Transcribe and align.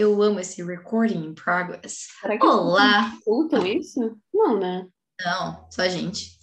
Eu 0.00 0.22
amo 0.22 0.40
esse 0.40 0.64
recording 0.64 1.26
in 1.26 1.34
progress. 1.34 2.08
Será 2.22 2.38
que 2.38 2.46
Olá! 2.46 3.12
escutam 3.18 3.66
isso? 3.66 4.16
Não, 4.32 4.58
né? 4.58 4.88
Não, 5.22 5.66
só 5.70 5.82
a 5.82 5.90
gente. 5.90 6.38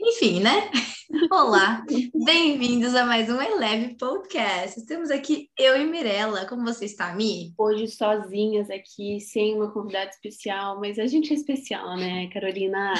Enfim, 0.00 0.40
né? 0.40 0.68
Olá, 1.30 1.84
bem-vindos 2.24 2.96
a 2.96 3.06
mais 3.06 3.30
um 3.30 3.40
Eleve 3.40 3.96
Podcast. 3.96 4.80
Estamos 4.80 5.12
aqui, 5.12 5.50
eu 5.56 5.80
e 5.80 5.86
Mirella. 5.86 6.44
Como 6.44 6.64
você 6.64 6.84
está, 6.86 7.14
Mi? 7.14 7.54
Hoje 7.56 7.86
sozinhas 7.86 8.68
aqui, 8.70 9.20
sem 9.20 9.54
uma 9.54 9.70
convidada 9.70 10.10
especial, 10.10 10.80
mas 10.80 10.98
a 10.98 11.06
gente 11.06 11.32
é 11.32 11.36
especial, 11.36 11.96
né, 11.96 12.28
Carolina? 12.34 12.92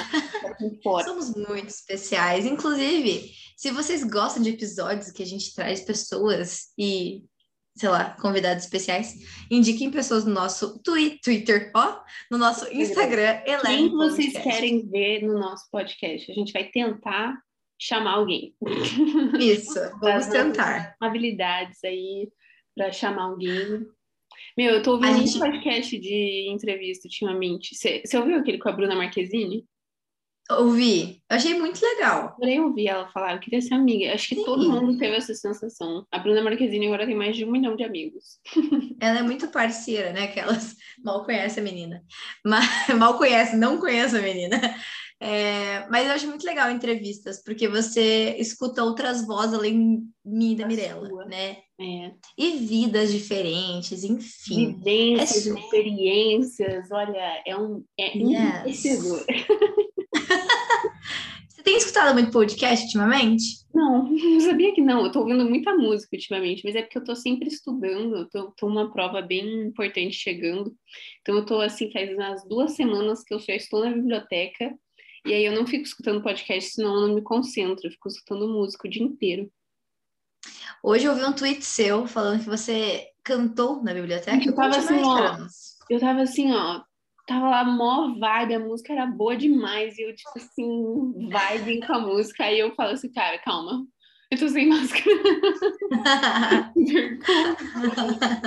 É 0.61 0.69
Somos 1.03 1.35
muito 1.35 1.67
especiais. 1.67 2.45
Inclusive, 2.45 3.29
se 3.57 3.71
vocês 3.71 4.05
gostam 4.05 4.41
de 4.41 4.51
episódios 4.51 5.11
que 5.11 5.21
a 5.21 5.25
gente 5.25 5.53
traz 5.53 5.81
pessoas 5.81 6.71
e 6.77 7.25
sei 7.75 7.89
lá, 7.89 8.15
convidados 8.21 8.63
especiais, 8.63 9.45
indiquem 9.49 9.89
pessoas 9.89 10.25
no 10.25 10.33
nosso 10.33 10.79
Twitter, 10.83 11.71
ó, 11.75 12.01
no 12.29 12.37
nosso 12.37 12.71
Instagram. 12.71 13.41
Quem 13.65 13.89
vocês 13.89 14.33
querem 14.33 14.87
ver 14.87 15.23
no 15.23 15.39
nosso 15.39 15.69
podcast? 15.71 16.31
A 16.31 16.35
gente 16.35 16.53
vai 16.53 16.65
tentar 16.65 17.35
chamar 17.79 18.13
alguém. 18.13 18.55
Isso, 19.39 19.79
vamos 19.99 20.27
tentar. 20.27 20.95
Habilidades 21.01 21.83
aí 21.83 22.29
para 22.75 22.91
chamar 22.91 23.23
alguém. 23.23 23.85
Meu, 24.57 24.75
eu 24.75 24.83
tô 24.83 24.93
ouvindo 24.93 25.17
gente... 25.17 25.37
um 25.37 25.39
podcast 25.39 25.99
de 25.99 26.49
entrevista 26.49 27.07
ultimamente. 27.07 27.75
Você 27.75 28.17
ouviu 28.17 28.37
aquele 28.37 28.59
com 28.59 28.69
a 28.69 28.71
Bruna 28.71 28.95
Marquezine? 28.95 29.65
Ouvi, 30.51 31.21
achei 31.29 31.57
muito 31.57 31.81
legal. 31.81 32.33
Adorei 32.35 32.59
ouvir 32.59 32.87
ela 32.87 33.07
falar, 33.07 33.33
eu 33.33 33.39
queria 33.39 33.61
ser 33.61 33.75
amiga. 33.75 34.13
Acho 34.13 34.29
que 34.29 34.35
Sim. 34.35 34.43
todo 34.43 34.69
mundo 34.69 34.97
teve 34.97 35.15
essa 35.15 35.33
sensação. 35.33 36.05
A 36.11 36.19
Bruna 36.19 36.41
Marquezine 36.43 36.87
agora 36.87 37.05
tem 37.05 37.15
mais 37.15 37.35
de 37.35 37.45
um 37.45 37.51
milhão 37.51 37.75
de 37.75 37.83
amigos. 37.83 38.39
Ela 38.99 39.19
é 39.19 39.23
muito 39.23 39.47
parceira, 39.47 40.11
né? 40.11 40.27
Que 40.27 40.39
elas 40.39 40.75
mal 41.03 41.23
conhecem 41.23 41.61
a 41.61 41.63
menina. 41.63 42.03
Mas, 42.45 42.65
mal 42.97 43.17
conhece, 43.17 43.55
não 43.55 43.77
conhece 43.79 44.17
a 44.17 44.21
menina. 44.21 44.59
É, 45.19 45.87
mas 45.89 46.05
eu 46.05 46.13
acho 46.13 46.27
muito 46.27 46.45
legal 46.45 46.69
entrevistas, 46.69 47.41
porque 47.41 47.65
você 47.69 48.35
escuta 48.37 48.83
outras 48.83 49.25
vozes 49.25 49.53
além 49.53 50.03
mim 50.25 50.53
da 50.53 50.67
Mirella, 50.67 51.07
né? 51.25 51.57
É. 51.79 52.11
E 52.37 52.51
vidas 52.57 53.09
diferentes, 53.11 54.03
enfim. 54.03 54.73
Vivências, 54.73 55.47
é... 55.47 55.59
experiências, 55.59 56.91
olha, 56.91 57.41
é 57.47 57.55
um 57.55 57.85
é 57.97 58.17
yes. 58.17 58.83
Tem 61.73 61.79
escutado 61.79 62.13
muito 62.13 62.31
podcast 62.31 62.85
ultimamente? 62.85 63.65
Não, 63.73 64.03
não 64.13 64.39
sabia 64.41 64.75
que 64.75 64.79
não. 64.79 65.03
Eu 65.03 65.11
tô 65.11 65.21
ouvindo 65.21 65.43
muita 65.43 65.73
música 65.73 66.15
ultimamente, 66.15 66.61
mas 66.63 66.75
é 66.75 66.83
porque 66.83 66.99
eu 66.99 67.03
tô 67.03 67.15
sempre 67.15 67.47
estudando. 67.47 68.15
Eu 68.15 68.29
tô, 68.29 68.51
tô 68.51 68.67
uma 68.67 68.93
prova 68.93 69.23
bem 69.23 69.63
importante 69.69 70.15
chegando. 70.15 70.71
Então 71.21 71.35
eu 71.35 71.43
tô 71.43 71.59
assim, 71.59 71.91
faz 71.91 72.13
umas 72.13 72.47
duas 72.47 72.73
semanas 72.75 73.23
que 73.23 73.33
eu 73.33 73.39
já 73.39 73.55
estou 73.55 73.83
na 73.83 73.89
biblioteca. 73.89 74.71
E 75.25 75.33
aí 75.33 75.43
eu 75.43 75.51
não 75.51 75.65
fico 75.65 75.83
escutando 75.83 76.21
podcast, 76.21 76.73
senão 76.73 76.93
eu 76.93 77.07
não 77.07 77.15
me 77.15 77.23
concentro. 77.23 77.87
Eu 77.87 77.91
fico 77.91 78.07
escutando 78.07 78.47
música 78.47 78.87
o 78.87 78.91
dia 78.91 79.01
inteiro. 79.01 79.51
Hoje 80.83 81.05
eu 81.05 81.15
vi 81.15 81.25
um 81.25 81.33
tweet 81.33 81.65
seu 81.65 82.05
falando 82.05 82.43
que 82.43 82.49
você 82.49 83.07
cantou 83.23 83.81
na 83.81 83.95
biblioteca. 83.95 84.45
Eu 84.45 84.53
tava 84.53 84.77
assim, 84.77 85.01
ó, 85.03 85.37
eu 85.89 85.99
tava 85.99 86.21
assim, 86.21 86.51
ó, 86.51 86.83
tava 87.25 87.49
lá 87.49 87.63
mó 87.63 88.13
vibe, 88.13 88.55
a 88.55 88.59
música 88.59 88.93
era 88.93 89.05
boa 89.05 89.35
demais, 89.35 89.97
e 89.97 90.03
eu, 90.03 90.15
tipo 90.15 90.31
assim, 90.35 91.29
vibe 91.29 91.85
com 91.85 91.93
a 91.93 91.99
música, 91.99 92.45
aí 92.45 92.59
eu 92.59 92.73
falo 92.75 92.91
assim, 92.91 93.11
cara, 93.11 93.37
calma, 93.39 93.85
eu 94.31 94.39
tô 94.39 94.49
sem 94.49 94.67
máscara. 94.69 95.15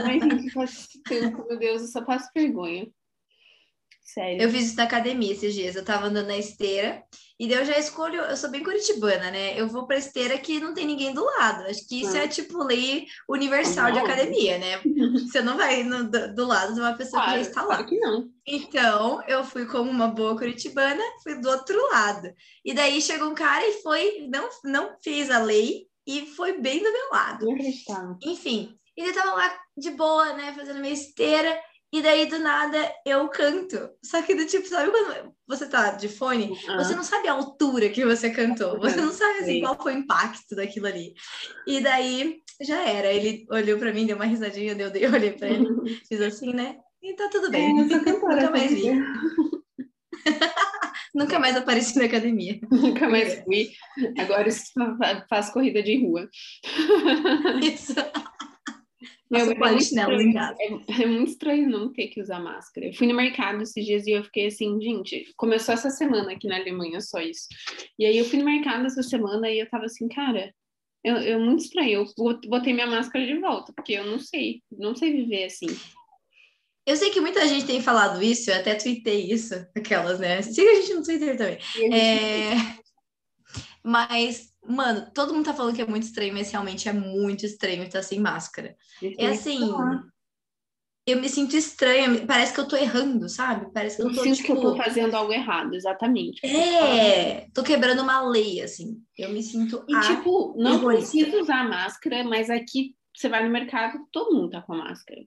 Mas, 0.04 0.22
gente, 0.22 0.50
faz 0.50 0.88
tempo, 1.08 1.46
meu 1.48 1.58
Deus, 1.58 1.82
eu 1.82 1.88
só 1.88 2.04
passo 2.04 2.28
vergonha. 2.34 2.88
Sério. 4.02 4.42
Eu 4.42 4.50
fiz 4.50 4.68
isso 4.68 4.76
na 4.76 4.84
academia 4.84 5.32
esses 5.32 5.54
dias. 5.54 5.74
Eu 5.74 5.84
tava 5.84 6.06
andando 6.06 6.28
na 6.28 6.38
esteira 6.38 7.02
e 7.38 7.46
daí 7.46 7.58
eu 7.58 7.64
já 7.64 7.78
escolho. 7.78 8.20
Eu 8.22 8.36
sou 8.36 8.50
bem 8.50 8.62
curitibana, 8.62 9.30
né? 9.30 9.60
Eu 9.60 9.68
vou 9.68 9.86
pra 9.86 9.98
esteira 9.98 10.38
que 10.38 10.58
não 10.58 10.72
tem 10.72 10.86
ninguém 10.86 11.12
do 11.12 11.22
lado. 11.22 11.64
Acho 11.64 11.86
que 11.86 12.00
isso 12.00 12.16
ah. 12.16 12.20
é 12.20 12.28
tipo 12.28 12.62
lei 12.62 13.06
universal 13.28 13.92
de 13.92 13.98
academia, 13.98 14.58
né? 14.58 14.80
Você 15.20 15.42
não 15.42 15.56
vai 15.56 15.82
no, 15.82 16.04
do, 16.04 16.34
do, 16.34 16.46
lado 16.46 16.74
de 16.74 16.80
uma 16.80 16.94
pessoa 16.94 17.22
claro, 17.22 17.38
que 17.38 17.44
já 17.44 17.50
está 17.50 17.62
lá. 17.62 17.76
Claro 17.76 17.86
que 17.86 17.98
não. 17.98 18.28
Então, 18.46 19.22
eu 19.28 19.44
fui 19.44 19.66
como 19.66 19.90
uma 19.90 20.08
boa 20.08 20.36
curitibana, 20.36 21.02
fui 21.22 21.38
do 21.38 21.50
outro 21.50 21.78
lado. 21.90 22.32
E 22.64 22.72
daí 22.72 23.02
chegou 23.02 23.28
um 23.28 23.34
cara 23.34 23.66
e 23.68 23.82
foi, 23.82 24.28
não, 24.32 24.48
não 24.64 24.96
fez 25.02 25.30
a 25.30 25.38
lei 25.38 25.86
e 26.06 26.26
foi 26.34 26.58
bem 26.58 26.82
do 26.82 26.92
meu 26.92 27.10
lado. 27.12 27.46
Enfim, 28.22 28.78
ele 28.96 29.12
tava 29.12 29.34
lá 29.34 29.58
de 29.76 29.90
boa, 29.90 30.32
né? 30.32 30.54
Fazendo 30.56 30.80
minha 30.80 30.94
esteira. 30.94 31.60
E 31.92 32.02
daí, 32.02 32.26
do 32.26 32.38
nada, 32.38 32.92
eu 33.04 33.28
canto. 33.28 33.88
Só 34.04 34.20
que 34.20 34.34
do 34.34 34.44
tipo, 34.44 34.66
sabe 34.66 34.90
quando 34.90 35.32
você 35.46 35.66
tá 35.66 35.92
de 35.92 36.08
fone? 36.08 36.48
Uhum. 36.48 36.76
Você 36.76 36.94
não 36.94 37.04
sabe 37.04 37.28
a 37.28 37.32
altura 37.32 37.88
que 37.88 38.04
você 38.04 38.30
cantou. 38.30 38.78
Você 38.80 39.00
não 39.00 39.12
sabe, 39.12 39.38
assim, 39.38 39.60
qual 39.60 39.80
foi 39.80 39.94
o 39.94 39.98
impacto 39.98 40.56
daquilo 40.56 40.86
ali. 40.86 41.14
E 41.66 41.80
daí, 41.80 42.40
já 42.60 42.82
era. 42.82 43.12
Ele 43.12 43.46
olhou 43.50 43.78
pra 43.78 43.92
mim, 43.92 44.06
deu 44.06 44.16
uma 44.16 44.24
risadinha, 44.24 44.76
eu, 44.76 44.90
dei, 44.90 45.06
eu 45.06 45.12
olhei 45.12 45.32
pra 45.32 45.48
ele. 45.48 45.66
Fiz 46.08 46.20
assim, 46.20 46.52
né? 46.52 46.76
E 47.02 47.14
tá 47.14 47.28
tudo 47.30 47.50
bem. 47.50 47.70
É, 47.70 47.84
Nunca 47.84 48.50
mais 48.50 48.70
vi. 48.72 48.90
Nunca 51.14 51.38
mais 51.38 51.56
apareci 51.56 51.98
na 51.98 52.04
academia. 52.04 52.58
Nunca 52.70 53.08
mais 53.08 53.42
fui. 53.42 53.70
Agora 54.18 54.48
faço 55.30 55.52
corrida 55.52 55.82
de 55.82 56.04
rua. 56.04 56.28
Isso. 57.62 57.94
Meu, 59.30 59.40
é, 59.40 59.54
muito 59.54 59.98
é, 59.98 61.02
é, 61.02 61.06
muito 61.06 61.30
estranho 61.30 61.68
não 61.68 61.92
ter 61.92 62.08
que 62.08 62.20
usar 62.20 62.38
máscara. 62.38 62.86
Eu 62.86 62.94
fui 62.94 63.06
no 63.06 63.14
mercado 63.14 63.62
esses 63.62 63.84
dias 63.84 64.06
e 64.06 64.12
eu 64.12 64.22
fiquei 64.24 64.46
assim, 64.46 64.80
gente, 64.80 65.32
começou 65.36 65.74
essa 65.74 65.90
semana 65.90 66.32
aqui 66.32 66.46
na 66.46 66.56
Alemanha, 66.56 67.00
só 67.00 67.18
isso. 67.20 67.48
E 67.98 68.06
aí 68.06 68.16
eu 68.16 68.24
fui 68.24 68.38
no 68.38 68.44
mercado 68.44 68.86
essa 68.86 69.02
semana 69.02 69.50
e 69.50 69.58
eu 69.58 69.68
tava 69.68 69.86
assim, 69.86 70.06
cara, 70.08 70.54
eu, 71.02 71.16
eu 71.16 71.40
muito 71.40 71.64
estranho. 71.64 72.04
Eu 72.18 72.36
botei 72.48 72.72
minha 72.72 72.86
máscara 72.86 73.26
de 73.26 73.38
volta, 73.38 73.72
porque 73.72 73.94
eu 73.94 74.06
não 74.06 74.18
sei, 74.18 74.62
não 74.70 74.94
sei 74.94 75.12
viver 75.12 75.44
assim. 75.44 75.68
Eu 76.86 76.96
sei 76.96 77.10
que 77.10 77.20
muita 77.20 77.46
gente 77.48 77.66
tem 77.66 77.82
falado 77.82 78.22
isso, 78.22 78.48
eu 78.48 78.56
até 78.56 78.76
tuitei 78.76 79.32
isso, 79.32 79.54
aquelas, 79.76 80.20
né? 80.20 80.40
Siga 80.40 80.70
a 80.70 80.74
gente 80.76 80.94
no 80.94 81.02
Twitter 81.02 81.36
também. 81.36 81.58
É... 81.92 82.54
Mas 83.84 84.52
Mano, 84.68 85.10
todo 85.14 85.34
mundo 85.34 85.44
tá 85.44 85.54
falando 85.54 85.74
que 85.74 85.82
é 85.82 85.86
muito 85.86 86.04
estranho, 86.04 86.34
mas 86.34 86.50
realmente 86.50 86.88
é 86.88 86.92
muito 86.92 87.44
estranho 87.46 87.82
estar 87.82 88.02
sem 88.02 88.20
máscara. 88.20 88.76
É 89.18 89.28
assim, 89.28 89.60
eu 91.06 91.20
me 91.20 91.28
sinto 91.28 91.56
estranha, 91.56 92.26
parece 92.26 92.52
que 92.52 92.58
eu 92.58 92.66
tô 92.66 92.76
errando, 92.76 93.28
sabe? 93.28 93.72
Parece 93.72 93.96
que 93.96 94.02
eu, 94.02 94.08
eu 94.08 94.14
tô, 94.14 94.22
sinto 94.24 94.36
tipo... 94.36 94.46
que 94.46 94.52
eu 94.52 94.60
tô 94.60 94.76
fazendo 94.76 95.14
algo 95.14 95.32
errado, 95.32 95.74
exatamente. 95.74 96.44
É, 96.44 97.48
tô 97.54 97.62
quebrando 97.62 98.02
uma 98.02 98.28
lei, 98.28 98.60
assim. 98.60 99.00
Eu 99.16 99.30
me 99.30 99.40
sinto 99.40 99.84
E, 99.88 100.00
tipo, 100.00 100.54
não 100.58 100.84
precisa 100.84 101.40
usar 101.40 101.68
máscara, 101.68 102.24
mas 102.24 102.50
aqui 102.50 102.96
você 103.14 103.28
vai 103.28 103.44
no 103.44 103.50
mercado, 103.50 104.04
todo 104.10 104.34
mundo 104.34 104.50
tá 104.50 104.60
com 104.62 104.74
a 104.74 104.78
máscara. 104.78 105.22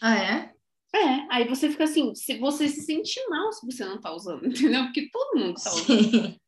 Ah, 0.00 0.16
é? 0.16 0.52
É, 0.94 1.26
aí 1.30 1.46
você 1.46 1.68
fica 1.68 1.84
assim, 1.84 2.14
se 2.14 2.38
você 2.38 2.66
se 2.66 2.80
sente 2.80 3.20
mal 3.28 3.52
se 3.52 3.66
você 3.66 3.84
não 3.84 4.00
tá 4.00 4.10
usando, 4.14 4.46
entendeu? 4.48 4.84
Porque 4.84 5.10
todo 5.10 5.38
mundo 5.38 5.60
tá 5.62 5.70
usando. 5.70 6.10
Sim. 6.10 6.40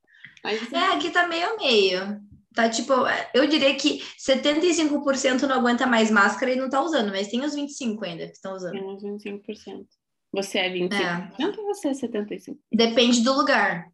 Mas, 0.42 0.72
é, 0.72 0.84
aqui 0.94 1.10
tá 1.10 1.26
meio 1.26 1.54
a 1.54 1.56
meio. 1.56 2.20
Tá 2.54 2.68
tipo, 2.68 2.92
eu 3.32 3.46
diria 3.46 3.74
que 3.76 4.02
75% 4.18 5.42
não 5.42 5.54
aguenta 5.54 5.86
mais 5.86 6.10
máscara 6.10 6.52
e 6.52 6.56
não 6.56 6.68
tá 6.68 6.82
usando, 6.82 7.10
mas 7.10 7.28
tem 7.28 7.44
os 7.44 7.54
25% 7.54 8.02
ainda 8.02 8.26
que 8.26 8.32
estão 8.32 8.54
usando. 8.54 8.72
Tem 8.72 8.84
uns 8.84 9.02
25%. 9.02 9.86
Você 10.32 10.58
é 10.58 10.70
25% 10.70 10.92
é. 10.92 11.60
ou 11.60 11.66
você 11.66 11.88
é 11.88 11.92
75%? 11.92 12.56
Depende 12.72 13.22
do 13.22 13.32
lugar. 13.32 13.90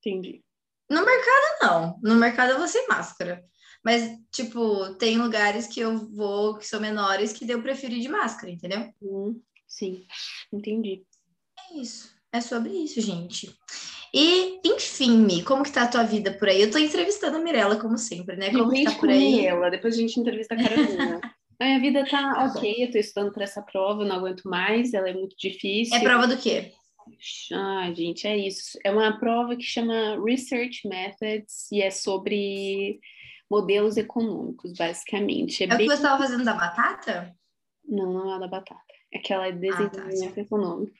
Entendi. 0.00 0.42
No 0.90 1.04
mercado, 1.04 1.58
não. 1.62 2.00
No 2.02 2.14
mercado 2.14 2.52
eu 2.52 2.58
vou 2.58 2.68
sem 2.68 2.86
máscara. 2.88 3.44
Mas, 3.84 4.18
tipo, 4.30 4.94
tem 4.94 5.18
lugares 5.18 5.66
que 5.66 5.80
eu 5.80 5.96
vou 5.96 6.58
que 6.58 6.66
são 6.66 6.80
menores 6.80 7.32
que 7.32 7.50
eu 7.50 7.62
prefiro 7.62 7.94
ir 7.94 8.00
de 8.00 8.08
máscara, 8.08 8.50
entendeu? 8.50 8.92
Hum, 9.00 9.40
sim, 9.66 10.04
entendi. 10.52 11.06
É 11.70 11.76
isso. 11.76 12.14
É 12.32 12.40
sobre 12.40 12.70
isso, 12.70 13.00
gente. 13.00 13.56
E, 14.14 14.60
enfim, 14.64 15.42
como 15.44 15.62
que 15.62 15.72
tá 15.72 15.82
a 15.82 15.88
tua 15.88 16.02
vida 16.02 16.32
por 16.32 16.48
aí? 16.48 16.62
Eu 16.62 16.70
tô 16.70 16.78
entrevistando 16.78 17.36
a 17.36 17.40
Mirella, 17.40 17.76
como 17.76 17.98
sempre, 17.98 18.36
né? 18.36 18.50
Como 18.50 18.70
que 18.70 18.84
tá 18.84 18.92
por 18.92 19.08
aí? 19.08 19.36
Mirella, 19.36 19.70
depois 19.70 19.94
a 19.94 19.98
gente 19.98 20.18
entrevista 20.18 20.54
a 20.54 20.62
Carolina. 20.62 21.20
a 21.60 21.64
minha 21.64 21.80
vida 21.80 22.04
tá, 22.08 22.34
tá 22.34 22.44
ok, 22.46 22.84
eu 22.84 22.90
tô 22.90 22.98
estudando 22.98 23.32
para 23.32 23.44
essa 23.44 23.62
prova, 23.62 24.04
não 24.04 24.16
aguento 24.16 24.48
mais, 24.48 24.94
ela 24.94 25.08
é 25.08 25.14
muito 25.14 25.36
difícil. 25.36 25.96
É 25.96 26.00
prova 26.00 26.26
do 26.26 26.36
quê? 26.36 26.72
Ah, 27.52 27.92
gente, 27.94 28.26
é 28.26 28.36
isso. 28.36 28.78
É 28.84 28.90
uma 28.90 29.18
prova 29.18 29.56
que 29.56 29.62
chama 29.62 30.22
Research 30.24 30.86
Methods 30.86 31.70
e 31.72 31.82
é 31.82 31.90
sobre 31.90 33.00
modelos 33.50 33.96
econômicos, 33.96 34.72
basicamente. 34.74 35.64
É, 35.64 35.66
é 35.66 35.68
bem... 35.68 35.76
o 35.76 35.80
que 35.80 35.86
você 35.86 36.02
estava 36.02 36.22
fazendo 36.22 36.44
da 36.44 36.54
batata? 36.54 37.34
Não, 37.84 38.12
não 38.12 38.36
é 38.36 38.38
da 38.38 38.48
batata. 38.48 38.80
É 39.12 39.18
aquela 39.18 39.50
desenvolvimento 39.50 40.32
ah, 40.32 40.34
tá. 40.34 40.40
econômico. 40.40 40.96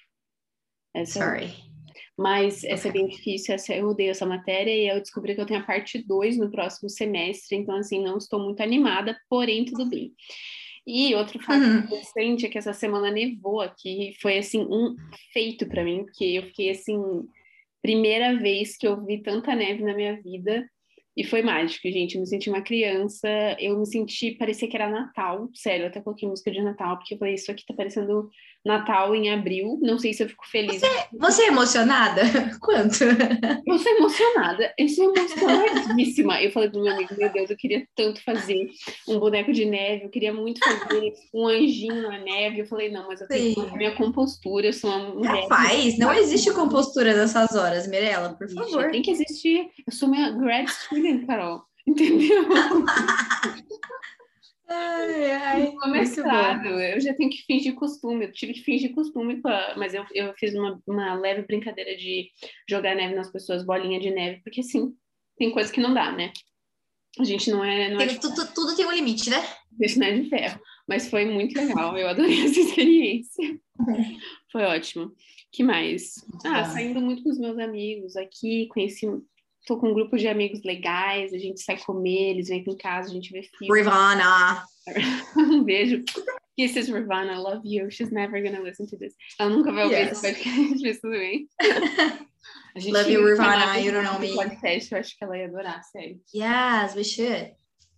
Essa 0.95 1.19
é 1.19 1.23
Sorry. 1.23 1.45
É 1.45 1.68
mas 2.19 2.65
essa 2.65 2.89
é 2.89 2.93
bem 2.93 3.07
difícil, 3.07 3.55
essa, 3.55 3.73
eu 3.73 3.87
odeio 3.87 4.11
essa 4.11 4.27
matéria 4.27 4.75
e 4.75 4.89
eu 4.89 5.01
descobri 5.01 5.37
que 5.37 5.41
eu 5.41 5.47
tenho 5.47 5.61
a 5.61 5.65
parte 5.65 6.05
2 6.05 6.37
no 6.37 6.51
próximo 6.51 6.91
semestre, 6.91 7.57
então 7.57 7.77
assim, 7.77 8.03
não 8.03 8.19
estou 8.19 8.41
muito 8.41 8.61
animada, 8.61 9.17
porém 9.31 9.65
tudo 9.65 9.89
bem. 9.89 10.13
E 10.85 11.15
outro 11.15 11.39
fato 11.39 11.63
uhum. 11.63 11.79
interessante 11.79 12.45
é 12.45 12.49
que 12.49 12.59
essa 12.59 12.73
semana 12.73 13.09
nevou 13.09 13.61
aqui, 13.61 14.17
foi 14.21 14.37
assim 14.37 14.63
um 14.63 14.97
feito 15.33 15.65
para 15.69 15.85
mim, 15.85 16.05
porque 16.05 16.25
eu 16.25 16.43
fiquei 16.45 16.71
assim, 16.71 16.99
primeira 17.81 18.37
vez 18.37 18.77
que 18.77 18.89
eu 18.89 19.05
vi 19.05 19.23
tanta 19.23 19.55
neve 19.55 19.85
na 19.85 19.95
minha 19.95 20.21
vida. 20.21 20.69
E 21.17 21.25
foi 21.25 21.43
mágico, 21.43 21.91
gente. 21.91 22.15
Eu 22.15 22.21
me 22.21 22.29
senti 22.29 22.49
uma 22.49 22.63
criança, 22.63 23.29
eu 23.59 23.77
me 23.77 23.85
senti, 23.85 24.37
parecia 24.37 24.69
que 24.69 24.77
era 24.77 24.89
Natal, 24.89 25.51
sério, 25.53 25.85
eu 25.85 25.89
até 25.89 26.01
coloquei 26.01 26.29
música 26.29 26.51
de 26.51 26.63
Natal, 26.63 26.97
porque 26.97 27.15
eu 27.15 27.19
falei, 27.19 27.35
isso 27.35 27.51
aqui 27.51 27.67
tá 27.67 27.75
parecendo 27.75 28.31
Natal 28.69 29.15
em 29.15 29.33
abril, 29.33 29.79
não 29.81 29.99
sei 29.99 30.13
se 30.13 30.23
eu 30.23 30.29
fico 30.29 30.47
feliz. 30.47 30.83
Você, 30.83 31.07
você 31.19 31.43
é 31.45 31.47
emocionada? 31.49 32.21
Quanto? 32.61 33.03
Eu 33.67 33.79
sou 33.79 33.93
emocionada, 33.93 34.75
eu 34.77 34.89
sou 34.91 35.15
emocionadíssima. 35.17 36.43
Eu 36.43 36.53
falei 36.53 36.69
pro 36.69 36.83
meu 36.83 36.93
amigo, 36.93 37.15
meu 37.17 37.33
Deus, 37.33 37.49
eu 37.49 37.57
queria 37.57 37.87
tanto 37.97 38.23
fazer 38.23 38.69
um 39.09 39.19
boneco 39.19 39.55
de 39.55 39.65
neve, 39.65 40.05
eu 40.05 40.11
queria 40.11 40.35
muito 40.35 40.61
fazer 40.63 41.15
um 41.33 41.49
anjinho 41.49 42.03
na 42.03 42.19
neve. 42.19 42.61
Eu 42.61 42.67
falei, 42.67 42.91
não, 42.91 43.09
mas 43.09 43.23
eu 43.23 43.29
tenho 43.29 43.55
que 43.55 43.77
minha 43.79 43.97
compostura, 43.97 44.67
eu 44.67 44.73
sou 44.75 44.91
uma 44.91 45.15
mulher. 45.15 45.43
Rapaz, 45.45 45.97
não 45.97 46.13
existe 46.13 46.53
compostura 46.53 47.17
nessas 47.17 47.55
horas, 47.55 47.89
Mirella, 47.89 48.35
por 48.35 48.51
favor. 48.51 48.91
Tem 48.91 49.01
que 49.01 49.13
existir. 49.13 49.71
Eu 49.87 49.93
sou 49.95 50.11
minha 50.11 50.31
grad 50.31 50.69
student 50.69 51.27
Carol. 51.27 51.63
Entendeu? 51.87 52.45
Ai, 54.71 55.31
ai, 55.31 55.73
mestrado, 55.91 56.69
eu 56.69 57.01
já 57.01 57.15
tenho 57.15 57.31
que 57.31 57.43
fingir 57.47 57.75
costume, 57.75 58.27
eu 58.27 58.33
tive 58.33 58.53
que 58.53 58.63
fingir 58.63 58.95
costume, 58.95 59.41
a... 59.45 59.75
mas 59.79 59.95
eu, 59.95 60.05
eu 60.13 60.35
fiz 60.35 60.55
uma, 60.55 60.79
uma 60.87 61.15
leve 61.15 61.43
brincadeira 61.43 61.97
de 61.97 62.31
jogar 62.69 62.95
neve 62.95 63.15
nas 63.15 63.33
pessoas, 63.33 63.65
bolinha 63.65 63.99
de 63.99 64.11
neve, 64.11 64.43
porque 64.43 64.63
sim, 64.63 64.95
tem 65.39 65.51
coisa 65.51 65.73
que 65.73 65.81
não 65.81 65.95
dá, 65.95 66.13
né? 66.13 66.33
A 67.19 67.25
gente 67.25 67.51
não 67.51 67.65
é. 67.65 67.91
Não 67.91 67.99
tem, 67.99 68.09
é 68.09 68.19
tudo, 68.19 68.47
tudo 68.55 68.77
tem 68.77 68.85
um 68.85 68.93
limite, 68.93 69.31
né? 69.31 69.43
Isso 69.81 69.99
não 69.99 70.07
é 70.07 70.13
de 70.13 70.29
ferro. 70.29 70.61
Mas 70.87 71.09
foi 71.09 71.25
muito 71.25 71.57
legal, 71.57 71.97
eu 71.97 72.09
adorei 72.09 72.45
essa 72.45 72.61
experiência. 72.61 73.59
Foi 74.53 74.63
ótimo. 74.65 75.13
que 75.51 75.63
mais? 75.63 76.15
Ah, 76.45 76.65
saindo 76.67 77.01
muito 77.01 77.23
com 77.23 77.31
os 77.31 77.39
meus 77.39 77.59
amigos 77.59 78.17
aqui, 78.17 78.69
conheci 78.69 79.07
tô 79.69 79.77
com 79.77 79.91
um 79.91 79.95
grupo 79.95 80.17
de 80.17 80.27
amigos 80.27 80.63
legais, 80.65 81.35
a 81.35 81.39
gente 81.39 81.61
sai 81.61 81.79
comer, 81.79 82.31
eles 82.31 82.49
vêm 82.49 82.63
aqui 82.63 82.71
em 82.71 82.77
casa, 82.77 83.11
a 83.11 83.13
gente 83.13 83.31
vê 83.31 83.43
filme. 83.43 83.79
Rivana! 83.79 84.65
um 85.37 85.63
beijo. 85.63 86.03
Kisses, 86.57 86.89
Rivana, 86.89 87.35
I 87.35 87.39
love 87.39 87.61
you. 87.65 87.91
She's 87.91 88.11
never 88.11 88.43
gonna 88.43 88.61
listen 88.61 88.87
to 88.87 88.97
this. 88.97 89.15
Ela 89.39 89.51
nunca 89.51 89.71
vai 89.71 89.85
ouvir 89.85 89.97
yes. 89.97 90.13
esse 90.13 90.23
podcast, 90.23 90.83
mas 90.83 91.01
tudo 91.01 91.13
bem. 91.13 91.47
A 92.75 92.81
gente 92.81 92.93
love 92.93 93.13
you, 93.13 93.25
Rivana, 93.25 93.79
you 93.79 93.93
don't 93.93 94.05
know 94.05 94.19
me. 94.19 94.35
Podcast, 94.35 94.93
eu 94.93 94.99
acho 94.99 95.17
que 95.17 95.25
ela 95.25 95.37
ia 95.37 95.47
adorar, 95.47 95.83
sério. 95.85 96.19
Yes, 96.35 96.95
we 96.95 97.05
should. 97.05 97.55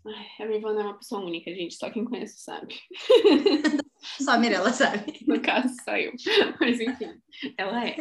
Ai, 0.06 0.26
a 0.40 0.46
Rivana 0.46 0.80
é 0.80 0.84
uma 0.84 0.98
pessoa 0.98 1.24
única, 1.24 1.54
gente. 1.54 1.74
Só 1.74 1.90
quem 1.90 2.04
conhece 2.04 2.40
sabe. 2.40 2.74
só 4.00 4.32
a 4.32 4.38
Mirella 4.38 4.72
sabe. 4.72 5.24
No 5.26 5.40
caso, 5.40 5.74
só 5.84 5.96
eu. 5.96 6.12
Mas 6.60 6.80
enfim, 6.80 7.20
ela 7.56 7.86
é. 7.86 7.96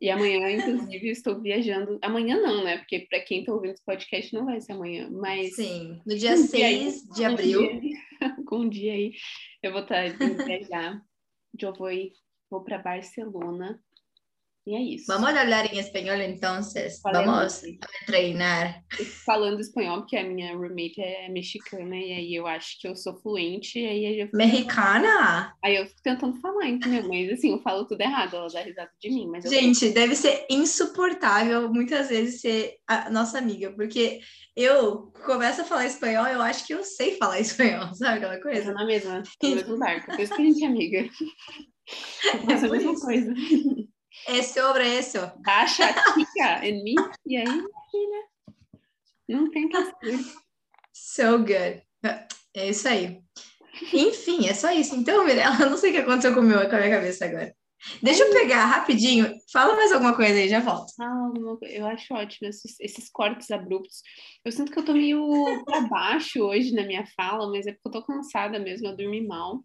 E 0.00 0.10
amanhã, 0.10 0.50
inclusive, 0.50 1.08
estou 1.08 1.40
viajando. 1.40 1.98
Amanhã 2.02 2.40
não, 2.40 2.64
né? 2.64 2.78
Porque 2.78 3.00
para 3.08 3.20
quem 3.20 3.40
está 3.40 3.52
ouvindo 3.52 3.72
esse 3.72 3.84
podcast 3.84 4.34
não 4.34 4.44
vai 4.44 4.60
ser 4.60 4.72
amanhã, 4.72 5.08
mas. 5.10 5.56
Sim, 5.56 6.00
no 6.06 6.16
dia 6.16 6.32
um 6.32 6.46
6 6.46 7.02
dia 7.02 7.14
de 7.14 7.24
abril. 7.24 7.80
Dia, 7.80 7.98
com 8.46 8.58
um 8.60 8.68
dia 8.68 8.92
aí, 8.92 9.12
eu 9.62 9.72
vou 9.72 9.82
estar 9.82 10.12
tá 10.16 10.44
viajar. 10.44 11.00
Eu 11.58 11.72
vou, 11.72 11.88
vou 12.50 12.62
para 12.62 12.78
Barcelona 12.78 13.82
e 14.66 14.74
é 14.74 14.80
isso. 14.80 15.04
Vamos 15.06 15.30
falar 15.30 15.66
em 15.72 15.78
espanhol, 15.78 16.16
então. 16.16 16.60
Vamos 17.04 17.62
treinar. 18.04 18.82
Falando 19.24 19.60
espanhol, 19.60 19.98
porque 19.98 20.16
a 20.16 20.24
minha 20.24 20.56
roommate 20.56 21.00
é 21.00 21.28
mexicana 21.28 21.94
e 21.94 22.12
aí 22.12 22.34
eu 22.34 22.48
acho 22.48 22.80
que 22.80 22.88
eu 22.88 22.96
sou 22.96 23.14
fluente. 23.20 23.78
E 23.78 23.86
aí 23.86 24.20
eu 24.20 24.26
fico... 24.26 24.36
Mexicana? 24.36 25.54
Aí 25.64 25.76
eu 25.76 25.86
fico 25.86 26.02
tentando 26.02 26.40
falar, 26.40 26.66
entendeu? 26.66 27.08
Mas 27.08 27.30
assim, 27.30 27.52
eu 27.52 27.62
falo 27.62 27.86
tudo 27.86 28.00
errado, 28.00 28.34
ela 28.34 28.48
dá 28.48 28.60
risada 28.60 28.90
de 29.00 29.08
mim. 29.08 29.28
Mas 29.28 29.44
Gente, 29.44 29.90
deve 29.90 30.16
ser 30.16 30.44
insuportável 30.50 31.72
muitas 31.72 32.08
vezes 32.08 32.40
ser 32.40 32.74
a 32.88 33.08
nossa 33.08 33.38
amiga, 33.38 33.72
porque 33.72 34.20
eu 34.56 35.12
começo 35.24 35.60
a 35.60 35.64
falar 35.64 35.86
espanhol, 35.86 36.26
eu 36.26 36.42
acho 36.42 36.66
que 36.66 36.74
eu 36.74 36.82
sei 36.82 37.16
falar 37.18 37.38
espanhol, 37.40 37.94
sabe 37.94 38.16
aquela 38.16 38.40
coisa? 38.40 38.70
Eu 38.70 38.74
na 38.74 38.84
mesma, 38.84 39.22
no 39.42 39.54
mesmo 39.54 39.78
barco, 39.78 40.06
por 40.06 40.20
isso 40.20 40.34
que 40.34 40.42
a 40.42 40.44
gente 40.44 40.64
é 40.64 40.66
amiga. 40.66 41.08
É 42.50 42.52
a 42.52 42.68
mesma 42.68 42.98
coisa. 42.98 43.32
É 44.26 44.42
sobre 44.42 44.98
isso. 44.98 45.18
Baixa 45.44 45.84
a 45.84 46.14
tica 46.14 46.66
em 46.66 46.82
mim 46.82 46.94
e 47.26 47.36
aí, 47.36 47.44
filha, 47.44 48.24
não 49.28 49.50
tem 49.50 49.68
que 49.68 49.84
ser. 49.84 50.18
So 50.92 51.38
good. 51.38 51.82
É 52.54 52.68
isso 52.68 52.88
aí. 52.88 53.20
Enfim, 53.92 54.48
é 54.48 54.54
só 54.54 54.72
isso. 54.72 54.94
Então, 54.94 55.24
Mirella, 55.24 55.58
não 55.68 55.76
sei 55.76 55.90
o 55.90 55.92
que 55.94 56.00
aconteceu 56.00 56.34
com, 56.34 56.40
meu, 56.40 56.68
com 56.68 56.76
a 56.76 56.78
minha 56.78 56.90
cabeça 56.90 57.26
agora. 57.26 57.54
Deixa 58.02 58.22
eu 58.22 58.32
pegar 58.32 58.64
rapidinho. 58.64 59.30
Fala 59.52 59.76
mais 59.76 59.92
alguma 59.92 60.16
coisa 60.16 60.32
aí, 60.32 60.48
já 60.48 60.60
volto. 60.60 60.92
Ah, 61.00 61.30
eu 61.62 61.86
acho 61.86 62.14
ótimo 62.14 62.48
esses, 62.48 62.80
esses 62.80 63.10
cortes 63.10 63.50
abruptos. 63.50 64.02
Eu 64.44 64.50
sinto 64.50 64.72
que 64.72 64.78
eu 64.78 64.84
tô 64.84 64.92
meio 64.92 65.62
para 65.64 65.82
baixo 65.82 66.42
hoje 66.42 66.74
na 66.74 66.84
minha 66.84 67.06
fala, 67.14 67.50
mas 67.50 67.66
é 67.66 67.72
porque 67.72 67.88
eu 67.88 67.92
tô 67.92 68.02
cansada 68.02 68.58
mesmo, 68.58 68.88
eu 68.88 68.96
dormi 68.96 69.26
mal. 69.26 69.62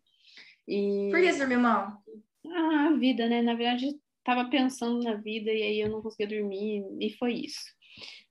E... 0.68 1.10
Por 1.10 1.20
que 1.20 1.32
você 1.32 1.40
dormiu 1.40 1.60
mal? 1.60 1.98
Ah, 2.46 2.90
a 2.90 2.98
vida, 2.98 3.28
né? 3.28 3.42
Na 3.42 3.56
verdade, 3.56 3.88
tava 4.24 4.50
pensando 4.50 5.04
na 5.04 5.16
vida 5.16 5.52
e 5.52 5.64
aí 5.64 5.80
eu 5.82 5.90
não 5.90 6.02
conseguia 6.02 6.40
dormir 6.40 6.84
e 7.00 7.12
foi 7.18 7.34
isso. 7.34 7.62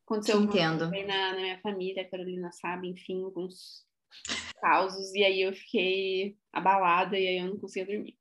Aconteceu 0.05 0.43
Entendo. 0.43 0.91
Na, 0.91 1.35
na 1.35 1.41
minha 1.41 1.61
família, 1.61 2.03
a 2.03 2.09
Carolina 2.09 2.51
sabe, 2.53 2.89
enfim, 2.89 3.23
alguns 3.23 3.85
causos 4.61 5.15
e 5.15 5.23
aí 5.23 5.43
eu 5.43 5.53
fiquei 5.53 6.37
abalada 6.53 7.19
e 7.19 7.27
aí 7.27 7.39
eu 7.39 7.47
não 7.47 7.59
conseguia 7.59 7.95
dormir. 7.95 8.19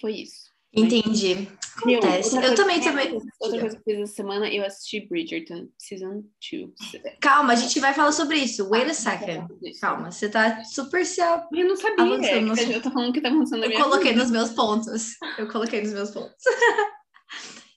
Foi 0.00 0.12
isso. 0.12 0.53
Entendi. 0.76 1.48
Acontece. 1.76 2.36
Eu, 2.36 2.42
eu 2.42 2.54
também, 2.54 2.80
também. 2.80 3.20
Outra 3.40 3.60
coisa 3.60 3.76
que 3.76 3.90
eu 3.90 3.96
fiz 3.96 4.02
essa 4.04 4.14
semana, 4.14 4.48
eu 4.48 4.64
assisti 4.64 5.00
Bridgerton, 5.00 5.68
Season 5.76 6.22
2. 6.52 7.18
Calma, 7.20 7.52
a 7.52 7.56
gente 7.56 7.80
vai 7.80 7.92
falar 7.92 8.12
sobre 8.12 8.36
isso. 8.38 8.68
Wait 8.68 8.88
a 8.88 8.94
second. 8.94 9.48
Calma, 9.80 10.10
você 10.10 10.28
tá 10.28 10.62
super 10.64 11.04
se 11.04 11.20
Eu 11.20 11.68
não 11.68 11.76
sabia. 11.76 12.28
É, 12.28 12.76
eu 12.76 12.82
tô 12.82 12.90
falando 12.90 13.12
que 13.12 13.20
tá 13.20 13.28
acontecendo 13.28 13.60
na 13.60 13.66
Eu 13.66 13.82
coloquei 13.82 14.12
vida. 14.12 14.22
nos 14.22 14.30
meus 14.30 14.50
pontos. 14.50 15.14
Eu 15.36 15.48
coloquei 15.48 15.82
nos 15.82 15.92
meus 15.92 16.10
pontos. 16.10 16.34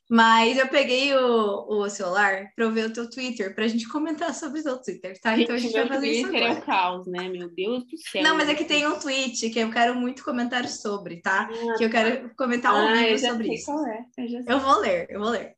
Mas 0.09 0.57
eu 0.57 0.68
peguei 0.69 1.13
o, 1.13 1.65
o 1.68 1.89
celular 1.89 2.50
para 2.56 2.69
ver 2.69 2.86
o 2.86 2.94
teu 2.94 3.09
Twitter, 3.09 3.54
para 3.54 3.65
a 3.65 3.68
gente 3.68 3.88
comentar 3.89 4.34
sobre 4.34 4.62
o 4.62 4.63
teu 4.63 4.81
Twitter, 4.81 5.20
tá? 5.20 5.38
Então 5.38 5.55
a 5.55 5.60
gente 5.60 5.74
vai 5.74 5.88
fazer 5.88 6.08
isso 6.08 6.27
agora. 6.27 6.46
é 6.46 6.51
o 6.53 6.62
caos, 6.62 7.08
né? 7.08 7.27
Meu 7.27 7.50
Deus 7.53 7.84
do 7.86 7.98
céu. 7.98 8.24
Não, 8.24 8.38
mas 8.38 8.48
é 8.48 8.55
que 8.55 8.63
tem 8.63 8.88
um 8.88 8.98
tweet 9.00 9.50
que 9.50 9.60
eu 9.60 9.70
quero 9.70 9.96
muito 9.96 10.24
comentários 10.24 10.81
sobre, 10.81 11.22
tá? 11.22 11.50
Ah, 11.51 11.77
que 11.77 11.84
eu 11.84 11.89
quero 11.89 12.34
comentar 12.38 12.74
um 12.74 12.88
ah, 12.88 12.96
vídeo 12.96 13.20
sobre 13.20 13.53
isso. 13.53 13.72
É. 13.86 14.05
Eu, 14.17 14.55
eu 14.55 14.60
vou 14.62 14.79
ler, 14.79 15.08
eu 15.10 15.20
vou 15.20 15.29
ler. 15.29 15.58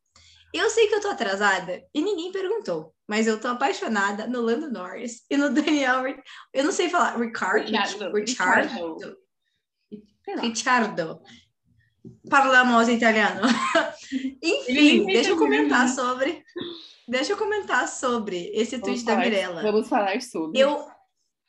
Eu 0.52 0.68
sei 0.72 0.88
que 0.88 0.96
eu 0.96 1.02
tô 1.02 1.10
atrasada 1.10 1.84
e 1.94 2.02
ninguém 2.02 2.32
perguntou, 2.32 2.96
mas 3.08 3.28
eu 3.28 3.40
tô 3.40 3.50
apaixonada 3.50 4.26
no 4.26 4.42
Lando 4.42 4.72
Norris 4.72 5.24
e 5.30 5.38
no 5.38 5.54
Daniel. 5.54 6.04
Eu 6.52 6.64
não 6.64 6.72
sei 6.72 6.90
falar, 6.90 7.20
Ricardo. 7.20 7.68
Ricardo. 7.68 8.16
Ricardo. 8.16 9.18
Ricardo. 10.42 11.22
Parliamo 12.30 12.82
italiano. 12.90 13.42
Enfim, 14.42 15.06
deixa 15.06 15.32
eu 15.32 15.38
comentar 15.38 15.88
sobre. 15.90 16.44
Deixa 17.08 17.34
eu 17.34 17.38
comentar 17.38 17.88
sobre 17.88 18.52
esse 18.54 18.78
Vamos 18.78 18.88
tweet 18.88 19.04
falar, 19.04 19.18
da 19.18 19.24
Mirella. 19.24 19.62
Vamos 19.62 19.88
falar 19.88 20.22
sobre. 20.22 20.60
Eu, 20.60 20.86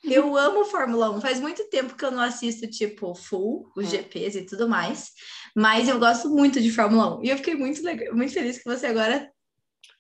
eu 0.05 0.37
amo 0.37 0.65
Fórmula 0.65 1.11
1. 1.11 1.21
Faz 1.21 1.41
muito 1.41 1.69
tempo 1.69 1.95
que 1.95 2.05
eu 2.05 2.11
não 2.11 2.23
assisto, 2.23 2.67
tipo, 2.67 3.15
full, 3.15 3.71
os 3.77 3.87
ah. 3.87 3.91
GPs 3.91 4.39
e 4.39 4.47
tudo 4.47 4.69
mais. 4.69 5.11
Mas 5.55 5.89
eu 5.89 5.99
gosto 5.99 6.31
muito 6.31 6.61
de 6.61 6.71
Fórmula 6.71 7.19
1. 7.19 7.25
E 7.25 7.29
eu 7.31 7.37
fiquei 7.37 7.55
muito, 7.55 7.83
muito 8.15 8.33
feliz 8.33 8.59
que 8.59 8.65
você 8.65 8.87
agora 8.87 9.31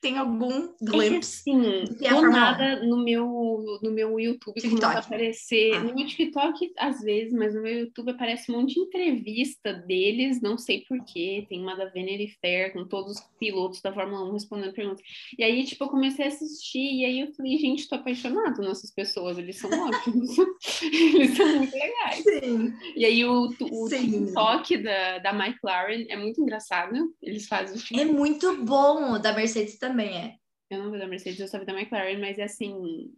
tem 0.00 0.16
algum 0.16 0.68
glimpse? 0.80 1.50
É 1.50 1.52
sim, 1.52 1.84
do 1.84 2.30
nada 2.30 2.82
no 2.84 3.04
meu, 3.04 3.78
no 3.82 3.90
meu 3.90 4.18
YouTube 4.18 4.60
TikTok. 4.60 4.96
aparecer. 4.96 5.74
Ah. 5.74 5.80
No 5.80 5.94
meu 5.94 6.06
TikTok, 6.06 6.72
às 6.78 7.00
vezes, 7.00 7.32
mas 7.32 7.54
no 7.54 7.62
meu 7.62 7.80
YouTube 7.80 8.10
aparece 8.10 8.50
um 8.50 8.56
monte 8.56 8.74
de 8.74 8.80
entrevista 8.80 9.72
deles, 9.74 10.40
não 10.40 10.56
sei 10.56 10.84
porquê. 10.88 11.46
Tem 11.48 11.60
uma 11.60 11.76
da 11.76 11.84
Vanity 11.86 12.38
Fair 12.40 12.72
com 12.72 12.86
todos 12.86 13.16
os 13.16 13.20
pilotos 13.38 13.82
da 13.82 13.92
Fórmula 13.92 14.28
1 14.30 14.32
respondendo 14.32 14.72
perguntas. 14.72 15.02
E 15.38 15.44
aí, 15.44 15.64
tipo, 15.64 15.84
eu 15.84 15.88
comecei 15.88 16.24
a 16.24 16.28
assistir, 16.28 16.78
e 16.78 17.04
aí 17.04 17.20
eu 17.20 17.32
falei, 17.34 17.58
gente, 17.58 17.88
tô 17.88 17.96
apaixonado 17.96 18.62
nessas 18.62 18.90
pessoas, 18.90 19.36
eles 19.38 19.58
são 19.58 19.70
ótimos. 19.86 20.30
eles 20.82 21.36
são 21.36 21.56
muito 21.56 21.74
legais. 21.74 22.22
Sim. 22.22 22.72
E 22.96 23.04
aí 23.04 23.24
o, 23.24 23.48
o 23.48 23.88
TikTok 23.88 24.78
da, 24.78 25.18
da 25.18 25.30
McLaren 25.30 26.06
é 26.08 26.16
muito 26.16 26.40
engraçado. 26.40 27.14
Eles 27.22 27.46
fazem. 27.46 28.00
É 28.00 28.04
muito 28.06 28.64
bom, 28.64 29.12
o 29.12 29.18
da 29.18 29.34
Mercedes 29.34 29.78
também 29.78 29.89
também 29.90 30.16
é. 30.16 30.34
Eu 30.70 30.84
não 30.84 30.92
vi 30.92 30.98
da 30.98 31.06
Mercedes, 31.06 31.40
eu 31.40 31.48
só 31.48 31.58
vi 31.58 31.66
da 31.66 31.72
McLaren, 31.72 32.18
mas 32.18 32.38
é 32.38 32.44
assim. 32.44 33.12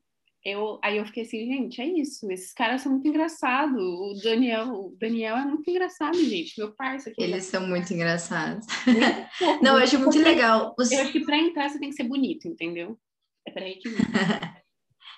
Eu, 0.45 0.81
aí 0.83 0.97
eu 0.97 1.07
fiquei 1.07 1.23
assim, 1.23 1.47
gente, 1.47 1.81
é 1.81 1.87
isso. 1.87 2.31
Esses 2.33 2.53
caras 2.53 2.81
são 2.81 2.93
muito 2.93 3.07
engraçados. 3.07 3.81
O 3.81 4.15
Daniel, 4.23 4.73
o 4.73 4.97
Daniel 4.99 5.37
é 5.37 5.45
muito 5.45 5.71
engraçado, 5.71 6.17
gente. 6.17 6.59
Meu 6.59 6.75
parceiro 6.75 7.13
aqui. 7.13 7.23
Eles 7.23 7.45
são 7.45 7.65
muito 7.69 7.93
engraçados. 7.93 8.67
Muito 8.87 9.01
não, 9.63 9.77
eu 9.77 9.85
acho 9.85 9.99
muito 10.01 10.19
legal. 10.19 10.75
Os... 10.77 10.91
Eu 10.91 11.03
acho 11.03 11.13
que 11.13 11.25
pra 11.25 11.37
entrar 11.37 11.69
você 11.69 11.79
tem 11.79 11.91
que 11.91 11.95
ser 11.95 12.09
bonito, 12.09 12.49
entendeu? 12.49 12.99
É 13.47 13.53
pra 13.53 13.65
aí 13.65 13.77
que. 13.79 13.89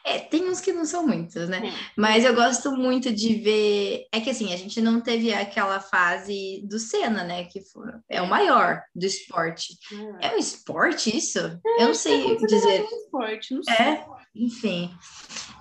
É, 0.07 0.19
tem 0.19 0.49
uns 0.51 0.61
que 0.61 0.73
não 0.73 0.85
são 0.85 1.07
muitos, 1.07 1.49
né? 1.49 1.67
É. 1.67 1.73
Mas 1.97 2.25
eu 2.25 2.35
gosto 2.35 2.73
muito 2.73 3.11
de 3.11 3.35
ver. 3.37 4.07
É 4.13 4.21
que 4.21 4.29
assim, 4.29 4.53
a 4.53 4.57
gente 4.57 4.81
não 4.81 5.01
teve 5.01 5.33
aquela 5.33 5.81
fase 5.81 6.63
do 6.69 6.79
Senna, 6.79 7.25
né? 7.25 7.45
Que 7.45 7.63
foi... 7.63 7.91
é 8.09 8.21
o 8.21 8.29
maior 8.29 8.83
do 8.95 9.07
esporte. 9.07 9.79
É, 10.21 10.29
é 10.29 10.35
um 10.35 10.39
esporte 10.39 11.17
isso? 11.17 11.39
É, 11.39 11.83
eu 11.83 11.87
não 11.87 11.95
sei 11.95 12.37
dizer. 12.37 12.81
É 12.81 12.83
um 12.83 12.97
esporte, 12.99 13.55
não 13.55 13.63
sei. 13.63 13.75
É, 13.75 14.07
enfim. 14.35 14.91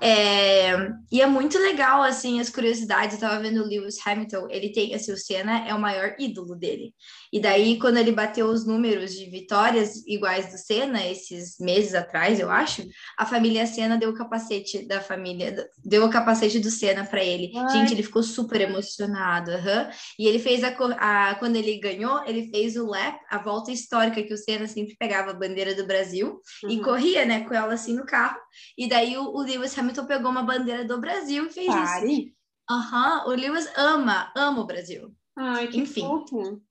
É, 0.05 0.89
e 1.10 1.22
é 1.22 1.25
muito 1.25 1.57
legal, 1.57 2.03
assim, 2.03 2.41
as 2.41 2.50
curiosidades. 2.50 3.15
Eu 3.15 3.22
tava 3.22 3.41
vendo 3.41 3.62
o 3.62 3.65
Lewis 3.65 3.95
Hamilton, 4.05 4.48
ele 4.50 4.74
tem, 4.74 4.93
assim, 4.93 5.13
o 5.13 5.17
Senna 5.17 5.65
é 5.65 5.74
o 5.74 5.79
maior 5.79 6.13
ídolo 6.19 6.55
dele. 6.55 6.93
E 7.31 7.39
daí, 7.39 7.79
quando 7.79 7.98
ele 7.98 8.12
bateu 8.12 8.48
os 8.48 8.67
números 8.67 9.13
de 9.13 9.29
vitórias 9.29 10.05
iguais 10.05 10.51
do 10.51 10.57
Senna, 10.57 11.07
esses 11.07 11.57
meses 11.57 11.95
atrás, 11.95 12.38
eu 12.38 12.51
acho, 12.51 12.83
a 13.17 13.25
família 13.25 13.65
Senna 13.65 13.98
deu 13.98 14.10
o 14.10 14.13
capacete 14.13 14.86
da 14.86 15.00
família, 15.00 15.55
deu 15.86 16.03
o 16.03 16.10
capacete 16.10 16.60
do 16.60 16.69
Senna 16.69 17.05
para 17.05 17.24
ele. 17.24 17.53
Ai. 17.55 17.69
Gente, 17.69 17.93
ele 17.93 18.03
ficou 18.03 18.24
super 18.24 18.60
emocionado. 18.60 19.51
Uhum. 19.51 19.89
E 20.19 20.27
ele 20.27 20.39
fez 20.39 20.65
a, 20.65 20.75
a, 21.00 21.36
quando 21.36 21.55
ele 21.55 21.79
ganhou, 21.79 22.22
ele 22.25 22.50
fez 22.51 22.75
o 22.75 22.86
lap, 22.88 23.17
a 23.29 23.38
volta 23.38 23.72
histórica 23.72 24.22
que 24.22 24.33
o 24.33 24.38
Senna 24.38 24.67
sempre 24.67 24.98
pegava 25.00 25.31
a 25.31 25.33
bandeira 25.33 25.74
do 25.74 25.88
Brasil 25.88 26.41
uhum. 26.62 26.69
e 26.69 26.81
corria, 26.81 27.25
né, 27.25 27.45
com 27.48 27.53
ela 27.53 27.74
assim 27.74 27.95
no 27.95 28.05
carro. 28.05 28.38
E 28.77 28.88
daí 28.88 29.17
o, 29.17 29.24
o 29.29 29.41
Lewis 29.41 29.77
Hamilton 29.77 29.93
pegou 30.06 30.32
uma 30.32 30.44
bandeira 30.44 30.84
do 30.84 31.00
Brasil 31.00 31.48
e 31.48 31.50
fez 31.52 31.68
Pare. 31.68 32.12
isso. 32.12 32.34
Aham, 32.70 33.26
uhum. 33.26 33.32
o 33.32 33.36
Lewis 33.36 33.72
ama, 33.78 34.32
ama 34.36 34.62
o 34.62 34.66
Brasil. 34.66 35.14
Ai, 35.36 35.68
que 35.68 35.78
Enfim. 35.78 36.02
Fofo. 36.02 36.62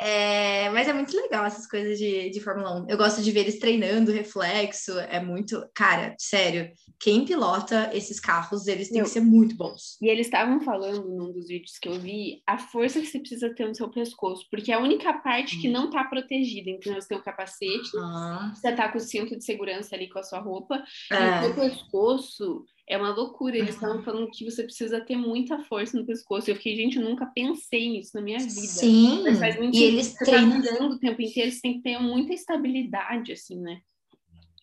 É, 0.00 0.70
mas 0.70 0.86
é 0.86 0.92
muito 0.92 1.16
legal 1.16 1.44
essas 1.44 1.66
coisas 1.66 1.98
de, 1.98 2.30
de 2.30 2.40
Fórmula 2.40 2.82
1. 2.82 2.86
Eu 2.88 2.96
gosto 2.96 3.20
de 3.20 3.32
ver 3.32 3.40
eles 3.40 3.58
treinando 3.58 4.12
reflexo. 4.12 4.98
É 4.98 5.20
muito. 5.20 5.66
Cara, 5.74 6.14
sério, 6.18 6.70
quem 7.00 7.24
pilota 7.24 7.90
esses 7.92 8.20
carros, 8.20 8.66
eles 8.68 8.90
têm 8.90 9.02
que 9.02 9.08
ser 9.08 9.20
muito 9.20 9.56
bons. 9.56 9.96
E 10.00 10.08
eles 10.08 10.26
estavam 10.26 10.60
falando 10.60 11.08
num 11.08 11.32
dos 11.32 11.48
vídeos 11.48 11.78
que 11.78 11.88
eu 11.88 11.98
vi 11.98 12.42
a 12.46 12.58
força 12.58 13.00
que 13.00 13.06
você 13.06 13.18
precisa 13.18 13.54
ter 13.54 13.66
no 13.66 13.74
seu 13.74 13.90
pescoço, 13.90 14.46
porque 14.50 14.70
é 14.70 14.74
a 14.74 14.80
única 14.80 15.12
parte 15.14 15.60
que 15.60 15.68
hum. 15.68 15.72
não 15.72 15.90
tá 15.90 16.04
protegida. 16.04 16.70
Então 16.70 16.94
você 16.94 17.08
tem 17.08 17.18
o 17.18 17.22
capacete, 17.22 17.90
ah. 17.96 18.52
você 18.54 18.72
tá 18.72 18.88
com 18.88 18.98
o 18.98 19.00
cinto 19.00 19.36
de 19.36 19.44
segurança 19.44 19.96
ali 19.96 20.08
com 20.08 20.18
a 20.18 20.22
sua 20.22 20.38
roupa, 20.38 20.82
é. 21.10 21.14
e 21.14 21.18
o 21.18 21.22
é. 21.22 21.42
seu 21.42 21.54
pescoço 21.54 22.64
é 22.88 22.96
uma 22.96 23.14
loucura. 23.14 23.56
Eles 23.56 23.74
estavam 23.74 24.02
falando 24.02 24.30
que 24.30 24.44
você 24.44 24.62
precisa 24.62 25.00
ter 25.00 25.16
muita 25.16 25.58
força 25.64 25.98
no 25.98 26.06
pescoço. 26.06 26.50
Eu 26.50 26.56
fiquei, 26.56 26.74
gente, 26.74 26.96
eu 26.96 27.04
nunca 27.04 27.26
pensei 27.26 27.90
nisso 27.90 28.12
na 28.14 28.22
minha 28.22 28.38
vida. 28.38 28.50
Sim. 28.50 29.22
Mas 29.22 29.38
faz 29.38 29.56
muito 29.56 29.76
e 29.76 29.82
eles 29.82 30.14
tá 30.14 30.24
treinam 30.24 30.62
tá 30.62 30.84
o 30.84 30.98
tempo 30.98 31.20
inteiro, 31.20 31.52
você 31.52 31.60
tem 31.60 31.74
que 31.74 31.82
ter 31.82 31.98
muita 31.98 32.32
estabilidade, 32.32 33.32
assim, 33.32 33.60
né? 33.60 33.78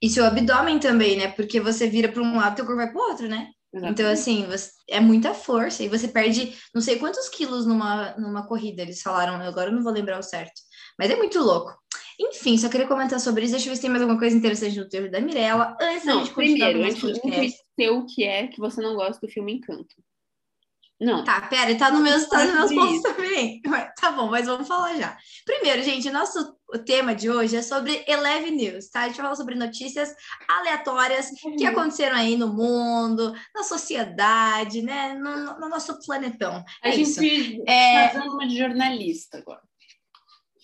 E 0.02 0.10
seu 0.10 0.26
abdômen 0.26 0.80
também, 0.80 1.18
né? 1.18 1.28
Porque 1.30 1.60
você 1.60 1.88
vira 1.88 2.10
para 2.10 2.22
um 2.22 2.36
lado, 2.36 2.56
teu 2.56 2.66
corpo 2.66 2.82
vai 2.82 2.92
para 2.92 3.02
o 3.02 3.10
outro, 3.10 3.28
né? 3.28 3.50
Exatamente. 3.74 4.02
Então, 4.02 4.12
assim, 4.12 4.46
você, 4.46 4.72
é 4.90 5.00
muita 5.00 5.34
força. 5.34 5.84
E 5.84 5.90
você 5.90 6.08
perde 6.08 6.56
não 6.74 6.82
sei 6.82 6.98
quantos 6.98 7.30
quilos 7.30 7.66
numa, 7.66 8.16
numa 8.18 8.48
corrida, 8.48 8.82
eles 8.82 9.02
falaram. 9.02 9.36
Agora 9.36 9.70
eu 9.70 9.76
não 9.76 9.84
vou 9.84 9.92
lembrar 9.92 10.18
o 10.18 10.24
certo. 10.24 10.62
Mas 10.98 11.12
é 11.12 11.16
muito 11.16 11.40
louco. 11.40 11.74
Enfim, 12.20 12.58
só 12.58 12.70
queria 12.70 12.88
comentar 12.88 13.20
sobre 13.20 13.44
isso. 13.44 13.54
Deixa 13.54 13.68
eu 13.68 13.72
ver 13.72 13.76
se 13.76 13.82
tem 13.82 13.90
mais 13.90 14.02
alguma 14.02 14.20
coisa 14.20 14.36
interessante 14.36 14.78
no 14.78 14.88
texto 14.88 15.12
da 15.12 15.20
Mirella. 15.20 15.76
Antes 15.80 16.06
não, 16.06 16.18
da 16.18 16.24
gente 16.24 16.34
primeiro, 16.34 16.84
antes 16.84 17.02
de 17.02 17.90
o 17.90 18.06
que 18.06 18.24
é 18.24 18.48
que 18.48 18.60
você 18.60 18.82
não 18.82 18.96
gosta 18.96 19.26
do 19.26 19.32
filme 19.32 19.54
Encanto. 19.54 19.96
Não. 21.00 21.26
Tá, 21.26 21.42
pera, 21.42 21.78
tá, 21.78 21.92
no 21.92 22.00
meus, 22.00 22.26
tá 22.28 22.46
nos 22.46 22.72
meus 22.72 22.74
pontos 22.74 23.02
também. 23.02 23.62
Tá 24.00 24.12
bom, 24.12 24.30
mas 24.30 24.46
vamos 24.46 24.66
falar 24.66 24.96
já. 24.96 25.18
Primeiro, 25.46 25.84
gente, 25.84 26.10
nosso 26.10 26.56
tema 26.86 27.14
de 27.14 27.30
hoje 27.30 27.58
é 27.58 27.62
sobre 27.62 28.04
Eleve 28.08 28.52
News, 28.52 28.90
tá? 28.90 29.02
A 29.02 29.08
gente 29.08 29.18
vai 29.18 29.26
falar 29.26 29.36
sobre 29.36 29.56
notícias 29.56 30.16
aleatórias 30.48 31.32
uhum. 31.44 31.58
que 31.58 31.66
aconteceram 31.66 32.16
aí 32.16 32.38
no 32.38 32.48
mundo, 32.48 33.34
na 33.54 33.64
sociedade, 33.64 34.82
né? 34.82 35.14
No, 35.16 35.60
no 35.60 35.68
nosso 35.68 36.00
planetão. 36.06 36.64
É 36.82 36.90
a 36.90 36.92
gente 36.92 37.62
é 37.68 38.10
fazendo 38.10 38.32
uma 38.34 38.48
de 38.48 38.58
jornalista 38.58 39.40
agora. 39.40 39.62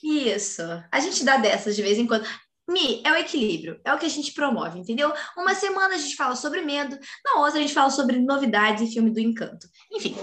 Isso. 0.03 0.62
A 0.91 1.00
gente 1.00 1.24
dá 1.24 1.38
dessas 1.38 1.75
de 1.75 1.81
vez 1.81 1.98
em 1.98 2.08
quando. 2.08 2.25
Mi, 2.67 3.01
é 3.03 3.12
o 3.12 3.15
equilíbrio, 3.15 3.81
é 3.84 3.93
o 3.93 3.98
que 3.98 4.05
a 4.05 4.10
gente 4.10 4.34
promove, 4.34 4.79
entendeu? 4.79 5.12
Uma 5.38 5.53
semana 5.53 5.96
a 5.96 5.98
gente 5.98 6.15
fala 6.15 6.36
sobre 6.36 6.62
medo, 6.62 6.98
na 7.25 7.41
outra 7.41 7.60
a 7.60 7.62
gente 7.62 7.74
fala 7.74 7.89
sobre 7.89 8.17
novidades 8.20 8.81
e 8.89 8.93
filme 8.93 9.12
do 9.12 9.20
encanto. 9.20 9.67
Enfim, 9.91 10.15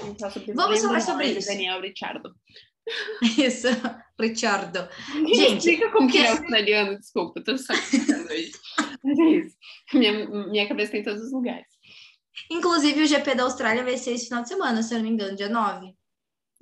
vamos 0.55 0.81
falar 0.81 1.01
sobre 1.01 1.33
isso. 1.33 1.49
Daniel 1.49 1.81
Ricciardo. 1.81 2.35
Isso, 3.37 3.69
Ricciardo. 4.19 4.89
Gente, 5.35 5.59
explica 5.59 5.93
como 5.93 6.11
que 6.11 6.17
é 6.17 6.31
australiano, 6.31 6.99
desculpa, 6.99 7.39
eu 7.39 7.45
tô 7.45 7.59
só 7.59 7.75
hoje. 7.75 8.53
Mas 9.05 9.19
é 9.19 9.25
isso. 9.25 9.57
Minha, 9.93 10.27
minha 10.49 10.67
cabeça 10.67 10.93
tem 10.93 11.03
todos 11.03 11.23
os 11.23 11.33
lugares. 11.33 11.67
Inclusive, 12.51 13.03
o 13.03 13.07
GP 13.07 13.35
da 13.35 13.43
Austrália 13.43 13.85
vai 13.85 13.99
ser 13.99 14.13
esse 14.13 14.27
final 14.27 14.43
de 14.43 14.49
semana, 14.49 14.83
se 14.83 14.95
eu 14.95 14.99
não 14.99 15.05
me 15.05 15.11
engano, 15.11 15.37
dia 15.37 15.51
9. 15.51 15.95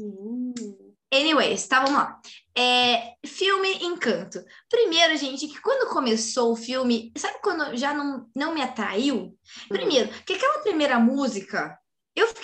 Hum. 0.00 0.52
Anyways, 1.12 1.66
tá, 1.68 1.80
vamos 1.80 1.98
lá. 1.98 2.20
É, 2.56 3.14
filme 3.24 3.68
Encanto. 3.84 4.42
Primeiro, 4.68 5.16
gente, 5.16 5.46
que 5.46 5.60
quando 5.60 5.92
começou 5.92 6.52
o 6.52 6.56
filme, 6.56 7.12
sabe 7.16 7.38
quando 7.42 7.76
já 7.76 7.94
não, 7.94 8.28
não 8.34 8.54
me 8.54 8.62
atraiu? 8.62 9.36
Primeiro, 9.68 10.08
que 10.24 10.34
aquela 10.34 10.60
primeira 10.60 10.98
música 10.98 11.78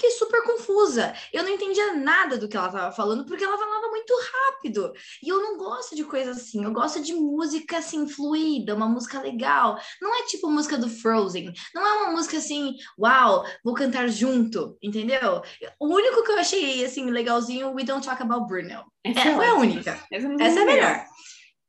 fiquei 0.02 0.10
super 0.10 0.42
confusa. 0.42 1.14
Eu 1.32 1.44
não 1.44 1.50
entendia 1.50 1.94
nada 1.94 2.36
do 2.36 2.48
que 2.48 2.56
ela 2.56 2.66
estava 2.66 2.92
falando, 2.92 3.24
porque 3.24 3.44
ela 3.44 3.56
falava 3.56 3.88
muito 3.88 4.12
rápido. 4.32 4.92
E 5.22 5.28
eu 5.28 5.40
não 5.40 5.56
gosto 5.56 5.94
de 5.94 6.02
coisa 6.02 6.32
assim. 6.32 6.64
Eu 6.64 6.72
gosto 6.72 7.00
de 7.00 7.14
música 7.14 7.78
assim, 7.78 8.08
fluida, 8.08 8.74
uma 8.74 8.88
música 8.88 9.20
legal. 9.20 9.78
Não 10.00 10.14
é 10.18 10.24
tipo 10.24 10.50
música 10.50 10.76
do 10.76 10.88
Frozen. 10.88 11.52
Não 11.72 11.86
é 11.86 11.92
uma 12.02 12.12
música 12.12 12.38
assim, 12.38 12.74
uau, 12.98 13.46
vou 13.64 13.74
cantar 13.74 14.08
junto, 14.08 14.76
entendeu? 14.82 15.42
O 15.78 15.86
único 15.86 16.24
que 16.24 16.32
eu 16.32 16.38
achei 16.38 16.84
assim, 16.84 17.08
legalzinho, 17.10 17.72
We 17.72 17.84
Don't 17.84 18.04
Talk 18.04 18.20
About 18.22 18.46
Bruno. 18.46 18.84
Essa 19.04 19.28
é, 19.28 19.34
foi 19.34 19.46
a 19.46 19.54
única. 19.54 19.98
Essa, 20.10 20.26
é 20.26 20.46
Essa 20.46 20.58
é 20.58 20.62
a 20.62 20.66
melhor. 20.66 21.04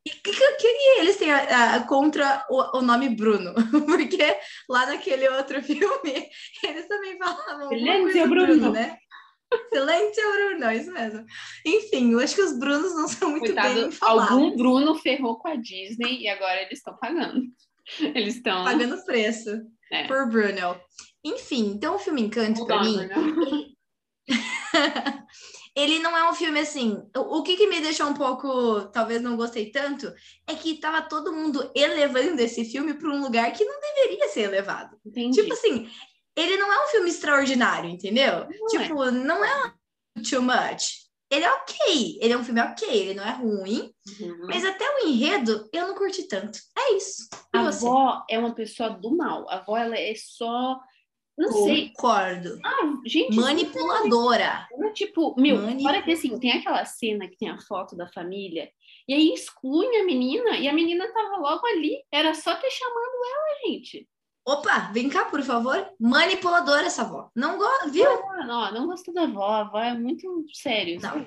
E 0.05 0.09
o 0.09 0.13
que, 0.21 0.33
que, 0.33 0.67
eles 0.99 1.15
têm 1.15 1.31
a, 1.31 1.75
a, 1.75 1.87
contra 1.87 2.45
o, 2.49 2.79
o, 2.79 2.81
nome 2.81 3.09
Bruno? 3.09 3.53
Porque 3.85 4.37
lá 4.69 4.85
naquele 4.85 5.29
outro 5.29 5.61
filme, 5.63 6.29
eles 6.63 6.87
também 6.87 7.17
falavam 7.17 7.69
Silêncio, 7.69 8.29
Bruno. 8.29 8.47
Bruno, 8.47 8.71
né? 8.71 8.97
Silêncio, 9.71 10.23
Bruno, 10.33 10.71
isso 10.71 10.91
mesmo. 10.91 11.25
Enfim, 11.65 12.11
eu 12.11 12.19
acho 12.19 12.35
que 12.35 12.41
os 12.41 12.59
Brunos 12.59 12.93
não 12.95 13.07
são 13.07 13.29
muito 13.29 13.45
Coitado, 13.45 13.73
bem 13.73 13.91
falados. 13.91 14.31
Algum 14.31 14.57
Bruno 14.57 14.95
ferrou 14.95 15.39
com 15.39 15.47
a 15.47 15.55
Disney 15.55 16.21
e 16.21 16.27
agora 16.27 16.61
eles 16.61 16.79
estão 16.79 16.97
pagando. 16.97 17.41
Eles 18.15 18.35
estão... 18.37 18.63
Pagando 18.63 19.03
preço 19.03 19.61
é. 19.91 20.07
por 20.07 20.29
Bruno. 20.29 20.79
Enfim, 21.21 21.73
então 21.75 21.95
o 21.95 21.99
filme 21.99 22.21
Encanto, 22.21 22.65
para 22.65 22.81
mim... 22.81 22.97
ele 25.75 25.99
não 25.99 26.15
é 26.15 26.29
um 26.29 26.33
filme 26.33 26.59
assim. 26.59 27.01
O, 27.15 27.39
o 27.39 27.43
que, 27.43 27.57
que 27.57 27.67
me 27.67 27.81
deixou 27.81 28.07
um 28.07 28.13
pouco, 28.13 28.81
talvez 28.91 29.21
não 29.21 29.35
gostei 29.35 29.71
tanto, 29.71 30.13
é 30.47 30.53
que 30.53 30.79
tava 30.79 31.01
todo 31.01 31.33
mundo 31.33 31.69
elevando 31.75 32.39
esse 32.41 32.63
filme 32.65 32.93
para 32.93 33.09
um 33.09 33.21
lugar 33.21 33.51
que 33.53 33.65
não 33.65 33.79
deveria 33.79 34.27
ser 34.29 34.41
elevado. 34.41 34.97
Entendi. 35.05 35.41
Tipo 35.41 35.53
assim, 35.53 35.89
ele 36.35 36.57
não 36.57 36.71
é 36.71 36.85
um 36.85 36.89
filme 36.89 37.09
extraordinário, 37.09 37.89
entendeu? 37.89 38.47
Não 38.49 38.81
é. 38.81 38.83
tipo, 38.83 39.03
é. 39.03 39.11
não 39.11 39.43
é 39.43 39.73
too 40.29 40.41
much. 40.41 41.03
Ele 41.31 41.45
é 41.45 41.51
ok, 41.51 42.19
ele 42.21 42.33
é 42.33 42.37
um 42.37 42.43
filme 42.43 42.61
ok, 42.61 42.87
ele 42.87 43.15
não 43.15 43.23
é 43.23 43.31
ruim, 43.31 43.91
uhum. 44.19 44.45
mas 44.45 44.63
até 44.63 44.85
o 44.87 45.07
enredo 45.07 45.67
eu 45.73 45.87
não 45.87 45.95
curti 45.95 46.27
tanto. 46.27 46.59
É 46.77 46.93
isso. 46.93 47.27
E 47.51 47.57
a 47.57 47.63
você? 47.63 47.87
avó 47.87 48.23
é 48.29 48.37
uma 48.37 48.53
pessoa 48.53 48.91
do 48.91 49.15
mal. 49.17 49.49
A 49.49 49.55
avó 49.55 49.75
ela 49.75 49.97
é 49.97 50.13
só 50.15 50.79
não 51.37 51.51
sei. 51.51 51.89
Concordo. 51.89 52.59
Ah, 52.63 52.93
gente. 53.05 53.35
Manipuladora. 53.35 54.67
É, 54.71 54.89
tipo, 54.91 55.35
meu, 55.39 55.57
Manip... 55.57 55.85
olha 55.85 56.01
que 56.01 56.11
assim, 56.11 56.37
tem 56.39 56.51
aquela 56.51 56.85
cena 56.85 57.27
que 57.27 57.37
tem 57.37 57.49
a 57.49 57.59
foto 57.59 57.95
da 57.95 58.07
família, 58.07 58.69
e 59.07 59.13
aí 59.13 59.33
excluem 59.33 60.01
a 60.01 60.05
menina, 60.05 60.57
e 60.57 60.67
a 60.67 60.73
menina 60.73 61.11
tava 61.11 61.37
logo 61.37 61.65
ali. 61.67 62.03
Era 62.11 62.33
só 62.33 62.55
ter 62.55 62.69
chamado 62.69 63.11
ela, 63.33 63.67
gente. 63.67 64.07
Opa, 64.45 64.91
vem 64.91 65.09
cá, 65.09 65.25
por 65.25 65.41
favor. 65.41 65.89
Manipuladora 65.99 66.85
essa 66.85 67.03
avó. 67.03 67.31
Não 67.33 67.57
gosta, 67.57 67.89
viu? 67.89 68.05
Não, 68.05 68.45
não, 68.45 68.73
não 68.73 68.87
gostou 68.87 69.13
da 69.13 69.23
avó. 69.23 69.45
A 69.45 69.59
avó 69.61 69.79
é 69.79 69.93
muito 69.93 70.45
sério. 70.53 70.99
Não, 71.01 71.25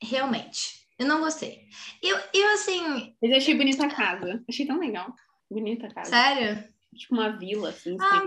realmente. 0.00 0.84
Eu 0.96 1.06
não 1.06 1.20
gostei. 1.20 1.66
Eu, 2.00 2.16
eu 2.32 2.54
assim. 2.54 3.14
Mas 3.20 3.30
eu 3.30 3.36
achei 3.36 3.54
bonita 3.56 3.86
a 3.86 3.90
casa. 3.90 4.42
Achei 4.48 4.64
tão 4.64 4.78
legal. 4.78 5.12
Bonita 5.50 5.88
a 5.88 5.94
casa. 5.94 6.10
Sério? 6.10 6.64
Tipo 6.94 7.14
uma 7.14 7.30
vila, 7.30 7.70
assim, 7.70 7.96
ah, 8.00 8.22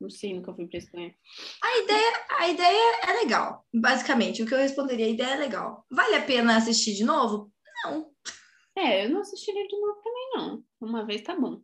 não 0.00 0.08
sei, 0.08 0.34
nunca 0.34 0.54
fui 0.54 0.66
para 0.66 0.78
Espanha. 0.78 1.14
A 1.62 1.78
ideia, 1.78 2.26
a 2.38 2.48
ideia 2.48 3.00
é 3.08 3.12
legal, 3.22 3.66
basicamente. 3.72 4.42
O 4.42 4.46
que 4.46 4.54
eu 4.54 4.58
responderia, 4.58 5.06
a 5.06 5.10
ideia 5.10 5.34
é 5.34 5.36
legal. 5.36 5.84
Vale 5.90 6.16
a 6.16 6.24
pena 6.24 6.56
assistir 6.56 6.94
de 6.94 7.04
novo? 7.04 7.52
Não. 7.84 8.10
É, 8.76 9.04
eu 9.04 9.10
não 9.10 9.20
assistiria 9.20 9.66
de 9.66 9.78
novo 9.78 10.00
também, 10.02 10.30
não. 10.34 10.64
Uma 10.80 11.04
vez 11.04 11.22
tá 11.22 11.38
bom. 11.38 11.60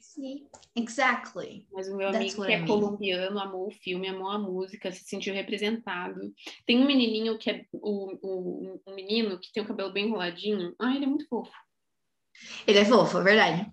Sim, 0.00 0.46
exactly. 0.76 1.66
Mas 1.72 1.88
o 1.88 1.96
meu 1.96 2.10
That's 2.10 2.34
amigo 2.34 2.44
que 2.44 2.52
é 2.52 2.56
I 2.56 2.58
mean. 2.58 2.66
colombiano 2.66 3.38
amou 3.38 3.68
o 3.68 3.70
filme, 3.70 4.08
amou 4.08 4.28
a 4.28 4.38
música, 4.38 4.92
se 4.92 5.04
sentiu 5.04 5.32
representado. 5.32 6.20
Tem 6.66 6.78
um 6.78 6.86
menininho 6.86 7.38
que 7.38 7.50
é 7.50 7.64
o, 7.72 8.18
o 8.20 8.80
um 8.86 8.94
menino 8.94 9.38
que 9.40 9.50
tem 9.52 9.62
o 9.62 9.66
cabelo 9.66 9.92
bem 9.92 10.06
enroladinho. 10.06 10.74
Ah, 10.78 10.94
ele 10.94 11.04
é 11.04 11.08
muito 11.08 11.26
fofo. 11.28 11.52
Ele 12.66 12.78
é 12.78 12.84
fofo, 12.84 13.18
é 13.18 13.22
verdade. 13.22 13.72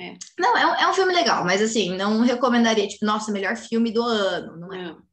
É. 0.00 0.16
Não, 0.38 0.56
é 0.56 0.66
um, 0.66 0.74
é 0.76 0.90
um 0.90 0.94
filme 0.94 1.12
legal, 1.12 1.44
mas 1.44 1.60
assim, 1.60 1.94
não 1.94 2.22
recomendaria, 2.22 2.88
tipo, 2.88 3.04
nossa, 3.04 3.30
melhor 3.30 3.54
filme 3.54 3.92
do 3.92 4.02
ano, 4.02 4.56
não 4.56 4.72
é? 4.72 4.84
Não. 4.84 5.10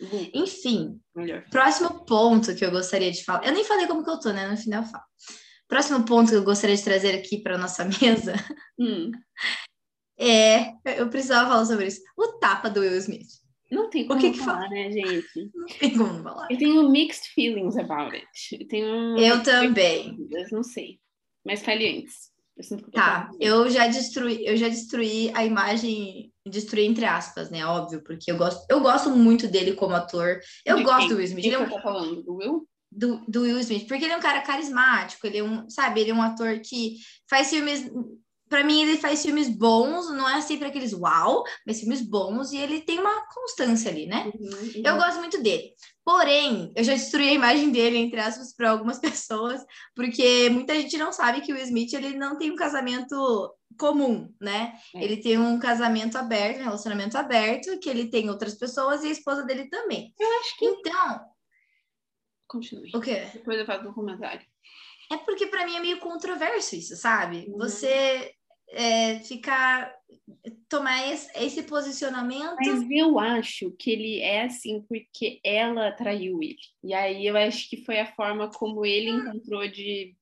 Uhum. 0.00 0.30
Enfim, 0.34 1.00
melhor. 1.14 1.44
próximo 1.50 2.04
ponto 2.04 2.54
que 2.54 2.64
eu 2.64 2.70
gostaria 2.70 3.10
de 3.12 3.24
falar. 3.24 3.44
Eu 3.46 3.52
nem 3.52 3.64
falei 3.64 3.86
como 3.86 4.04
que 4.04 4.10
eu 4.10 4.18
tô, 4.18 4.32
né? 4.32 4.48
No 4.48 4.56
final 4.56 4.82
eu 4.82 4.88
falo. 4.88 5.04
Próximo 5.68 6.04
ponto 6.04 6.30
que 6.30 6.36
eu 6.36 6.44
gostaria 6.44 6.76
de 6.76 6.84
trazer 6.84 7.14
aqui 7.14 7.42
para 7.42 7.58
nossa 7.58 7.84
mesa 8.00 8.34
hum. 8.78 9.12
é. 10.18 10.72
Eu 10.98 11.08
precisava 11.08 11.48
falar 11.48 11.64
sobre 11.64 11.86
isso. 11.86 12.00
O 12.16 12.38
tapa 12.38 12.70
do 12.70 12.80
Will 12.80 12.96
Smith. 12.98 13.28
Não 13.70 13.90
tem 13.90 14.06
como 14.06 14.18
o 14.18 14.22
que 14.22 14.32
que 14.32 14.38
falar, 14.38 14.68
né, 14.70 14.90
gente? 14.90 15.28
Não 15.54 15.66
tem 15.66 15.96
como 15.96 16.22
falar. 16.22 16.48
Eu 16.50 16.58
tenho 16.58 16.88
mixed 16.90 17.28
feelings 17.34 17.76
about 17.76 18.16
it. 18.16 18.26
Eu, 18.52 18.66
tenho 18.66 19.18
eu 19.18 19.42
também. 19.42 20.16
Não 20.50 20.62
sei. 20.62 20.98
Mas 21.44 21.62
fale 21.62 21.98
antes. 21.98 22.30
Eu 22.58 22.90
tá, 22.90 23.30
eu 23.38 23.70
já 23.70 23.86
destruí, 23.86 24.44
eu 24.44 24.56
já 24.56 24.68
destruí 24.68 25.30
a 25.34 25.44
imagem, 25.44 26.32
destruí 26.44 26.86
entre 26.86 27.04
aspas, 27.04 27.50
né? 27.50 27.64
Óbvio, 27.64 28.02
porque 28.02 28.32
eu 28.32 28.36
gosto, 28.36 28.66
eu 28.68 28.80
gosto 28.80 29.10
muito 29.10 29.46
dele 29.46 29.74
como 29.74 29.94
ator. 29.94 30.40
Eu 30.66 30.76
De 30.78 30.82
gosto 30.82 31.00
quem? 31.00 31.08
do 31.08 31.16
Will 31.16 31.24
Smith. 31.24 31.44
Ele 31.44 31.54
é 31.54 31.58
um... 31.58 31.70
tá 31.70 31.80
falando? 31.80 32.22
Do 32.22 32.34
Will? 32.34 32.68
Do, 32.90 33.22
do 33.28 33.42
Will 33.42 33.60
Smith, 33.60 33.86
porque 33.86 34.04
ele 34.04 34.14
é 34.14 34.16
um 34.16 34.20
cara 34.20 34.40
carismático, 34.40 35.26
ele 35.26 35.38
é 35.38 35.44
um, 35.44 35.68
sabe, 35.68 36.00
ele 36.00 36.10
é 36.10 36.14
um 36.14 36.22
ator 36.22 36.58
que 36.60 36.96
faz 37.28 37.50
filmes 37.50 37.88
para 38.48 38.64
mim, 38.64 38.82
ele 38.82 38.96
faz 38.96 39.22
filmes 39.22 39.48
bons, 39.48 40.10
não 40.10 40.28
é 40.28 40.40
sempre 40.40 40.68
aqueles 40.68 40.92
uau, 40.92 41.44
mas 41.66 41.80
filmes 41.80 42.00
bons, 42.00 42.50
e 42.52 42.56
ele 42.56 42.80
tem 42.80 42.98
uma 42.98 43.26
constância 43.26 43.90
ali, 43.90 44.06
né? 44.06 44.30
Uhum, 44.34 44.48
uhum. 44.48 44.82
Eu 44.84 44.96
gosto 44.96 45.18
muito 45.18 45.42
dele. 45.42 45.70
Porém, 46.08 46.72
eu 46.74 46.82
já 46.82 46.94
destruí 46.94 47.28
a 47.28 47.34
imagem 47.34 47.70
dele, 47.70 47.98
entre 47.98 48.18
aspas, 48.18 48.54
para 48.54 48.70
algumas 48.70 48.96
pessoas, 48.98 49.62
porque 49.94 50.48
muita 50.48 50.74
gente 50.74 50.96
não 50.96 51.12
sabe 51.12 51.42
que 51.42 51.52
o 51.52 51.58
Smith 51.58 51.92
ele 51.92 52.16
não 52.16 52.38
tem 52.38 52.50
um 52.50 52.56
casamento 52.56 53.54
comum, 53.78 54.34
né? 54.40 54.72
É. 54.94 55.04
Ele 55.04 55.18
tem 55.18 55.36
um 55.36 55.58
casamento 55.58 56.16
aberto, 56.16 56.60
um 56.60 56.64
relacionamento 56.64 57.18
aberto, 57.18 57.78
que 57.78 57.90
ele 57.90 58.08
tem 58.08 58.30
outras 58.30 58.54
pessoas 58.54 59.04
e 59.04 59.08
a 59.08 59.10
esposa 59.10 59.44
dele 59.44 59.68
também. 59.68 60.14
Eu 60.18 60.40
acho 60.40 60.56
que. 60.56 60.64
Então. 60.64 61.20
Continue. 62.46 62.90
O 62.94 63.02
quê? 63.02 63.28
Depois 63.34 63.58
eu 63.58 63.66
faço 63.66 63.86
um 63.86 63.92
comentário. 63.92 64.40
É 65.12 65.18
porque 65.18 65.46
para 65.48 65.66
mim 65.66 65.76
é 65.76 65.80
meio 65.80 66.00
controverso 66.00 66.74
isso, 66.74 66.96
sabe? 66.96 67.44
Uhum. 67.50 67.58
Você 67.58 68.32
é, 68.70 69.18
ficar 69.20 69.94
tomar 70.68 71.10
esse, 71.10 71.30
esse, 71.36 71.62
posicionamento. 71.62 72.56
Mas 72.56 72.86
eu 72.90 73.18
acho 73.18 73.70
que 73.78 73.90
ele 73.90 74.20
é 74.20 74.44
assim 74.44 74.82
porque 74.88 75.40
ela 75.42 75.92
traiu 75.92 76.42
ele. 76.42 76.56
E 76.82 76.92
aí 76.92 77.26
eu 77.26 77.36
acho 77.36 77.68
que 77.68 77.84
foi 77.84 77.98
a 78.00 78.12
forma 78.14 78.50
como 78.50 78.84
ele 78.84 79.10
encontrou 79.10 79.66
de 79.68 80.14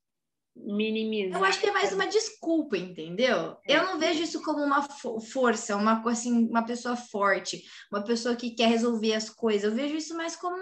minimizar. 0.56 1.38
Eu 1.38 1.44
acho 1.44 1.60
que 1.60 1.68
é 1.68 1.72
mais 1.72 1.92
uma 1.92 2.06
desculpa, 2.06 2.76
entendeu? 2.78 3.56
É. 3.68 3.76
Eu 3.76 3.84
não 3.84 3.98
vejo 3.98 4.22
isso 4.22 4.42
como 4.42 4.62
uma 4.62 4.82
força, 5.20 5.76
uma 5.76 6.02
assim, 6.08 6.48
uma 6.48 6.64
pessoa 6.64 6.96
forte, 6.96 7.62
uma 7.92 8.02
pessoa 8.02 8.34
que 8.34 8.52
quer 8.52 8.68
resolver 8.68 9.12
as 9.12 9.28
coisas. 9.28 9.64
Eu 9.64 9.76
vejo 9.76 9.96
isso 9.96 10.16
mais 10.16 10.34
como 10.34 10.56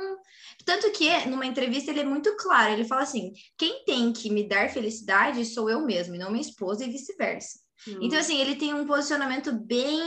tanto 0.64 0.90
que 0.92 1.08
numa 1.26 1.46
entrevista 1.46 1.90
ele 1.90 2.00
é 2.00 2.04
muito 2.04 2.36
claro, 2.36 2.72
ele 2.72 2.84
fala 2.84 3.02
assim: 3.02 3.32
"Quem 3.56 3.84
tem 3.84 4.12
que 4.12 4.30
me 4.30 4.48
dar 4.48 4.70
felicidade 4.70 5.44
sou 5.44 5.70
eu 5.70 5.80
mesmo, 5.82 6.14
e 6.14 6.18
não 6.18 6.30
minha 6.30 6.42
esposa 6.42 6.84
e 6.84 6.90
vice-versa". 6.90 7.63
Então, 8.00 8.18
assim, 8.18 8.40
ele 8.40 8.56
tem 8.56 8.72
um 8.72 8.86
posicionamento 8.86 9.52
bem, 9.52 10.00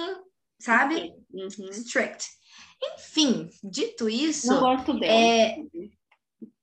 sabe? 0.60 1.14
Uhum. 1.32 1.70
Strict. 1.72 2.26
Enfim, 2.84 3.50
dito 3.64 4.10
isso. 4.10 4.48
Não 4.48 4.60
gosto 4.60 5.00
dela. 5.00 5.14
É... 5.14 5.56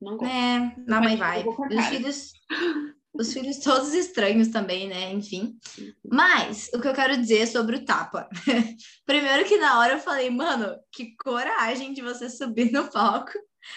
Não 0.01 0.17
gosto. 0.17 0.33
É, 0.33 0.75
na 0.87 1.01
mãe 1.01 1.17
vai. 1.17 1.45
Os 1.45 1.87
filhos, 1.87 2.33
os 3.15 3.33
filhos 3.33 3.59
todos 3.59 3.95
estranhos 3.95 4.49
também, 4.49 4.89
né? 4.89 5.13
Enfim. 5.13 5.57
Mas 6.05 6.69
o 6.75 6.81
que 6.81 6.89
eu 6.89 6.95
quero 6.95 7.17
dizer 7.17 7.47
sobre 7.47 7.77
o 7.77 7.85
tapa. 7.85 8.29
Primeiro 9.07 9.45
que 9.45 9.57
na 9.57 9.79
hora 9.79 9.95
eu 9.95 10.01
falei, 10.01 10.29
mano, 10.31 10.77
que 10.93 11.15
coragem 11.17 11.93
de 11.93 12.03
você 12.03 12.29
subir 12.29 12.73
no 12.73 12.91
palco 12.91 13.33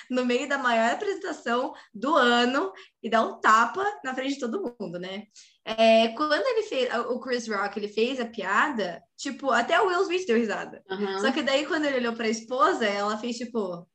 no 0.09 0.25
meio 0.25 0.47
da 0.47 0.57
maior 0.57 0.91
apresentação 0.91 1.73
do 1.93 2.15
ano 2.15 2.71
e 3.01 3.09
dar 3.09 3.25
um 3.25 3.39
tapa 3.39 3.85
na 4.03 4.13
frente 4.13 4.33
de 4.33 4.39
todo 4.39 4.75
mundo, 4.79 4.99
né? 4.99 5.23
É, 5.63 6.09
quando 6.09 6.33
ele 6.33 6.63
fez, 6.63 6.93
o 7.09 7.19
Chris 7.19 7.47
Rock, 7.47 7.77
ele 7.77 7.88
fez 7.88 8.19
a 8.19 8.25
piada, 8.25 9.01
tipo, 9.15 9.51
até 9.51 9.79
o 9.79 9.88
Will 9.88 10.01
Smith 10.03 10.27
deu 10.27 10.38
risada. 10.38 10.83
Uhum. 10.89 11.19
Só 11.19 11.31
que 11.31 11.41
daí, 11.41 11.65
quando 11.65 11.85
ele 11.85 11.97
olhou 11.97 12.13
pra 12.13 12.27
esposa, 12.27 12.85
ela 12.85 13.17
fez, 13.17 13.38
tipo, 13.38 13.88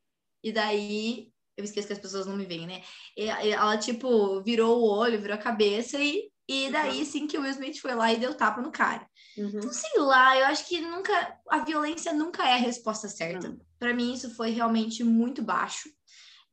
e 0.43 0.53
daí, 0.53 1.32
eu 1.57 1.65
esqueço 1.65 1.87
que 1.87 1.93
as 1.93 1.99
pessoas 1.99 2.27
não 2.27 2.37
me 2.37 2.47
veem, 2.47 2.67
né? 2.67 2.83
E, 3.17 3.29
ela, 3.29 3.77
tipo, 3.77 4.43
virou 4.43 4.81
o 4.81 4.89
olho, 4.89 5.21
virou 5.21 5.37
a 5.37 5.41
cabeça 5.41 5.99
e, 5.99 6.31
e 6.49 6.71
daí, 6.71 6.99
uhum. 6.99 7.05
sim, 7.05 7.27
que 7.27 7.39
o 7.39 7.43
Will 7.43 7.51
Smith 7.51 7.79
foi 7.79 7.95
lá 7.95 8.13
e 8.13 8.19
deu 8.19 8.35
tapa 8.35 8.61
no 8.61 8.73
cara. 8.73 9.07
Uhum. 9.37 9.49
Então, 9.49 9.73
sei 9.73 10.01
lá, 10.01 10.39
eu 10.39 10.47
acho 10.47 10.67
que 10.67 10.81
nunca, 10.81 11.39
a 11.49 11.59
violência 11.59 12.13
nunca 12.13 12.49
é 12.49 12.55
a 12.55 12.59
resposta 12.59 13.09
certa. 13.09 13.49
Uhum. 13.49 13.59
Para 13.79 13.95
mim, 13.95 14.13
isso 14.13 14.35
foi 14.35 14.51
realmente 14.51 15.05
muito 15.05 15.43
baixo 15.43 15.89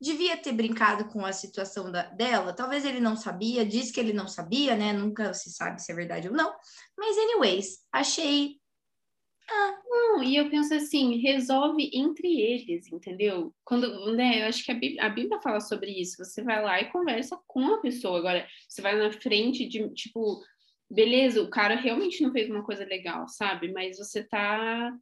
devia 0.00 0.36
ter 0.36 0.52
brincado 0.52 1.04
com 1.06 1.26
a 1.26 1.32
situação 1.32 1.92
da, 1.92 2.04
dela. 2.04 2.54
Talvez 2.54 2.84
ele 2.84 3.00
não 3.00 3.16
sabia, 3.16 3.66
disse 3.66 3.92
que 3.92 4.00
ele 4.00 4.12
não 4.12 4.26
sabia, 4.26 4.74
né? 4.74 4.92
Nunca 4.92 5.34
se 5.34 5.50
sabe 5.50 5.82
se 5.82 5.92
é 5.92 5.94
verdade 5.94 6.28
ou 6.28 6.34
não. 6.34 6.52
Mas, 6.96 7.18
anyways, 7.18 7.80
achei. 7.92 8.58
Não, 9.50 10.22
e 10.22 10.36
eu 10.36 10.48
penso 10.48 10.72
assim, 10.74 11.16
resolve 11.18 11.90
entre 11.92 12.40
eles, 12.40 12.90
entendeu? 12.92 13.52
Quando, 13.64 14.14
né, 14.14 14.42
eu 14.42 14.46
acho 14.46 14.64
que 14.64 14.70
a 14.70 14.74
Bíblia, 14.74 15.02
a 15.04 15.08
Bíblia 15.08 15.40
fala 15.40 15.60
sobre 15.60 15.90
isso. 15.90 16.24
Você 16.24 16.42
vai 16.42 16.62
lá 16.62 16.80
e 16.80 16.90
conversa 16.90 17.38
com 17.46 17.74
a 17.74 17.80
pessoa. 17.80 18.18
Agora, 18.18 18.46
você 18.68 18.80
vai 18.80 18.96
na 18.96 19.12
frente 19.12 19.66
de, 19.66 19.88
tipo, 19.90 20.40
beleza, 20.90 21.42
o 21.42 21.50
cara 21.50 21.74
realmente 21.74 22.22
não 22.22 22.32
fez 22.32 22.48
uma 22.50 22.64
coisa 22.64 22.84
legal, 22.84 23.28
sabe? 23.28 23.72
Mas 23.72 23.98
você 23.98 24.22
tá 24.22 24.92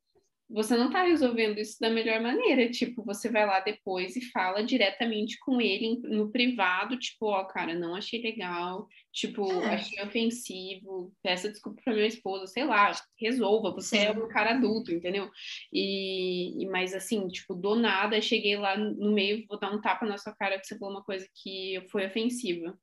você 0.50 0.76
não 0.76 0.86
está 0.86 1.02
resolvendo 1.02 1.58
isso 1.58 1.78
da 1.78 1.90
melhor 1.90 2.20
maneira. 2.20 2.70
Tipo, 2.70 3.04
você 3.04 3.28
vai 3.28 3.44
lá 3.44 3.60
depois 3.60 4.16
e 4.16 4.30
fala 4.30 4.64
diretamente 4.64 5.38
com 5.40 5.60
ele 5.60 6.00
no 6.04 6.30
privado, 6.30 6.98
tipo, 6.98 7.26
ó, 7.26 7.42
oh, 7.42 7.46
cara, 7.46 7.74
não 7.74 7.94
achei 7.94 8.22
legal, 8.22 8.88
tipo, 9.12 9.50
é. 9.62 9.74
achei 9.74 10.02
ofensivo, 10.02 11.14
peça 11.22 11.50
desculpa 11.50 11.82
pra 11.84 11.92
minha 11.92 12.06
esposa, 12.06 12.46
sei 12.46 12.64
lá, 12.64 12.92
resolva, 13.20 13.72
você 13.72 13.98
é 13.98 14.00
Sim. 14.00 14.06
é 14.06 14.24
um 14.24 14.28
cara 14.28 14.54
adulto, 14.54 14.92
entendeu? 14.92 15.30
E, 15.72 16.62
e, 16.62 16.66
mas 16.66 16.94
assim, 16.94 17.28
tipo, 17.28 17.54
do 17.54 17.74
nada, 17.74 18.20
cheguei 18.22 18.56
lá 18.56 18.76
no 18.76 19.12
meio, 19.12 19.44
vou 19.46 19.58
dar 19.58 19.70
um 19.70 19.80
tapa 19.80 20.06
na 20.06 20.16
sua 20.16 20.34
cara 20.34 20.58
que 20.58 20.66
você 20.66 20.78
falou 20.78 20.94
uma 20.94 21.04
coisa 21.04 21.28
que 21.42 21.84
foi 21.90 22.06
ofensiva. 22.06 22.78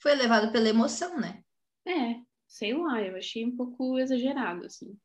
Foi 0.00 0.14
levado 0.14 0.52
pela 0.52 0.68
emoção, 0.68 1.18
né? 1.18 1.42
É, 1.86 2.20
sei 2.46 2.72
lá, 2.74 3.02
eu 3.02 3.16
achei 3.16 3.44
um 3.44 3.56
pouco 3.56 3.98
exagerado, 3.98 4.66
assim. 4.66 4.96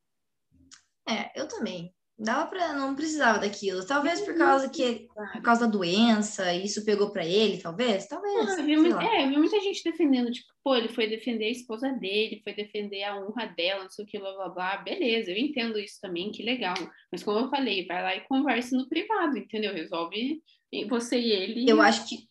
É, 1.08 1.32
eu 1.40 1.48
também. 1.48 1.94
Dava 2.20 2.50
para 2.50 2.74
não 2.74 2.96
precisava 2.96 3.38
daquilo. 3.38 3.86
Talvez 3.86 4.20
por 4.22 4.36
causa 4.36 4.68
que 4.68 5.08
por 5.34 5.42
causa 5.44 5.68
da 5.68 5.72
doença, 5.72 6.52
isso 6.52 6.84
pegou 6.84 7.12
para 7.12 7.24
ele, 7.24 7.60
talvez, 7.60 8.08
talvez. 8.08 8.50
Ah, 8.50 8.64
vi, 8.64 8.74
é, 8.74 9.24
eu 9.24 9.30
vi 9.30 9.38
muita 9.38 9.60
gente 9.60 9.84
defendendo, 9.84 10.32
tipo, 10.32 10.48
pô, 10.64 10.76
ele 10.76 10.90
foi 10.90 11.08
defender 11.08 11.46
a 11.46 11.52
esposa 11.52 11.92
dele, 11.92 12.42
foi 12.44 12.56
defender 12.56 13.04
a 13.04 13.20
honra 13.20 13.46
dela, 13.56 13.84
não 13.84 13.92
sei 13.92 14.04
o 14.04 14.08
que, 14.08 14.18
blá 14.18 14.34
blá 14.34 14.50
blá. 14.50 14.78
Beleza, 14.78 15.30
eu 15.30 15.38
entendo 15.38 15.78
isso 15.78 16.00
também, 16.02 16.32
que 16.32 16.42
legal. 16.42 16.74
Mas 17.12 17.24
como 17.24 17.38
eu 17.38 17.50
falei, 17.52 17.86
vai 17.86 18.02
lá 18.02 18.16
e 18.16 18.22
converse 18.22 18.76
no 18.76 18.90
privado, 18.90 19.38
entendeu? 19.38 19.72
Resolve 19.72 20.42
você 20.90 21.20
e 21.20 21.32
ele. 21.32 21.70
Eu 21.70 21.80
acho 21.80 22.10
que 22.10 22.28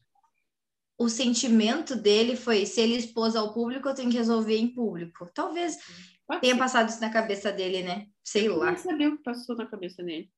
o 0.98 1.08
sentimento 1.08 1.94
dele 1.94 2.34
foi: 2.34 2.66
se 2.66 2.80
ele 2.80 2.96
expôs 2.96 3.36
ao 3.36 3.54
público, 3.54 3.88
eu 3.88 3.94
tenho 3.94 4.10
que 4.10 4.16
resolver 4.16 4.56
em 4.56 4.74
público. 4.74 5.30
Talvez 5.32 5.78
Pode 6.26 6.40
tenha 6.40 6.56
passado 6.56 6.88
isso 6.88 7.00
na 7.00 7.10
cabeça 7.10 7.52
dele, 7.52 7.82
né? 7.82 8.06
Sei 8.24 8.48
eu 8.48 8.56
lá. 8.56 8.72
Não 8.72 8.78
sabia 8.78 9.08
o 9.08 9.16
que 9.16 9.22
passou 9.22 9.56
na 9.56 9.66
cabeça 9.66 10.02
dele. 10.02 10.30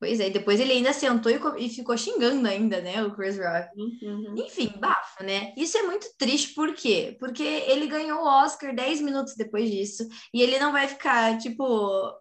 Pois 0.00 0.20
é, 0.20 0.30
depois 0.30 0.60
ele 0.60 0.72
ainda 0.72 0.92
sentou 0.92 1.30
e, 1.30 1.66
e 1.66 1.68
ficou 1.68 1.96
xingando 1.98 2.46
ainda, 2.46 2.80
né, 2.80 3.02
o 3.02 3.14
Chris 3.16 3.36
Rock. 3.36 3.68
Uhum. 3.76 4.34
Enfim, 4.36 4.72
bafo, 4.78 5.24
né? 5.24 5.52
Isso 5.56 5.76
é 5.76 5.82
muito 5.82 6.06
triste, 6.16 6.54
por 6.54 6.72
quê? 6.72 7.16
Porque 7.18 7.42
ele 7.42 7.88
ganhou 7.88 8.20
o 8.20 8.26
Oscar 8.26 8.72
10 8.72 9.00
minutos 9.00 9.34
depois 9.34 9.68
disso, 9.68 10.06
e 10.32 10.40
ele 10.40 10.58
não 10.60 10.70
vai 10.70 10.86
ficar, 10.86 11.36
tipo, 11.38 12.12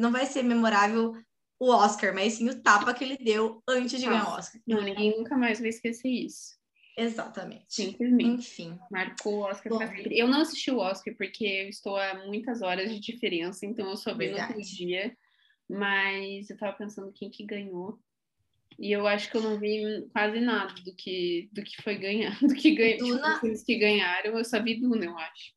não 0.00 0.10
vai 0.10 0.26
ser 0.26 0.42
memorável 0.42 1.12
o 1.60 1.70
Oscar, 1.70 2.12
mas 2.12 2.34
sim 2.34 2.48
o 2.48 2.60
tapa 2.60 2.92
que 2.92 3.04
ele 3.04 3.16
deu 3.16 3.62
antes 3.68 4.00
de 4.00 4.06
ganhar 4.06 4.28
o 4.28 4.32
Oscar. 4.32 4.60
Não, 4.66 4.82
ninguém 4.82 5.16
nunca 5.16 5.36
mais 5.36 5.60
vai 5.60 5.68
esquecer 5.68 6.08
isso. 6.08 6.60
Exatamente. 6.96 7.64
Simplesmente. 7.68 8.40
Enfim. 8.40 8.78
Marcou 8.90 9.34
o 9.34 9.40
Oscar 9.40 9.76
pra 9.76 9.88
sempre. 9.88 10.18
Eu 10.18 10.28
não 10.28 10.42
assisti 10.42 10.70
o 10.70 10.78
Oscar 10.78 11.14
porque 11.16 11.44
eu 11.44 11.68
estou 11.68 11.96
a 11.96 12.26
muitas 12.26 12.62
horas 12.62 12.92
de 12.92 13.00
diferença, 13.00 13.64
então 13.64 13.88
eu 13.88 13.96
só 13.96 14.14
vi 14.14 14.30
no 14.30 14.40
outro 14.40 14.60
dia. 14.60 15.16
Mas 15.68 16.50
eu 16.50 16.56
tava 16.56 16.76
pensando 16.76 17.12
quem 17.12 17.30
que 17.30 17.44
ganhou. 17.44 17.98
E 18.78 18.90
eu 18.92 19.06
acho 19.06 19.30
que 19.30 19.36
eu 19.36 19.42
não 19.42 19.58
vi 19.58 20.06
quase 20.12 20.40
nada 20.40 20.74
do 20.82 20.94
que, 20.94 21.48
do 21.52 21.62
que 21.62 21.80
foi 21.82 21.96
ganhar, 21.96 22.38
do 22.40 22.54
que 22.54 22.74
ganhou. 22.74 22.98
Duna... 22.98 23.40
Tipo, 23.40 23.64
que 23.64 23.78
ganharam, 23.78 24.36
eu 24.36 24.44
só 24.44 24.62
vi 24.62 24.80
Duna, 24.80 25.04
eu 25.04 25.18
acho. 25.18 25.52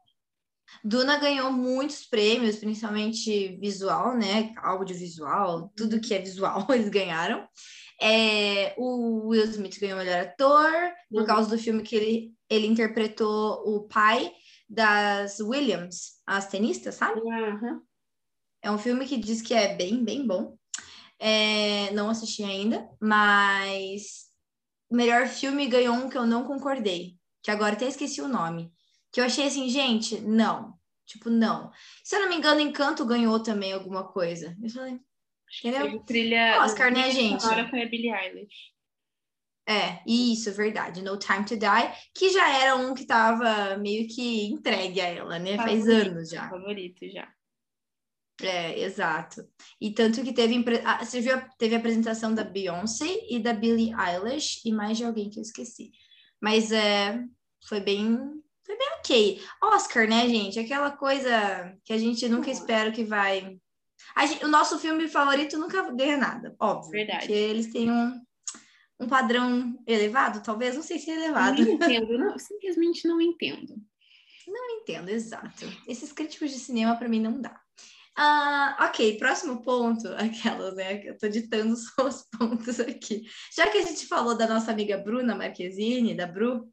Duna 0.84 1.18
ganhou 1.18 1.52
muitos 1.52 2.06
prêmios, 2.06 2.58
principalmente 2.58 3.58
visual, 3.58 4.18
né? 4.18 4.54
Audiovisual, 4.58 5.72
tudo 5.76 6.00
que 6.00 6.14
é 6.14 6.20
visual, 6.20 6.66
eles 6.70 6.90
ganharam. 6.90 7.48
É, 8.02 8.74
o 8.78 9.30
Will 9.30 9.46
Smith 9.46 9.80
ganhou 9.80 9.96
o 9.96 10.04
melhor 10.04 10.20
ator 10.20 10.72
por 11.10 11.22
uhum. 11.22 11.26
causa 11.26 11.50
do 11.50 11.62
filme 11.62 11.82
que 11.82 11.96
ele, 11.96 12.34
ele 12.50 12.68
interpretou 12.68 13.64
o 13.66 13.88
pai 13.88 14.32
das 14.70 15.40
Williams, 15.40 16.22
as 16.26 16.48
tenistas, 16.48 16.96
sabe? 16.96 17.22
Uhum. 17.22 17.82
É 18.62 18.72
um 18.72 18.78
filme 18.78 19.06
que 19.06 19.18
diz 19.18 19.42
que 19.42 19.54
é 19.54 19.76
bem, 19.76 20.04
bem 20.04 20.26
bom. 20.26 20.58
É, 21.20 21.92
não 21.92 22.10
assisti 22.10 22.44
ainda, 22.44 22.90
mas 23.00 24.26
o 24.90 24.96
melhor 24.96 25.28
filme 25.28 25.68
ganhou 25.68 25.96
um 25.96 26.10
que 26.10 26.18
eu 26.18 26.26
não 26.26 26.44
concordei, 26.44 27.16
que 27.42 27.52
agora 27.52 27.76
até 27.76 27.88
esqueci 27.88 28.22
o 28.22 28.28
nome. 28.28 28.74
Que 29.12 29.22
eu 29.22 29.26
achei 29.26 29.46
assim, 29.48 29.70
gente, 29.70 30.20
não. 30.20 30.74
Tipo, 31.06 31.30
não. 31.30 31.72
Se 32.04 32.16
eu 32.16 32.22
não 32.22 32.30
me 32.30 32.36
engano, 32.36 32.60
Encanto 32.60 33.06
ganhou 33.06 33.40
também 33.40 33.72
alguma 33.72 34.04
coisa. 34.04 34.58
Eu 34.62 34.70
falei, 34.70 35.00
entendeu? 35.64 36.00
Trilha, 36.04 36.62
Oscar, 36.62 36.92
né, 36.92 37.12
gente? 37.12 37.46
Agora 37.46 37.70
foi 37.70 37.84
a 37.84 37.90
Billie 37.90 38.14
Eilish. 38.14 38.76
É, 39.68 40.00
isso, 40.06 40.52
verdade. 40.54 41.02
No 41.02 41.18
Time 41.18 41.44
to 41.44 41.58
Die, 41.58 41.92
que 42.14 42.30
já 42.30 42.50
era 42.62 42.76
um 42.76 42.94
que 42.94 43.06
tava 43.06 43.78
meio 43.78 44.08
que 44.08 44.46
entregue 44.46 45.02
a 45.02 45.08
ela, 45.08 45.40
né? 45.40 45.58
Favorito, 45.58 45.86
Faz 45.86 46.08
anos 46.08 46.30
já. 46.30 46.50
Favorito 46.50 47.10
já. 47.10 47.28
É, 48.42 48.80
exato. 48.82 49.48
E 49.80 49.92
tanto 49.92 50.22
que 50.24 50.34
teve, 50.34 50.64
ah, 50.84 51.04
você 51.04 51.22
viu, 51.22 51.42
teve 51.58 51.74
a 51.74 51.78
apresentação 51.80 52.34
da 52.34 52.44
Beyoncé 52.44 53.08
e 53.30 53.40
da 53.40 53.54
Billie 53.54 53.94
Eilish 53.94 54.62
e 54.66 54.72
mais 54.72 54.98
de 54.98 55.06
alguém 55.06 55.30
que 55.30 55.40
eu 55.40 55.44
esqueci. 55.44 55.92
Mas 56.42 56.72
é, 56.72 57.24
foi 57.68 57.80
bem, 57.80 58.18
foi 58.66 58.78
bem 58.78 58.88
ok. 59.00 59.42
Oscar, 59.64 60.08
né, 60.08 60.28
gente? 60.28 60.60
Aquela 60.60 60.92
coisa 60.92 61.76
que 61.84 61.94
a 61.94 61.98
gente 61.98 62.28
nunca 62.28 62.52
espera 62.52 62.92
que 62.92 63.04
vai. 63.04 63.58
Gente, 64.28 64.46
o 64.46 64.48
nosso 64.48 64.80
filme 64.80 65.08
favorito 65.08 65.58
nunca 65.58 65.92
ganha 65.92 66.18
nada, 66.18 66.56
óbvio. 66.60 66.92
Verdade. 66.92 67.20
Porque 67.20 67.34
eles 67.34 67.72
têm 67.72 67.92
um, 67.92 68.22
um 69.00 69.08
padrão 69.08 69.78
elevado, 69.88 70.42
talvez, 70.42 70.76
não 70.76 70.84
sei 70.84 71.00
se 71.00 71.12
é 71.12 71.16
elevado. 71.16 71.62
Não 71.62 71.72
entendo, 71.74 72.18
não, 72.18 72.38
simplesmente 72.38 73.08
não 73.08 73.22
entendo. 73.22 73.76
Não 74.48 74.70
entendo, 74.80 75.10
exato. 75.10 75.66
Esses 75.88 76.12
críticos 76.12 76.52
de 76.52 76.60
cinema 76.60 76.96
para 76.96 77.10
mim 77.10 77.20
não 77.20 77.42
dá. 77.42 77.60
Ah, 78.18 78.78
ok, 78.88 79.18
próximo 79.18 79.62
ponto, 79.62 80.08
aquelas, 80.16 80.74
né? 80.76 81.06
Eu 81.06 81.18
tô 81.18 81.28
ditando 81.28 81.76
só 81.76 82.08
os 82.08 82.24
pontos 82.24 82.80
aqui. 82.80 83.24
Já 83.56 83.70
que 83.70 83.78
a 83.78 83.82
gente 83.82 84.08
falou 84.08 84.38
da 84.38 84.48
nossa 84.48 84.72
amiga 84.72 84.98
Bruna 84.98 85.36
Marquezine, 85.36 86.16
da 86.16 86.26
Bru, 86.26 86.70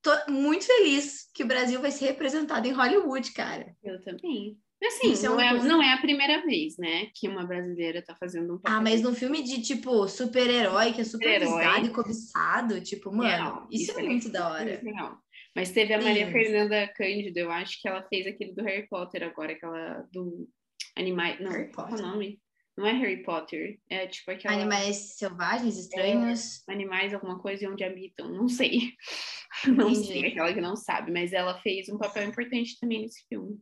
tô 0.00 0.12
muito 0.30 0.64
feliz 0.64 1.28
que 1.34 1.42
o 1.42 1.46
Brasil 1.46 1.80
vai 1.80 1.90
ser 1.90 2.06
representado 2.06 2.68
em 2.68 2.72
Hollywood, 2.72 3.32
cara. 3.32 3.74
Eu 3.82 4.00
também. 4.02 4.56
Assim, 4.86 5.12
Isso 5.12 5.24
não, 5.24 5.40
é, 5.40 5.52
não 5.54 5.82
é 5.82 5.92
a 5.92 5.98
primeira 5.98 6.40
vez, 6.46 6.76
né, 6.78 7.08
que 7.14 7.28
uma 7.28 7.44
brasileira 7.44 8.00
tá 8.00 8.14
fazendo 8.14 8.54
um 8.54 8.58
papel. 8.58 8.78
Ah, 8.78 8.80
mas 8.80 9.02
num 9.02 9.14
filme 9.14 9.42
de, 9.42 9.60
tipo, 9.60 10.06
super-herói, 10.06 10.92
que 10.92 11.00
é 11.00 11.04
super 11.04 11.40
visado 11.40 11.86
e 11.86 11.90
cobiçado, 11.90 12.80
tipo, 12.80 13.10
mano, 13.10 13.28
real, 13.28 13.68
isso, 13.70 13.90
isso, 13.90 13.98
é, 13.98 14.02
é 14.02 14.06
muito 14.06 14.28
da 14.30 14.50
hora. 14.52 14.80
Real. 14.80 15.18
Mas 15.54 15.72
teve 15.72 15.92
a 15.92 16.00
Maria 16.00 16.26
Sim. 16.26 16.32
Fernanda 16.32 16.88
Cândido, 16.94 17.38
eu 17.38 17.50
acho 17.50 17.80
que 17.82 17.88
ela 17.88 18.02
fez 18.04 18.26
aquele 18.28 18.52
do 18.54 18.62
Harry 18.62 18.86
Potter 18.86 19.24
agora, 19.24 19.52
aquela 19.52 20.06
do 20.12 20.48
Animais. 20.96 21.40
Não, 21.40 21.50
Harry 21.50 21.72
qual 21.72 21.88
é 21.88 21.94
o 21.94 22.02
nome? 22.02 22.40
Não 22.76 22.86
é 22.86 22.92
Harry 22.92 23.24
Potter, 23.24 23.80
é 23.90 24.06
tipo 24.06 24.30
aquela. 24.30 24.54
Animais 24.54 25.16
selvagens, 25.16 25.76
estranhos. 25.76 26.62
É, 26.68 26.72
animais, 26.72 27.12
alguma 27.12 27.40
coisa 27.40 27.64
e 27.64 27.68
onde 27.68 27.82
habitam, 27.82 28.28
não 28.28 28.48
sei. 28.48 28.92
Não 29.66 29.88
Entendi. 29.88 30.06
sei, 30.06 30.26
aquela 30.26 30.52
que 30.52 30.60
não 30.60 30.76
sabe, 30.76 31.10
mas 31.10 31.32
ela 31.32 31.58
fez 31.62 31.88
um 31.88 31.98
papel 31.98 32.28
importante 32.28 32.78
também 32.78 33.00
nesse 33.00 33.26
filme. 33.28 33.58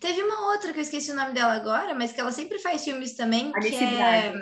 Teve 0.00 0.22
uma 0.22 0.52
outra 0.52 0.72
que 0.72 0.78
eu 0.78 0.82
esqueci 0.82 1.10
o 1.10 1.14
nome 1.14 1.32
dela 1.32 1.54
agora, 1.54 1.94
mas 1.94 2.12
que 2.12 2.20
ela 2.20 2.32
sempre 2.32 2.58
faz 2.58 2.84
filmes 2.84 3.14
também, 3.14 3.52
Alice 3.54 3.76
que 3.76 3.84
é... 3.84 4.34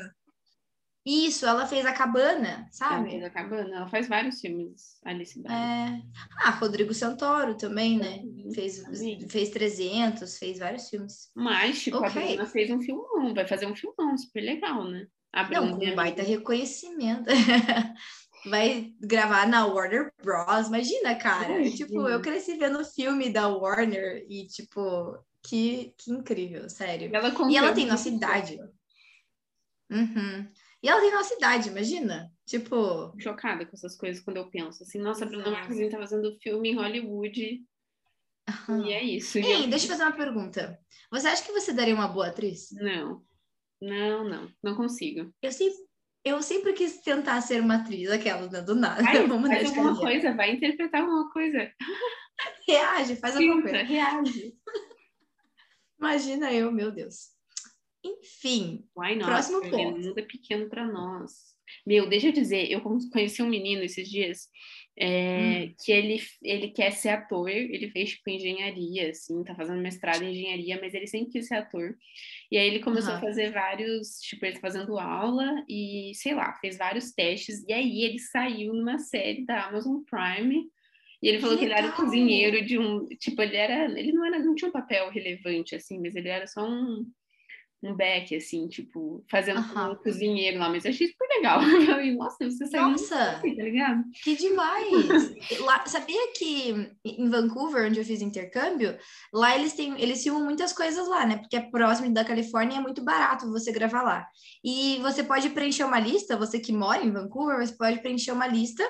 Isso, 1.07 1.45
ela 1.45 1.67
fez 1.67 1.85
A 1.85 1.93
Cabana, 1.93 2.67
sabe? 2.73 2.95
Ela 2.95 3.11
fez 3.11 3.25
A 3.25 3.31
Cabana, 3.31 3.77
ela 3.77 3.89
faz 3.89 4.09
vários 4.09 4.41
filmes, 4.41 4.99
Alice 5.05 5.39
É... 5.47 6.01
Ah, 6.43 6.51
Rodrigo 6.51 6.95
Santoro 6.95 7.57
também, 7.57 7.99
né? 7.99 8.23
Fez, 8.55 8.83
fez 9.29 9.51
300, 9.51 10.39
fez 10.39 10.59
vários 10.59 10.89
filmes. 10.89 11.31
Mas, 11.35 11.83
tipo, 11.83 11.99
okay. 11.99 12.09
a 12.09 12.37
Bruna 12.37 12.47
fez 12.47 12.71
um 12.71 12.81
filmão, 12.81 13.35
vai 13.35 13.47
fazer 13.47 13.67
um 13.67 13.77
filmão 13.77 14.17
super 14.17 14.41
legal, 14.41 14.85
né? 14.85 15.07
A 15.31 15.45
Bruna 15.45 15.61
Não, 15.61 15.79
com 15.79 15.85
um 15.85 15.95
baita 15.95 16.23
reconhecimento. 16.23 17.25
vai 18.45 18.93
gravar 19.01 19.47
na 19.49 19.67
Warner 19.67 20.13
Bros. 20.23 20.69
Imagina, 20.69 21.15
cara. 21.17 21.61
Imagina. 21.61 21.77
Tipo, 21.77 22.09
eu 22.09 22.21
cresci 22.21 22.57
vendo 22.57 22.85
filme 22.85 23.31
da 23.31 23.49
Warner 23.49 24.25
e, 24.29 24.47
tipo, 24.47 25.19
que, 25.43 25.95
que 25.99 26.11
incrível, 26.11 26.69
sério. 26.69 27.11
Ela 27.15 27.35
e 27.51 27.57
ela 27.57 27.73
tem 27.73 27.87
nossa 27.87 28.09
idade. 28.09 28.59
Uhum. 29.91 30.49
E 30.83 30.89
ela 30.89 31.01
tem 31.01 31.13
nossa 31.13 31.35
idade, 31.35 31.69
imagina. 31.69 32.31
Tipo. 32.47 33.15
Chocada 33.19 33.65
com 33.65 33.75
essas 33.75 33.97
coisas 33.97 34.23
quando 34.23 34.37
eu 34.39 34.51
penso 34.51 34.83
assim, 34.83 34.99
nossa, 34.99 35.25
a 35.25 35.29
Bruna 35.29 35.51
Marquezine 35.51 35.91
tá 35.91 35.99
fazendo 35.99 36.37
filme 36.41 36.71
em 36.71 36.75
Hollywood. 36.75 37.65
Uhum. 38.69 38.87
E 38.87 38.93
é 38.93 39.03
isso. 39.03 39.39
Ei, 39.39 39.65
eu... 39.65 39.69
deixa 39.69 39.87
eu 39.87 39.91
fazer 39.91 40.03
uma 40.03 40.13
pergunta. 40.13 40.79
Você 41.11 41.29
acha 41.29 41.43
que 41.43 41.53
você 41.53 41.73
daria 41.73 41.95
uma 41.95 42.09
boa 42.09 42.29
atriz? 42.29 42.69
Não. 42.73 43.23
Não, 43.81 44.29
não. 44.29 44.51
Não 44.63 44.77
consigo. 44.77 45.33
Eu 45.41 45.53
sempre, 45.53 45.77
eu 46.25 46.43
sempre 46.43 46.73
quis 46.73 47.03
tentar 47.03 47.41
ser 47.43 47.61
uma 47.61 47.77
atriz, 47.77 48.11
aquela, 48.11 48.49
né, 48.51 48.63
do 48.63 48.75
nada. 48.75 49.03
Vai, 49.03 49.27
Vamos 49.29 49.49
faz 49.49 49.67
alguma 49.69 49.97
coisa, 49.97 50.35
vai 50.35 50.53
interpretar 50.53 51.03
alguma 51.03 51.31
coisa. 51.31 51.71
Reage, 52.67 53.17
faz 53.17 53.37
alguma 53.37 53.61
coisa. 53.61 53.83
Reage. 53.83 54.55
Imagina 56.01 56.53
eu, 56.53 56.73
meu 56.73 56.91
Deus. 56.91 57.34
Enfim, 58.05 58.85
Why 58.97 59.15
not? 59.17 59.27
próximo 59.27 59.63
ponto. 59.63 59.97
O 59.97 60.01
mundo 60.01 60.19
é 60.19 60.23
pequeno 60.23 60.69
para 60.69 60.87
nós. 60.87 61.55
Meu, 61.87 62.09
deixa 62.09 62.29
eu 62.29 62.33
dizer, 62.33 62.71
eu 62.71 62.81
conheci 62.81 63.43
um 63.43 63.49
menino 63.49 63.83
esses 63.83 64.09
dias 64.09 64.49
é, 64.97 65.67
hum. 65.67 65.75
que 65.83 65.91
ele, 65.91 66.21
ele 66.43 66.69
quer 66.69 66.93
ser 66.93 67.09
ator, 67.11 67.49
ele 67.49 67.91
fez 67.91 68.11
tipo 68.11 68.31
engenharia, 68.31 69.11
assim, 69.11 69.43
tá 69.43 69.55
fazendo 69.55 69.81
mestrado 69.81 70.23
em 70.23 70.33
engenharia, 70.33 70.79
mas 70.81 70.95
ele 70.95 71.07
sempre 71.07 71.33
quis 71.33 71.49
ser 71.49 71.57
ator. 71.57 71.97
E 72.51 72.57
aí 72.57 72.67
ele 72.67 72.81
começou 72.81 73.13
uhum. 73.13 73.17
a 73.17 73.21
fazer 73.21 73.51
vários, 73.51 74.21
tipo, 74.21 74.45
ele 74.45 74.55
tá 74.55 74.61
fazendo 74.61 74.99
aula 74.99 75.65
e, 75.69 76.13
sei 76.15 76.35
lá, 76.35 76.55
fez 76.61 76.77
vários 76.77 77.13
testes, 77.13 77.65
e 77.67 77.73
aí 77.73 78.03
ele 78.03 78.19
saiu 78.19 78.73
numa 78.73 78.99
série 78.99 79.45
da 79.45 79.67
Amazon 79.67 80.03
Prime. 80.03 80.69
E 81.23 81.29
ele 81.29 81.39
falou 81.39 81.57
que, 81.57 81.61
que 81.61 81.73
ele 81.73 81.79
era 81.79 81.93
cozinheiro 81.93 82.65
de 82.67 82.79
um, 82.79 83.07
tipo, 83.19 83.41
ele 83.41 83.57
era, 83.57 83.99
ele 83.99 84.13
não 84.13 84.27
era, 84.27 84.39
não 84.39 84.55
tinha 84.55 84.69
um 84.69 84.73
papel 84.73 85.11
relevante 85.11 85.75
assim, 85.75 85.99
mas 85.99 86.15
ele 86.15 86.29
era 86.29 86.47
só 86.47 86.63
um 86.63 87.07
um 87.87 87.97
back, 87.97 88.35
assim, 88.35 88.69
tipo, 88.69 89.25
fazendo 89.31 89.61
uhum. 89.61 89.93
um 89.93 89.97
cozinheiro 89.97 90.59
lá, 90.59 90.69
mas 90.69 90.85
eu 90.85 90.91
achei 90.91 91.09
super 91.09 91.29
legal. 91.29 91.61
nossa, 92.17 92.51
você 92.51 92.67
saiu 92.67 92.91
Nossa, 92.91 93.17
tá 93.17 93.43
ligado? 93.43 94.05
Que 94.23 94.37
demais! 94.37 95.35
lá, 95.61 95.85
sabia 95.87 96.33
que 96.33 96.91
em 97.05 97.29
Vancouver, 97.29 97.87
onde 97.87 97.99
eu 97.99 98.05
fiz 98.05 98.21
intercâmbio, 98.21 98.97
lá 99.33 99.57
eles 99.57 99.75
têm, 99.75 100.01
eles 100.01 100.23
filmam 100.23 100.45
muitas 100.45 100.73
coisas 100.73 101.07
lá, 101.09 101.27
né? 101.27 101.37
Porque 101.37 101.57
é 101.57 101.61
próximo 101.61 102.13
da 102.13 102.25
Califórnia 102.25 102.77
e 102.77 102.79
é 102.79 102.83
muito 102.83 103.05
barato 103.05 103.51
você 103.51 103.73
gravar 103.73 104.03
lá. 104.03 104.27
E 104.63 104.99
você 105.03 105.23
pode 105.23 105.51
preencher 105.51 105.85
uma 105.85 105.99
lista, 106.01 106.37
você 106.37 106.59
que 106.59 106.73
mora 106.73 107.05
em 107.05 107.13
Vancouver, 107.13 107.65
você 107.67 107.75
pode 107.75 108.01
preencher 108.01 108.33
uma 108.33 108.47
lista 108.47 108.85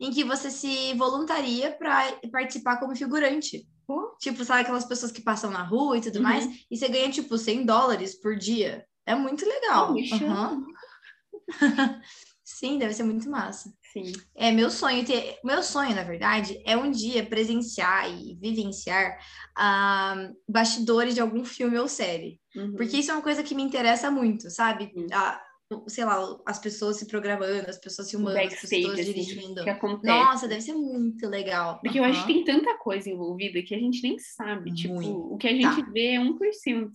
em 0.00 0.10
que 0.10 0.24
você 0.24 0.50
se 0.50 0.94
voluntaria 0.94 1.72
para 1.72 2.12
participar 2.30 2.78
como 2.78 2.96
figurante. 2.96 3.66
Tipo, 4.20 4.44
sabe 4.44 4.62
aquelas 4.62 4.84
pessoas 4.84 5.12
que 5.12 5.22
passam 5.22 5.50
na 5.50 5.62
rua 5.62 5.96
e 5.96 6.00
tudo 6.00 6.16
uhum. 6.16 6.22
mais? 6.22 6.46
E 6.70 6.76
você 6.76 6.88
ganha, 6.88 7.10
tipo, 7.10 7.38
100 7.38 7.64
dólares 7.64 8.20
por 8.20 8.36
dia. 8.36 8.84
É 9.06 9.14
muito 9.14 9.46
legal. 9.46 9.94
uhum. 9.94 10.66
Sim, 12.44 12.78
deve 12.78 12.94
ser 12.94 13.02
muito 13.02 13.30
massa. 13.30 13.72
Sim. 13.92 14.12
É 14.34 14.50
meu 14.50 14.70
sonho 14.70 15.04
ter. 15.04 15.38
Meu 15.44 15.62
sonho, 15.62 15.94
na 15.94 16.02
verdade, 16.02 16.60
é 16.64 16.76
um 16.76 16.90
dia 16.90 17.24
presenciar 17.24 18.10
e 18.10 18.36
vivenciar 18.40 19.18
uh, 19.56 20.34
bastidores 20.48 21.14
de 21.14 21.20
algum 21.20 21.44
filme 21.44 21.78
ou 21.78 21.86
série. 21.86 22.40
Uhum. 22.56 22.74
Porque 22.74 22.96
isso 22.96 23.10
é 23.10 23.14
uma 23.14 23.22
coisa 23.22 23.42
que 23.42 23.54
me 23.54 23.62
interessa 23.62 24.10
muito, 24.10 24.50
sabe? 24.50 24.92
Uhum 24.96 25.06
sei 25.86 26.04
lá, 26.04 26.16
as 26.46 26.58
pessoas 26.58 26.96
se 26.96 27.06
programando, 27.06 27.68
as 27.68 27.78
pessoas 27.78 28.10
filmando, 28.10 28.38
as 28.38 28.60
pessoas 28.60 28.92
assim, 28.92 29.04
dirigindo. 29.04 29.60
Assim, 29.60 29.98
Nossa, 30.02 30.48
deve 30.48 30.62
ser 30.62 30.74
muito 30.74 31.28
legal. 31.28 31.78
Porque 31.80 31.98
uhum. 31.98 32.06
eu 32.06 32.10
acho 32.10 32.26
que 32.26 32.32
tem 32.32 32.44
tanta 32.44 32.78
coisa 32.78 33.10
envolvida 33.10 33.62
que 33.62 33.74
a 33.74 33.78
gente 33.78 34.02
nem 34.02 34.18
sabe. 34.18 34.72
Tipo, 34.72 34.94
muito. 34.94 35.34
O 35.34 35.36
que 35.36 35.46
a 35.46 35.52
gente 35.52 35.82
tá. 35.82 35.90
vê 35.90 36.14
é 36.14 36.18
1%. 36.18 36.90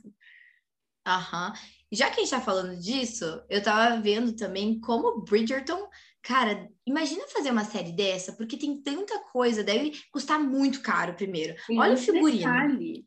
Aham. 1.06 1.54
Já 1.92 2.10
que 2.10 2.22
a 2.22 2.24
gente 2.24 2.32
tá 2.32 2.42
falando 2.42 2.80
disso, 2.80 3.26
eu 3.48 3.62
tava 3.62 4.02
vendo 4.02 4.36
também 4.36 4.80
como 4.80 5.22
Bridgerton, 5.22 5.88
cara, 6.24 6.68
imagina 6.88 7.28
fazer 7.28 7.52
uma 7.52 7.66
série 7.66 7.92
dessa, 7.92 8.34
porque 8.34 8.58
tem 8.58 8.82
tanta 8.82 9.20
coisa, 9.32 9.64
deve 9.64 9.92
custar 10.12 10.40
muito 10.40 10.82
caro 10.82 11.14
primeiro. 11.14 11.54
Olha 11.78 11.94
o 11.94 11.98
figurino. 11.98 13.06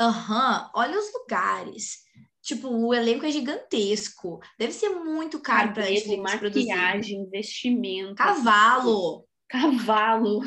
Aham, 0.00 0.62
uhum. 0.62 0.70
olha 0.74 0.98
os 0.98 1.12
lugares. 1.12 2.09
Tipo, 2.50 2.68
o 2.68 2.92
elenco 2.92 3.24
é 3.24 3.30
gigantesco. 3.30 4.40
Deve 4.58 4.72
ser 4.72 4.88
muito 4.88 5.38
caro 5.38 5.72
para 5.72 5.84
Netflix 5.84 6.20
maquiagem, 6.20 7.20
investimento. 7.20 8.16
Cavalo. 8.16 9.24
Cavalo. 9.48 10.40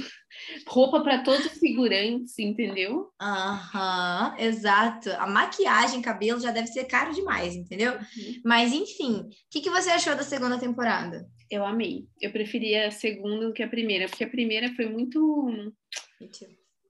Roupa 0.67 1.01
para 1.01 1.23
todos 1.23 1.45
os 1.45 1.59
figurantes, 1.59 2.37
entendeu? 2.37 3.09
Aham, 3.21 4.31
uhum, 4.31 4.43
exato. 4.43 5.11
A 5.11 5.25
maquiagem, 5.25 6.01
cabelo 6.01 6.41
já 6.41 6.51
deve 6.51 6.67
ser 6.67 6.83
caro 6.85 7.13
demais, 7.13 7.55
entendeu? 7.55 7.93
Uhum. 7.93 8.41
Mas, 8.43 8.73
enfim, 8.73 9.21
o 9.21 9.29
que, 9.49 9.61
que 9.61 9.69
você 9.69 9.89
achou 9.91 10.13
da 10.13 10.23
segunda 10.23 10.59
temporada? 10.59 11.25
Eu 11.49 11.65
amei. 11.65 12.05
Eu 12.19 12.33
preferia 12.33 12.87
a 12.87 12.91
segunda 12.91 13.47
do 13.47 13.53
que 13.53 13.63
a 13.63 13.69
primeira, 13.69 14.09
porque 14.09 14.25
a 14.25 14.29
primeira 14.29 14.75
foi 14.75 14.89
muito 14.89 15.73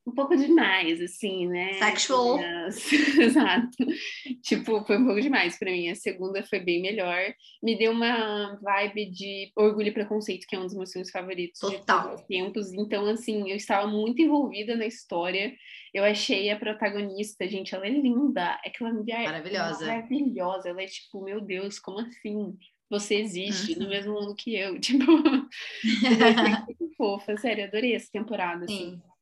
um 0.06 0.14
pouco 0.14 0.36
demais, 0.36 1.02
assim, 1.02 1.48
né? 1.48 1.74
Sexual. 1.74 2.38
Exato. 3.20 3.78
Tipo, 4.42 4.84
foi 4.86 4.98
um 4.98 5.06
pouco 5.06 5.22
demais 5.22 5.58
para 5.58 5.72
mim. 5.72 5.90
A 5.90 5.96
segunda 5.96 6.44
foi 6.44 6.60
bem 6.60 6.82
melhor. 6.82 7.34
Me 7.62 7.78
deu 7.78 7.92
uma 7.92 8.60
vibe 8.62 9.12
de 9.12 9.52
Orgulho 9.56 9.88
e 9.88 9.94
Preconceito, 9.94 10.46
que 10.48 10.56
é 10.56 10.60
um 10.60 10.64
dos 10.66 10.76
meus 10.76 10.92
filmes 10.92 11.10
favoritos 11.10 11.60
Total. 11.60 12.16
de 12.16 12.28
tempos. 12.28 12.74
Então, 12.74 13.06
assim, 13.08 13.50
eu 13.50 13.56
estava 13.56 13.88
muito 13.88 14.22
envolvida 14.22 14.76
na 14.76 14.86
história. 14.86 15.54
Eu 15.94 16.04
achei 16.04 16.50
a 16.50 16.60
protagonista, 16.60 17.48
gente, 17.48 17.74
ela 17.74 17.88
é 17.88 17.90
linda. 17.90 18.60
É 18.66 18.70
aquela 18.70 18.92
mulher 18.92 19.24
maravilhosa. 19.24 19.86
maravilhosa. 19.86 20.70
Ela 20.70 20.82
é 20.82 20.88
tipo, 20.88 21.24
meu 21.24 21.40
Deus, 21.40 21.80
como 21.80 22.00
assim? 22.00 22.58
Você 22.90 23.16
existe 23.16 23.74
uhum. 23.74 23.84
no 23.84 23.90
mesmo 23.90 24.14
mundo 24.14 24.36
que 24.36 24.56
eu. 24.56 24.78
Tipo, 24.82 25.06
muito 26.68 26.96
fofa, 26.98 27.38
sério, 27.38 27.64
adorei 27.64 27.96
essa 27.96 28.12
temporada. 28.12 28.66
Assim. 28.66 28.92
Sim. 28.92 29.13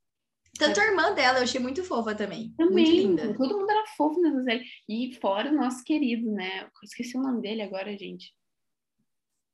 Tanto 0.58 0.80
a 0.80 0.86
irmã 0.86 1.14
dela, 1.14 1.40
eu 1.40 1.44
achei 1.44 1.60
muito 1.60 1.84
fofa 1.84 2.14
também. 2.14 2.54
Também, 2.58 3.06
muito 3.06 3.24
linda. 3.24 3.38
todo 3.38 3.58
mundo 3.58 3.70
era 3.70 3.86
fofo 3.96 4.20
nessa 4.22 4.44
série. 4.44 4.66
E 4.88 5.16
fora 5.16 5.50
o 5.50 5.56
nosso 5.56 5.84
querido, 5.84 6.32
né? 6.32 6.64
Eu 6.64 6.70
esqueci 6.84 7.18
o 7.18 7.22
nome 7.22 7.42
dele 7.42 7.62
agora, 7.62 7.98
gente. 7.98 8.34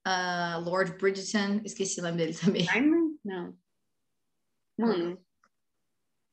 Uh, 0.07 0.59
Lord 0.63 0.97
Bridgerton, 0.97 1.61
esqueci 1.63 1.99
o 1.99 2.03
nome 2.03 2.17
dele 2.17 2.33
também. 2.33 2.65
Simon? 2.65 3.17
Não. 3.23 3.57
Mano. 4.77 5.25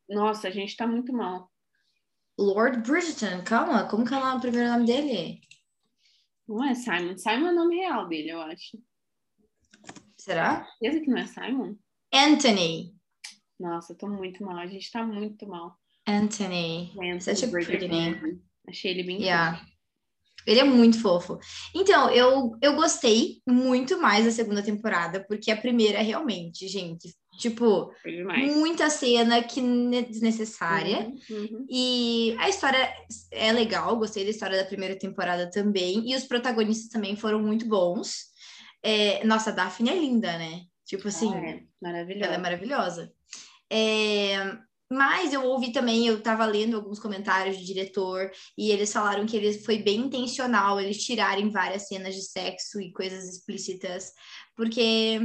Nossa, 0.08 0.48
a 0.48 0.50
gente 0.50 0.76
tá 0.76 0.86
muito 0.86 1.12
mal. 1.12 1.50
Lord 2.38 2.80
Bridgerton, 2.80 3.44
calma, 3.44 3.88
como 3.88 4.04
que 4.04 4.14
é 4.14 4.18
o 4.18 4.40
primeiro 4.40 4.70
nome 4.70 4.86
dele? 4.86 5.40
Não 6.48 6.64
é 6.64 6.74
Simon. 6.74 7.16
Simon 7.16 7.48
é 7.48 7.52
o 7.52 7.54
nome 7.54 7.76
real 7.76 8.08
dele, 8.08 8.30
eu 8.30 8.40
acho. 8.40 8.78
Será? 10.18 10.66
Certeza 10.78 11.04
que 11.04 11.10
não 11.10 11.18
é 11.18 11.26
Simon? 11.26 11.76
Anthony. 12.12 12.94
Nossa, 13.58 13.94
tô 13.94 14.08
muito 14.08 14.44
mal. 14.44 14.58
A 14.58 14.66
gente 14.66 14.90
tá 14.90 15.04
muito 15.04 15.46
mal. 15.46 15.76
Anthony. 16.06 16.90
Anthony 16.92 17.20
Such 17.20 17.44
a 17.44 17.48
pretty 17.48 17.88
name. 17.88 18.40
Achei 18.68 18.90
ele 18.90 19.02
bem 19.02 19.22
yeah. 19.22 19.56
Fofo. 19.56 19.74
Ele 20.46 20.60
é 20.60 20.64
muito 20.64 21.00
fofo. 21.00 21.38
Então, 21.74 22.10
eu, 22.10 22.52
eu 22.60 22.74
gostei 22.74 23.40
muito 23.48 23.98
mais 23.98 24.26
da 24.26 24.30
segunda 24.30 24.62
temporada, 24.62 25.24
porque 25.26 25.50
a 25.50 25.56
primeira 25.56 26.02
realmente, 26.02 26.68
gente, 26.68 27.14
tipo, 27.38 27.90
muita 28.54 28.90
cena 28.90 29.42
que 29.42 29.60
é 29.60 30.02
desnecessária. 30.02 31.10
Uhum, 31.30 31.36
uhum. 31.38 31.66
E 31.70 32.36
a 32.38 32.48
história 32.48 32.92
é 33.30 33.52
legal, 33.52 33.96
gostei 33.96 34.24
da 34.24 34.30
história 34.30 34.58
da 34.58 34.68
primeira 34.68 34.98
temporada 34.98 35.50
também. 35.50 36.10
E 36.10 36.14
os 36.14 36.24
protagonistas 36.24 36.90
também 36.90 37.16
foram 37.16 37.40
muito 37.40 37.66
bons. 37.66 38.26
É, 38.82 39.24
nossa, 39.24 39.48
a 39.48 39.54
Daphne 39.54 39.88
é 39.88 39.98
linda, 39.98 40.36
né? 40.36 40.64
Tipo 40.84 41.08
assim, 41.08 41.32
ah, 41.34 41.48
é. 41.48 41.62
maravilhosa. 41.80 42.26
ela 42.26 42.34
é 42.34 42.38
maravilhosa. 42.38 43.12
É, 43.70 44.58
mas 44.90 45.32
eu 45.32 45.42
ouvi 45.44 45.72
também, 45.72 46.06
eu 46.06 46.18
estava 46.18 46.44
lendo 46.44 46.76
alguns 46.76 47.00
comentários 47.00 47.56
do 47.56 47.64
diretor 47.64 48.30
e 48.56 48.70
eles 48.70 48.92
falaram 48.92 49.26
que 49.26 49.36
ele 49.36 49.52
foi 49.58 49.78
bem 49.78 50.00
intencional 50.00 50.80
eles 50.80 51.02
tirarem 51.02 51.50
várias 51.50 51.88
cenas 51.88 52.14
de 52.14 52.22
sexo 52.22 52.80
e 52.80 52.92
coisas 52.92 53.24
explícitas, 53.28 54.12
porque 54.54 55.18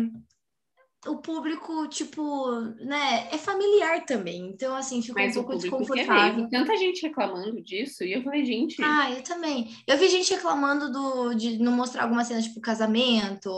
o 1.07 1.17
público, 1.17 1.87
tipo, 1.87 2.51
né, 2.81 3.29
é 3.31 3.37
familiar 3.37 4.05
também. 4.05 4.49
Então, 4.49 4.75
assim, 4.75 5.01
ficou 5.01 5.21
um 5.21 5.31
pouco 5.31 5.55
desconfortável. 5.55 6.49
Tanta 6.49 6.77
gente 6.77 7.01
reclamando 7.01 7.61
disso, 7.61 8.03
e 8.03 8.13
eu 8.13 8.21
falei, 8.21 8.43
gente. 8.43 8.83
Ah, 8.83 9.09
eu 9.11 9.23
também. 9.23 9.73
Eu 9.87 9.97
vi 9.97 10.09
gente 10.09 10.33
reclamando 10.33 10.91
do, 10.91 11.33
de 11.33 11.57
não 11.57 11.71
mostrar 11.71 12.03
alguma 12.03 12.25
cena, 12.25 12.41
tipo, 12.41 12.59
casamento. 12.59 13.49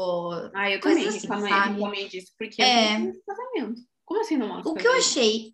Ah, 0.54 0.70
eu 0.70 0.80
também 0.80 1.08
assim, 1.08 1.22
reclamei, 1.22 1.52
reclamei 1.52 2.08
disso, 2.08 2.32
porque 2.38 2.62
é... 2.62 3.02
eu 3.02 3.14
casamento. 3.26 3.82
Como 4.06 4.22
assim 4.22 4.38
não 4.38 4.48
mostra? 4.48 4.72
O 4.72 4.76
que 4.76 4.88
eu 4.88 4.94
achei. 4.94 5.54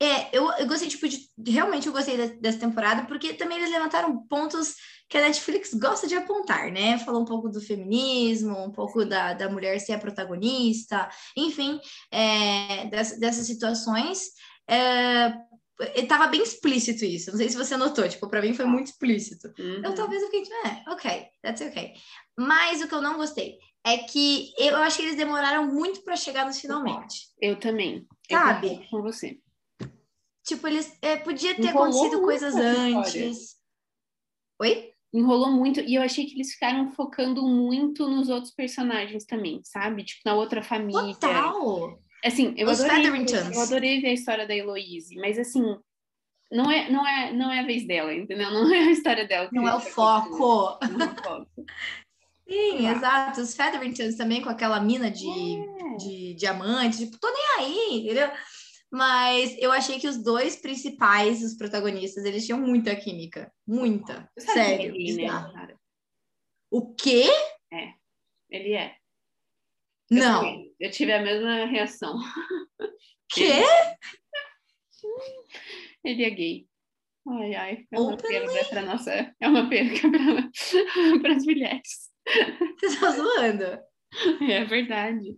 É, 0.00 0.36
eu, 0.36 0.48
eu 0.52 0.66
gostei, 0.66 0.88
tipo, 0.88 1.08
de, 1.08 1.28
realmente 1.50 1.86
eu 1.86 1.92
gostei 1.92 2.16
de, 2.16 2.34
dessa 2.40 2.60
temporada, 2.60 3.06
porque 3.06 3.34
também 3.34 3.58
eles 3.58 3.70
levantaram 3.70 4.26
pontos 4.28 4.76
que 5.08 5.16
a 5.16 5.22
Netflix 5.22 5.72
gosta 5.74 6.06
de 6.06 6.14
apontar, 6.14 6.70
né? 6.70 6.98
Falou 6.98 7.22
um 7.22 7.24
pouco 7.24 7.48
do 7.48 7.60
feminismo, 7.60 8.56
um 8.58 8.70
pouco 8.70 9.04
da, 9.04 9.32
da 9.32 9.48
mulher 9.48 9.80
ser 9.80 9.94
a 9.94 9.98
protagonista, 9.98 11.08
enfim, 11.36 11.80
é, 12.10 12.86
dessas, 12.86 13.18
dessas 13.18 13.46
situações. 13.46 14.30
É, 14.68 15.32
estava 15.94 16.26
bem 16.26 16.42
explícito 16.42 17.04
isso. 17.04 17.30
Não 17.30 17.38
sei 17.38 17.48
se 17.48 17.56
você 17.56 17.76
notou, 17.76 18.06
tipo, 18.08 18.28
para 18.28 18.42
mim 18.42 18.52
foi 18.52 18.66
muito 18.66 18.88
explícito. 18.88 19.48
Uhum. 19.58 19.82
Eu 19.82 19.94
talvez 19.94 20.22
eu 20.22 20.30
fiquei, 20.30 20.52
é, 20.64 20.90
ok, 20.90 21.26
that's 21.42 21.62
ok. 21.62 21.94
Mas 22.38 22.82
o 22.82 22.88
que 22.88 22.94
eu 22.94 23.02
não 23.02 23.16
gostei 23.16 23.58
é 23.84 23.98
que 23.98 24.52
eu 24.58 24.76
acho 24.76 24.98
que 24.98 25.04
eles 25.04 25.16
demoraram 25.16 25.66
muito 25.66 26.02
para 26.02 26.16
chegar 26.16 26.44
nos 26.44 26.60
finalmente. 26.60 27.28
Eu 27.40 27.58
também. 27.58 28.06
Sabe? 28.30 28.74
Eu 28.74 28.90
com 28.90 29.02
você. 29.02 29.38
Tipo, 30.44 30.66
eles 30.66 30.96
é, 31.00 31.16
podia 31.16 31.54
ter 31.54 31.68
acontecido 31.68 32.20
coisas 32.20 32.54
antes. 32.54 33.56
Oi? 34.60 34.87
Enrolou 35.12 35.50
muito 35.50 35.80
e 35.80 35.94
eu 35.94 36.02
achei 36.02 36.26
que 36.26 36.34
eles 36.34 36.52
ficaram 36.52 36.90
focando 36.92 37.42
muito 37.42 38.08
nos 38.08 38.28
outros 38.28 38.52
personagens 38.52 39.24
também, 39.24 39.60
sabe? 39.64 40.04
Tipo, 40.04 40.20
na 40.26 40.34
outra 40.34 40.62
família. 40.62 41.14
Total! 41.14 41.98
Assim, 42.24 42.52
eu 42.56 42.68
Os 42.68 42.80
adorei, 42.80 43.06
eu 43.54 43.60
adorei 43.62 44.00
ver 44.00 44.08
a 44.08 44.12
história 44.12 44.46
da 44.46 44.54
Heloise, 44.54 45.14
mas 45.16 45.38
assim, 45.38 45.62
não 46.50 46.70
é, 46.70 46.90
não 46.90 47.06
é, 47.06 47.32
não 47.32 47.50
é 47.50 47.60
a 47.60 47.66
vez 47.66 47.86
dela, 47.86 48.12
entendeu? 48.12 48.50
Não 48.52 48.72
é 48.72 48.78
a 48.78 48.90
história 48.90 49.26
dela. 49.26 49.48
Não 49.52 49.68
é 49.68 49.74
o 49.74 49.80
foco. 49.80 50.78
Não 50.88 51.06
é 51.06 51.10
o 51.10 51.22
foco. 51.22 51.48
Sim, 52.48 52.88
exato. 52.88 53.42
Os 53.42 53.54
Featheringtons 53.54 54.16
também 54.16 54.40
com 54.40 54.48
aquela 54.48 54.80
mina 54.80 55.10
de, 55.10 55.28
é. 55.28 55.96
de 55.96 56.34
diamante, 56.34 57.04
tipo, 57.04 57.18
tô 57.18 57.28
nem 57.30 57.44
aí, 57.58 58.00
entendeu? 58.04 58.30
Mas 58.90 59.54
eu 59.58 59.70
achei 59.70 59.98
que 60.00 60.08
os 60.08 60.22
dois 60.22 60.56
principais, 60.56 61.42
os 61.42 61.54
protagonistas, 61.54 62.24
eles 62.24 62.46
tinham 62.46 62.60
muita 62.60 62.96
química. 62.96 63.52
Muita. 63.66 64.30
Sério. 64.38 64.92
É 64.92 64.96
ele, 64.96 65.26
né, 65.26 65.76
o 66.70 66.94
quê? 66.94 67.24
É, 67.72 67.94
ele 68.50 68.72
é. 68.74 68.96
Não. 70.10 70.44
Eu, 70.46 70.74
eu 70.80 70.90
tive 70.90 71.12
a 71.12 71.22
mesma 71.22 71.66
reação. 71.66 72.18
Quê? 73.30 73.62
Ele 76.04 76.24
é 76.24 76.30
gay. 76.30 76.66
Ai, 77.28 77.54
ai. 77.54 77.86
É 77.92 78.00
uma 78.00 78.16
perda 78.16 78.64
para 78.70 78.82
nossa. 78.82 79.34
É 79.38 79.48
uma 79.48 79.68
perda 79.68 79.92
para 81.20 81.36
as 81.36 81.44
mulheres. 81.44 82.10
Você 82.78 82.86
está 82.86 83.10
zoando? 83.10 83.78
É 84.50 84.64
verdade. 84.64 85.36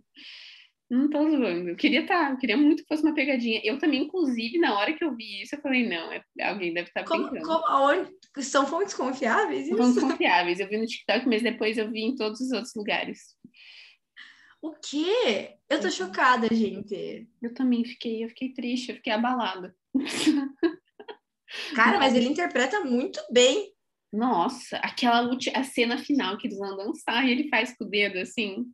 Não 0.91 1.09
tô 1.09 1.19
zoando. 1.19 1.69
Eu 1.69 1.75
queria 1.77 2.05
tá, 2.05 2.31
eu 2.31 2.37
queria 2.37 2.57
muito 2.57 2.83
que 2.83 2.87
fosse 2.89 3.01
uma 3.01 3.15
pegadinha. 3.15 3.61
Eu 3.63 3.79
também, 3.79 4.03
inclusive, 4.03 4.57
na 4.57 4.77
hora 4.77 4.91
que 4.91 5.01
eu 5.01 5.15
vi 5.15 5.41
isso, 5.41 5.55
eu 5.55 5.61
falei, 5.61 5.87
não, 5.87 6.11
é, 6.11 6.21
alguém 6.43 6.73
deve 6.73 6.89
estar 6.89 7.05
tá 7.05 7.15
brincando. 7.15 7.45
Como, 7.45 7.65
aonde? 7.65 8.11
São 8.41 8.67
fontes 8.67 8.93
confiáveis? 8.93 9.67
Isso? 9.67 9.77
Fontes 9.77 10.03
confiáveis. 10.03 10.59
Eu 10.59 10.67
vi 10.67 10.77
no 10.77 10.85
TikTok, 10.85 11.25
mas 11.29 11.41
depois 11.41 11.77
eu 11.77 11.89
vi 11.89 12.01
em 12.01 12.15
todos 12.17 12.41
os 12.41 12.51
outros 12.51 12.75
lugares. 12.75 13.37
O 14.61 14.73
quê? 14.73 15.55
Eu 15.69 15.79
tô 15.79 15.85
uhum. 15.85 15.91
chocada, 15.91 16.53
gente. 16.53 17.25
Eu 17.41 17.53
também 17.53 17.85
fiquei, 17.85 18.25
eu 18.25 18.27
fiquei 18.27 18.53
triste, 18.53 18.89
eu 18.89 18.95
fiquei 18.97 19.13
abalada. 19.13 19.73
Cara, 21.73 21.99
mas 21.99 22.13
ele 22.15 22.27
interpreta 22.27 22.81
muito 22.81 23.17
bem. 23.31 23.71
Nossa, 24.11 24.75
aquela 24.79 25.31
a 25.53 25.63
cena 25.63 25.97
final 25.97 26.37
que 26.37 26.47
eles 26.47 26.57
vão 26.57 26.75
dançar 26.75 27.25
e 27.25 27.31
ele 27.31 27.47
faz 27.47 27.73
com 27.77 27.85
o 27.85 27.89
dedo 27.89 28.19
assim, 28.19 28.65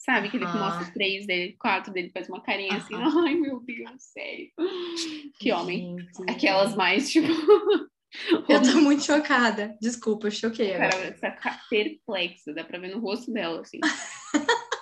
sabe? 0.00 0.30
Que 0.30 0.38
ele 0.38 0.46
ah. 0.46 0.54
mostra 0.54 0.82
os 0.82 0.90
três 0.90 1.26
dele, 1.26 1.56
quatro 1.58 1.92
dele, 1.92 2.10
faz 2.10 2.28
uma 2.28 2.42
carinha 2.42 2.76
assim, 2.76 2.94
ai 3.26 3.34
meu 3.34 3.60
Deus, 3.60 3.90
sério. 3.98 4.50
Que 5.38 5.52
homem. 5.52 5.98
Gente. 5.98 6.30
Aquelas 6.30 6.74
mais, 6.74 7.10
tipo. 7.10 7.28
Eu 8.48 8.60
tô 8.60 8.80
muito 8.80 9.04
chocada. 9.04 9.76
Desculpa, 9.80 10.26
eu 10.26 10.32
choquei 10.32 10.74
agora. 10.74 10.90
Cara, 10.90 11.04
essa 11.04 11.30
tá 11.30 11.60
perplexa, 11.70 12.52
dá 12.52 12.64
pra 12.64 12.80
ver 12.80 12.92
no 12.92 13.00
rosto 13.00 13.32
dela, 13.32 13.60
assim. 13.60 13.78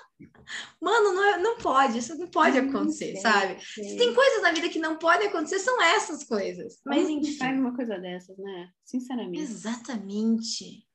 Mano, 0.81 1.13
não, 1.13 1.25
é, 1.35 1.37
não 1.37 1.59
pode, 1.59 1.99
isso 1.99 2.17
não 2.17 2.27
pode 2.27 2.57
acontecer, 2.57 3.17
sabe? 3.17 3.63
Se 3.63 3.99
tem 3.99 4.15
coisas 4.15 4.41
na 4.43 4.53
vida 4.53 4.71
que 4.71 4.79
não 4.79 4.97
podem 4.97 5.29
acontecer, 5.29 5.59
são 5.59 5.83
essas 5.83 6.25
coisas. 6.25 6.81
Mas 6.87 7.07
enfim. 7.07 7.37
faz 7.37 7.59
uma 7.59 7.77
coisa 7.77 7.99
dessas, 7.99 8.39
né? 8.39 8.71
Sinceramente. 8.83 9.43
Exatamente. 9.43 10.89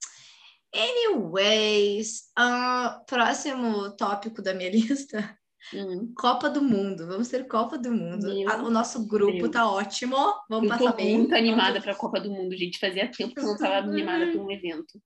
Anyways, 0.74 2.24
uh, 2.38 3.06
próximo 3.06 3.96
tópico 3.96 4.42
da 4.42 4.54
minha 4.54 4.70
lista. 4.72 5.38
Uhum. 5.72 6.14
Copa 6.18 6.50
do 6.50 6.62
Mundo, 6.62 7.08
vamos 7.08 7.30
ter 7.30 7.48
Copa 7.48 7.78
do 7.78 7.92
Mundo. 7.92 8.28
o 8.28 8.70
nosso 8.70 9.08
grupo 9.08 9.32
Deus. 9.32 9.52
tá 9.52 9.70
ótimo, 9.70 10.18
vamos 10.50 10.70
eu 10.70 10.78
passar 10.78 10.94
bem. 10.94 11.18
muito 11.18 11.34
animada 11.34 11.80
para 11.80 11.94
a 11.94 11.96
Copa 11.96 12.20
do 12.20 12.30
Mundo, 12.30 12.56
gente. 12.56 12.80
Fazia 12.80 13.10
tempo 13.10 13.34
que 13.34 13.40
eu 13.40 13.46
não 13.46 13.54
estava 13.54 13.76
animada 13.76 14.32
para 14.32 14.42
um 14.42 14.52
evento. 14.52 15.00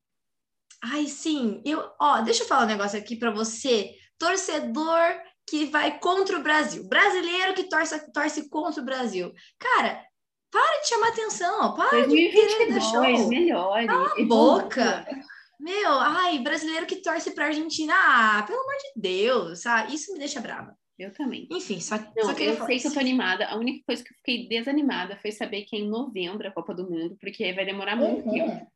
Ai, 0.84 1.06
sim. 1.06 1.62
Eu, 1.66 1.84
ó, 2.00 2.22
deixa 2.22 2.44
eu 2.44 2.48
falar 2.48 2.64
um 2.64 2.70
negócio 2.70 2.98
aqui 2.98 3.16
para 3.16 3.32
você 3.32 3.94
torcedor 4.18 5.00
que 5.48 5.66
vai 5.66 6.00
contra 6.00 6.38
o 6.38 6.44
Brasil, 6.44 6.88
brasileiro 6.88 7.54
que 7.54 7.70
torce, 7.70 8.12
torce 8.12 8.50
contra 8.50 8.82
o 8.82 8.86
Brasil. 8.86 9.32
Cara, 9.60 10.04
para 10.52 10.82
de 10.82 10.88
chamar 10.90 11.10
atenção, 11.10 11.74
para 11.76 12.08
de 12.08 12.30
querer 12.30 12.74
dar 12.74 12.82
show. 12.82 13.28
Melhor, 13.30 13.86
Cala 13.86 14.14
a 14.18 14.26
boca. 14.26 15.06
Meu, 15.60 15.92
ai, 15.92 16.40
brasileiro 16.40 16.86
que 16.86 16.98
torce 17.02 17.32
pra 17.32 17.46
Argentina, 17.48 17.94
ah, 17.96 18.44
pelo 18.44 18.60
amor 18.60 18.74
de 18.76 19.02
Deus, 19.02 19.66
ah, 19.66 19.88
isso 19.88 20.14
me 20.14 20.20
deixa 20.20 20.40
brava. 20.40 20.76
Eu 21.00 21.12
também. 21.14 21.48
Enfim, 21.52 21.80
só, 21.80 21.96
Não, 21.98 22.26
só 22.26 22.32
eu 22.32 22.66
sei 22.66 22.80
que 22.80 22.88
eu 22.88 22.94
tô 22.94 23.00
animada. 23.00 23.46
A 23.48 23.56
única 23.56 23.84
coisa 23.86 24.04
que 24.04 24.12
eu 24.12 24.18
fiquei 24.18 24.48
desanimada 24.50 25.18
foi 25.18 25.32
saber 25.32 25.64
que 25.64 25.76
é 25.76 25.80
em 25.80 25.88
novembro 25.90 26.48
a 26.48 26.52
Copa 26.52 26.74
do 26.74 26.90
Mundo, 26.90 27.16
porque 27.22 27.54
vai 27.54 27.66
demorar 27.66 27.96
muito 27.96 28.26
Uhum. 28.28 28.34
tempo. 28.34 28.68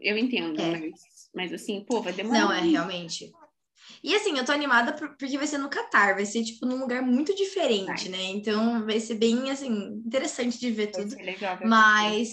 Eu 0.00 0.16
entendo, 0.18 0.60
É. 0.60 0.70
mas, 0.70 0.92
mas 1.34 1.52
assim, 1.52 1.84
pô, 1.86 2.00
vai 2.02 2.12
demorar. 2.12 2.38
Não, 2.40 2.52
é 2.52 2.60
muito. 2.60 2.72
realmente. 2.72 3.30
E 4.02 4.14
assim, 4.14 4.36
eu 4.36 4.44
tô 4.44 4.52
animada 4.52 4.92
por- 4.92 5.16
porque 5.16 5.36
vai 5.38 5.46
ser 5.46 5.58
no 5.58 5.68
Catar, 5.70 6.14
vai 6.14 6.24
ser 6.26 6.42
tipo 6.44 6.66
num 6.66 6.78
lugar 6.80 7.02
muito 7.02 7.34
diferente, 7.34 8.08
Vai. 8.08 8.18
né? 8.18 8.22
Então 8.24 8.84
vai 8.84 9.00
ser 9.00 9.14
bem 9.14 9.50
assim 9.50 9.68
interessante 10.06 10.58
de 10.58 10.70
ver 10.70 10.90
Vai 10.92 11.04
tudo. 11.04 11.16
legal. 11.16 11.58
Mas 11.64 12.30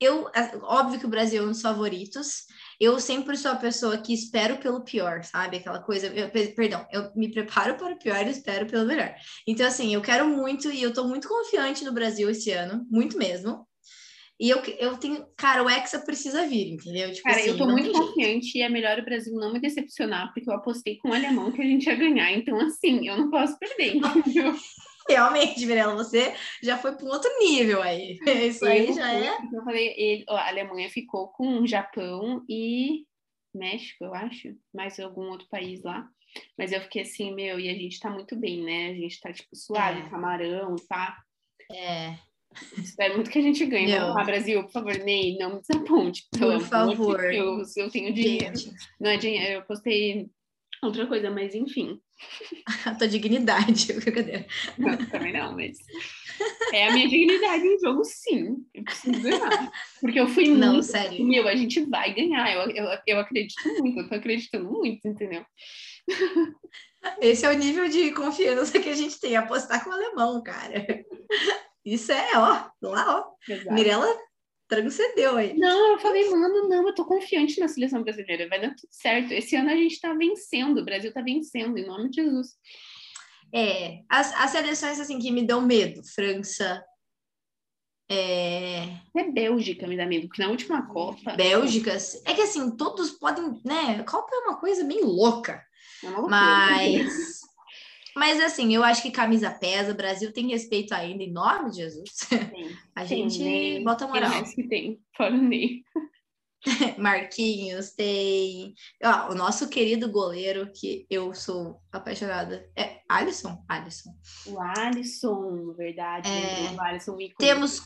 eu, 0.00 0.28
é, 0.28 0.56
óbvio 0.62 0.98
que 1.00 1.06
o 1.06 1.10
Brasil 1.10 1.42
é 1.42 1.46
um 1.46 1.50
dos 1.50 1.62
favoritos. 1.62 2.46
Eu 2.80 3.00
sempre 3.00 3.36
sou 3.36 3.50
a 3.52 3.56
pessoa 3.56 3.96
que 3.98 4.12
espero 4.12 4.58
pelo 4.58 4.82
pior, 4.84 5.24
sabe? 5.24 5.56
Aquela 5.58 5.82
coisa, 5.82 6.08
eu, 6.08 6.30
pe- 6.30 6.48
perdão, 6.48 6.86
eu 6.92 7.10
me 7.14 7.30
preparo 7.30 7.76
para 7.76 7.94
o 7.94 7.98
pior 7.98 8.26
e 8.26 8.30
espero 8.30 8.66
pelo 8.66 8.86
melhor. 8.86 9.14
Então, 9.46 9.66
assim, 9.66 9.94
eu 9.94 10.02
quero 10.02 10.28
muito 10.28 10.70
e 10.70 10.82
eu 10.82 10.92
tô 10.92 11.04
muito 11.04 11.28
confiante 11.28 11.84
no 11.84 11.92
Brasil 11.92 12.28
esse 12.28 12.50
ano, 12.50 12.86
muito 12.90 13.16
mesmo. 13.16 13.66
E 14.38 14.50
eu, 14.50 14.62
eu 14.78 14.98
tenho, 14.98 15.26
cara, 15.34 15.62
o 15.64 15.70
Hexa 15.70 16.00
precisa 16.00 16.46
vir, 16.46 16.74
entendeu? 16.74 17.10
Tipo 17.10 17.26
Cara, 17.26 17.40
assim, 17.40 17.48
eu 17.48 17.56
tô 17.56 17.66
muito 17.66 17.84
tem 17.84 17.94
jeito. 17.94 18.08
confiante 18.08 18.58
e 18.58 18.62
é 18.62 18.68
melhor 18.68 18.98
o 18.98 19.04
Brasil 19.04 19.32
não 19.34 19.50
me 19.50 19.58
decepcionar, 19.58 20.30
porque 20.34 20.50
eu 20.50 20.54
apostei 20.54 20.98
com 20.98 21.08
o 21.08 21.14
alemão 21.14 21.50
que 21.50 21.62
a 21.62 21.64
gente 21.64 21.86
ia 21.86 21.94
ganhar. 21.94 22.30
Então, 22.32 22.60
assim, 22.60 23.08
eu 23.08 23.16
não 23.16 23.30
posso 23.30 23.58
perder, 23.58 23.96
entendeu? 23.96 24.54
Realmente, 25.10 25.64
Mirella, 25.66 25.94
você 25.94 26.34
já 26.62 26.76
foi 26.78 26.92
para 26.96 27.06
um 27.06 27.10
outro 27.10 27.30
nível 27.38 27.82
aí. 27.82 28.18
Isso 28.48 28.64
aí 28.64 28.88
Eu 28.88 28.94
já 28.94 29.12
é. 29.12 29.36
porque 29.40 29.56
Eu 29.56 29.64
falei, 29.64 29.94
ele, 29.96 30.24
ó, 30.28 30.36
a 30.36 30.48
Alemanha 30.48 30.90
ficou 30.90 31.28
com 31.28 31.60
o 31.60 31.66
Japão 31.66 32.44
e 32.48 33.04
México, 33.54 34.04
eu 34.04 34.14
acho, 34.14 34.54
mais 34.74 34.98
algum 35.00 35.30
outro 35.30 35.46
país 35.48 35.82
lá. 35.82 36.08
Mas 36.58 36.72
eu 36.72 36.80
fiquei 36.82 37.02
assim, 37.02 37.34
meu, 37.34 37.58
e 37.58 37.70
a 37.70 37.74
gente 37.74 37.98
tá 37.98 38.10
muito 38.10 38.36
bem, 38.36 38.62
né? 38.62 38.90
A 38.90 38.94
gente 38.94 39.18
tá, 39.20 39.32
tipo, 39.32 39.54
suave, 39.56 40.00
É. 40.00 40.10
camarão, 40.10 40.76
tá? 40.88 41.16
É, 41.72 42.14
Espero 42.78 43.14
muito 43.14 43.30
que 43.30 43.38
a 43.38 43.42
gente 43.42 43.64
ganhe. 43.66 43.86
Meu. 43.86 44.00
Vamos 44.00 44.14
lá, 44.16 44.24
Brasil, 44.24 44.62
por 44.64 44.72
favor, 44.72 44.96
Ney, 44.98 45.36
não 45.38 45.56
me 45.56 45.60
desaponte. 45.60 46.26
Por 46.38 46.60
favor. 46.60 47.18
Deus, 47.18 47.76
eu 47.76 47.90
tenho 47.90 48.12
dinheiro. 48.12 48.56
gente, 48.56 48.74
Não 49.00 49.10
é 49.10 49.16
dinheiro, 49.16 49.52
eu 49.54 49.62
postei 49.62 50.28
outra 50.82 51.06
coisa, 51.06 51.30
mas 51.30 51.54
enfim. 51.54 52.00
a 52.84 52.94
tua 52.94 53.08
dignidade, 53.08 53.92
brincadeira. 53.94 54.46
Não, 54.78 54.96
também 55.06 55.32
não, 55.32 55.54
mas. 55.54 55.78
É 56.72 56.88
a 56.88 56.92
minha 56.92 57.08
dignidade 57.08 57.66
em 57.66 57.78
jogo, 57.78 58.04
sim. 58.04 58.56
Eu 58.74 58.84
preciso 58.84 59.22
ganhar. 59.22 59.72
Porque 60.00 60.20
eu 60.20 60.28
fui 60.28 60.48
Não, 60.48 60.74
muito. 60.74 60.86
sério. 60.86 61.24
Meu, 61.24 61.48
a 61.48 61.56
gente 61.56 61.80
vai 61.84 62.12
ganhar. 62.14 62.52
Eu, 62.52 62.70
eu, 62.70 62.98
eu 63.06 63.18
acredito 63.20 63.68
muito, 63.78 64.00
eu 64.00 64.08
tô 64.08 64.14
acreditando 64.14 64.70
muito, 64.70 65.06
entendeu? 65.08 65.44
Esse 67.20 67.46
é 67.46 67.50
o 67.50 67.58
nível 67.58 67.88
de 67.88 68.10
confiança 68.12 68.78
que 68.80 68.88
a 68.88 68.94
gente 68.94 69.18
tem, 69.18 69.36
apostar 69.36 69.82
com 69.82 69.90
o 69.90 69.92
alemão, 69.92 70.42
cara. 70.42 70.84
Isso 71.84 72.12
é, 72.12 72.36
ó, 72.36 72.68
lá, 72.82 73.20
ó. 73.20 73.52
Exato. 73.52 73.72
Mirella 73.72 74.06
transcendeu 74.68 75.36
aí. 75.36 75.56
Não, 75.56 75.92
eu 75.92 75.98
falei, 75.98 76.28
mano, 76.30 76.68
não, 76.68 76.86
eu 76.86 76.94
tô 76.94 77.04
confiante 77.04 77.60
na 77.60 77.68
seleção 77.68 78.02
brasileira, 78.02 78.48
vai 78.48 78.60
dar 78.60 78.74
tudo 78.74 78.88
certo. 78.90 79.32
Esse 79.32 79.56
ano 79.56 79.70
a 79.70 79.76
gente 79.76 80.00
tá 80.00 80.12
vencendo, 80.12 80.78
o 80.78 80.84
Brasil 80.84 81.12
tá 81.12 81.20
vencendo, 81.20 81.78
em 81.78 81.86
nome 81.86 82.10
de 82.10 82.22
Jesus. 82.22 82.54
É, 83.54 84.00
as, 84.08 84.34
as 84.34 84.50
seleções, 84.50 85.00
assim, 85.00 85.18
que 85.18 85.30
me 85.30 85.46
dão 85.46 85.62
medo. 85.62 86.02
França, 86.14 86.82
é, 88.08 88.84
Até 89.08 89.30
Bélgica 89.30 89.86
me 89.86 89.96
dá 89.96 90.06
medo, 90.06 90.28
porque 90.28 90.42
na 90.42 90.50
última 90.50 90.86
Copa. 90.86 91.34
Bélgica. 91.34 91.96
É 92.24 92.34
que, 92.34 92.42
assim, 92.42 92.70
todos 92.76 93.10
podem, 93.12 93.60
né? 93.64 94.02
Copa 94.04 94.28
é 94.32 94.48
uma 94.48 94.56
coisa 94.58 94.84
bem 94.84 95.02
louca. 95.02 95.62
É 96.02 96.08
uma 96.08 96.18
loucura. 96.18 96.38
Mas... 96.38 97.35
Mas, 98.16 98.40
assim, 98.40 98.74
eu 98.74 98.82
acho 98.82 99.02
que 99.02 99.10
camisa 99.10 99.50
pesa. 99.50 99.92
O 99.92 99.96
Brasil 99.96 100.32
tem 100.32 100.48
respeito 100.48 100.92
ainda, 100.94 101.22
em 101.22 101.30
nome 101.32 101.70
de 101.70 101.76
Jesus. 101.76 102.10
Tem, 102.50 102.76
A 102.94 103.04
tem 103.04 103.28
gente 103.28 103.42
Ney, 103.44 103.84
bota 103.84 104.06
moral. 104.08 104.30
mais 104.30 104.54
que 104.54 104.66
tem? 104.66 104.98
Fora 105.16 105.36
Ney. 105.36 105.82
Marquinhos, 106.98 107.92
tem 107.92 108.74
o 109.30 109.34
nosso 109.34 109.68
querido 109.68 110.10
goleiro, 110.10 110.70
que 110.74 111.06
eu 111.08 111.32
sou 111.34 111.80
apaixonada. 111.92 112.68
É 112.74 113.00
Alisson? 113.08 113.62
Alisson. 113.68 114.10
O 114.46 114.58
Alisson, 114.60 115.74
verdade. 115.74 116.28
É. 116.28 116.72
O 116.74 116.80
Alisson 116.80 117.12
ícone. 117.20 117.34
Temos 117.38 117.82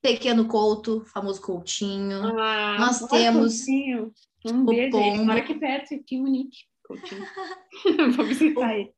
Pequeno 0.00 0.46
Couto, 0.46 1.04
famoso 1.06 1.40
Coutinho. 1.40 2.38
Ah, 2.38 2.76
Nós 2.78 3.00
temos 3.08 3.56
Coutinho. 3.58 4.12
Um 4.46 4.62
o 4.62 4.66
beijo. 4.66 4.90
Pombo. 4.92 5.24
Mora 5.24 5.40
aqui 5.40 5.54
perto, 5.54 5.94
aqui 5.94 6.16
em 6.16 6.20
Munique. 6.22 6.58
Coutinho. 6.84 7.26
Vou 8.16 8.26
visitar 8.26 8.78
ele. 8.78 8.92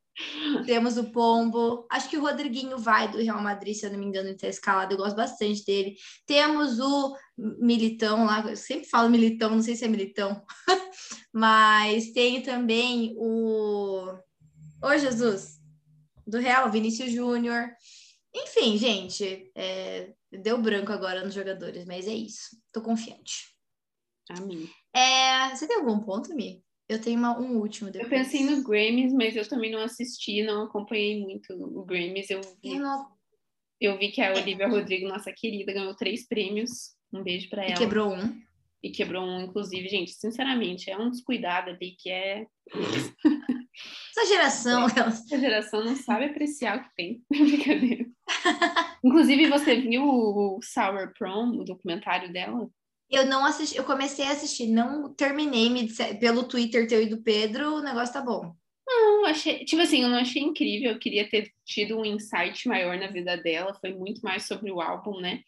Temos 0.66 0.96
o 0.96 1.10
Pombo. 1.10 1.86
Acho 1.90 2.08
que 2.08 2.16
o 2.16 2.20
Rodriguinho 2.20 2.78
vai 2.78 3.10
do 3.10 3.18
Real 3.18 3.40
Madrid, 3.40 3.74
se 3.74 3.86
eu 3.86 3.92
não 3.92 3.98
me 3.98 4.06
engano, 4.06 4.28
ele 4.28 4.38
tá 4.38 4.48
escalado. 4.48 4.94
Eu 4.94 4.98
gosto 4.98 5.16
bastante 5.16 5.64
dele. 5.64 5.96
Temos 6.26 6.78
o 6.78 7.16
Militão 7.36 8.24
lá. 8.24 8.40
Eu 8.48 8.56
sempre 8.56 8.88
falo 8.88 9.08
Militão, 9.08 9.50
não 9.50 9.62
sei 9.62 9.76
se 9.76 9.84
é 9.84 9.88
Militão. 9.88 10.44
Mas 11.32 12.12
tem 12.12 12.42
também 12.42 13.14
o. 13.16 14.12
Ô, 14.82 14.98
Jesus! 14.98 15.58
Do 16.26 16.38
Real, 16.38 16.70
Vinícius 16.70 17.12
Júnior. 17.12 17.70
Enfim, 18.34 18.76
gente, 18.78 19.50
é, 19.56 20.12
deu 20.30 20.60
branco 20.60 20.92
agora 20.92 21.24
nos 21.24 21.34
jogadores, 21.34 21.84
mas 21.84 22.06
é 22.06 22.14
isso. 22.14 22.56
Tô 22.72 22.80
confiante. 22.80 23.50
Amém. 24.28 24.70
É, 24.94 25.50
você 25.50 25.66
tem 25.66 25.76
algum 25.76 25.98
ponto, 25.98 26.32
Mi? 26.34 26.64
Eu 26.90 27.00
tenho 27.00 27.18
uma- 27.18 27.38
um 27.38 27.58
último 27.58 27.88
Eu 27.88 27.92
depois. 27.92 28.10
pensei 28.10 28.42
no 28.44 28.64
Grammys, 28.64 29.12
mas 29.12 29.36
eu 29.36 29.48
também 29.48 29.70
não 29.70 29.80
assisti, 29.80 30.42
não 30.42 30.64
acompanhei 30.64 31.20
muito 31.20 31.52
o 31.54 31.84
Grammys. 31.84 32.28
Eu 32.30 32.40
vi, 32.62 32.74
Eu 32.76 32.80
não- 32.80 33.06
eu 33.80 33.96
vi 33.96 34.10
que 34.10 34.20
a 34.20 34.32
Olivia 34.32 34.66
Rodrigo, 34.68 35.08
nossa 35.08 35.32
querida, 35.32 35.72
ganhou 35.72 35.94
três 35.94 36.26
prêmios. 36.26 36.94
Um 37.12 37.22
beijo 37.22 37.48
pra 37.48 37.62
E 37.64 37.68
ela. 37.70 37.76
quebrou 37.78 38.12
um. 38.12 38.40
E 38.82 38.90
quebrou 38.90 39.22
um, 39.24 39.42
inclusive, 39.42 39.88
gente, 39.88 40.10
sinceramente, 40.12 40.90
é 40.90 40.96
um 40.98 41.10
descuidado 41.10 41.70
ali 41.70 41.94
que 41.98 42.10
é. 42.10 42.46
Essa 44.16 44.26
geração, 44.26 44.86
Essa 44.86 45.38
geração 45.38 45.84
não 45.84 45.94
sabe 45.96 46.24
apreciar 46.26 46.78
o 46.78 46.82
que 46.82 46.94
tem. 46.96 47.22
Brincadeira. 47.30 48.06
inclusive, 49.04 49.48
você 49.48 49.76
viu 49.80 50.02
o 50.04 50.58
Sour 50.62 51.12
Prom, 51.16 51.50
o 51.58 51.64
documentário 51.64 52.32
dela? 52.32 52.68
Eu 53.10 53.26
não 53.26 53.44
assisti, 53.44 53.76
eu 53.76 53.84
comecei 53.84 54.24
a 54.26 54.32
assistir, 54.32 54.68
não 54.68 55.12
terminei, 55.14 55.68
me 55.70 55.86
disse- 55.86 56.14
pelo 56.16 56.48
Twitter 56.48 56.86
teu 56.88 57.02
e 57.02 57.06
do 57.08 57.22
Pedro, 57.22 57.76
o 57.76 57.82
negócio 57.82 58.14
tá 58.14 58.20
bom. 58.22 58.54
Não, 58.86 59.24
achei, 59.26 59.64
tipo 59.64 59.80
assim, 59.82 60.02
eu 60.02 60.08
não 60.08 60.18
achei 60.18 60.42
incrível, 60.42 60.90
eu 60.92 60.98
queria 60.98 61.28
ter 61.28 61.52
tido 61.64 61.96
um 61.98 62.04
insight 62.04 62.66
maior 62.66 62.98
na 62.98 63.06
vida 63.06 63.36
dela, 63.36 63.72
foi 63.80 63.94
muito 63.94 64.20
mais 64.22 64.46
sobre 64.48 64.72
o 64.72 64.80
álbum, 64.80 65.20
né? 65.20 65.42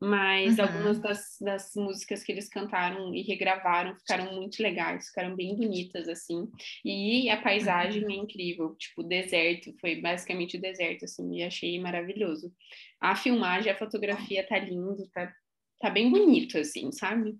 Mas 0.00 0.58
Uhum. 0.58 0.64
algumas 0.64 1.00
das, 1.00 1.36
das 1.40 1.72
músicas 1.76 2.22
que 2.22 2.32
eles 2.32 2.48
cantaram 2.48 3.14
e 3.14 3.22
regravaram 3.22 3.96
ficaram 3.96 4.34
muito 4.34 4.62
legais, 4.62 5.08
ficaram 5.08 5.34
bem 5.36 5.56
bonitas, 5.56 6.08
assim. 6.08 6.48
E 6.84 7.30
a 7.30 7.40
paisagem 7.40 8.04
é 8.12 8.16
incrível, 8.16 8.74
tipo, 8.76 9.02
deserto, 9.02 9.72
foi 9.80 10.00
basicamente 10.00 10.58
deserto, 10.58 11.04
assim, 11.06 11.36
e 11.38 11.42
achei 11.44 11.80
maravilhoso. 11.80 12.52
A 13.00 13.16
filmagem, 13.16 13.72
a 13.72 13.78
fotografia 13.78 14.46
tá 14.46 14.58
lindo, 14.58 15.08
tá, 15.14 15.32
tá 15.82 15.90
bem 15.90 16.10
bonito, 16.10 16.56
assim, 16.56 16.92
sabe? 16.92 17.36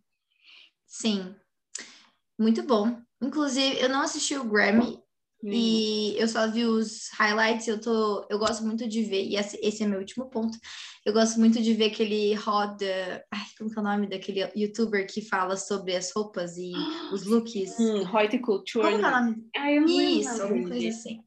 Sim. 0.85 1.35
Muito 2.38 2.62
bom. 2.64 3.00
Inclusive, 3.22 3.81
eu 3.81 3.88
não 3.88 4.02
assisti 4.02 4.37
o 4.37 4.44
Grammy 4.44 4.98
e 5.44 6.14
eu 6.18 6.26
só 6.28 6.50
vi 6.50 6.64
os 6.64 7.09
highlights, 7.18 7.66
eu 7.68 7.81
tô, 7.81 8.26
eu 8.28 8.38
gosto 8.38 8.64
muito 8.64 8.88
de 8.88 9.02
ver, 9.05 9.24
e 9.24 9.37
esse, 9.37 9.59
esse 9.62 9.83
é 9.83 9.87
meu 9.87 10.00
último 10.00 10.28
ponto. 10.28 10.57
Eu 11.05 11.12
gosto 11.12 11.38
muito 11.38 11.61
de 11.61 11.74
ver 11.74 11.87
aquele 11.87 12.35
roda, 12.35 13.24
ai, 13.33 13.44
como 13.59 13.70
que 13.70 13.78
é 13.78 13.81
o 13.81 13.85
nome 13.85 14.09
daquele 14.09 14.40
youtuber 14.57 15.07
que 15.07 15.20
fala 15.20 15.57
sobre 15.57 15.96
as 15.96 16.12
roupas 16.12 16.57
e 16.57 16.72
os 17.12 17.24
looks. 17.24 17.74
Hum, 17.78 18.02
Reute 18.05 18.38
Culture. 18.38 18.85
Como 18.85 18.98
que 18.98 19.05
é 19.05 19.09
o 19.09 19.20
nome? 19.20 19.48
Ah, 19.57 19.72
eu 19.72 19.81
não 19.83 19.88
Isso, 19.88 20.42
alguma 20.42 20.68
coisa 20.68 20.88
assim. 20.88 21.22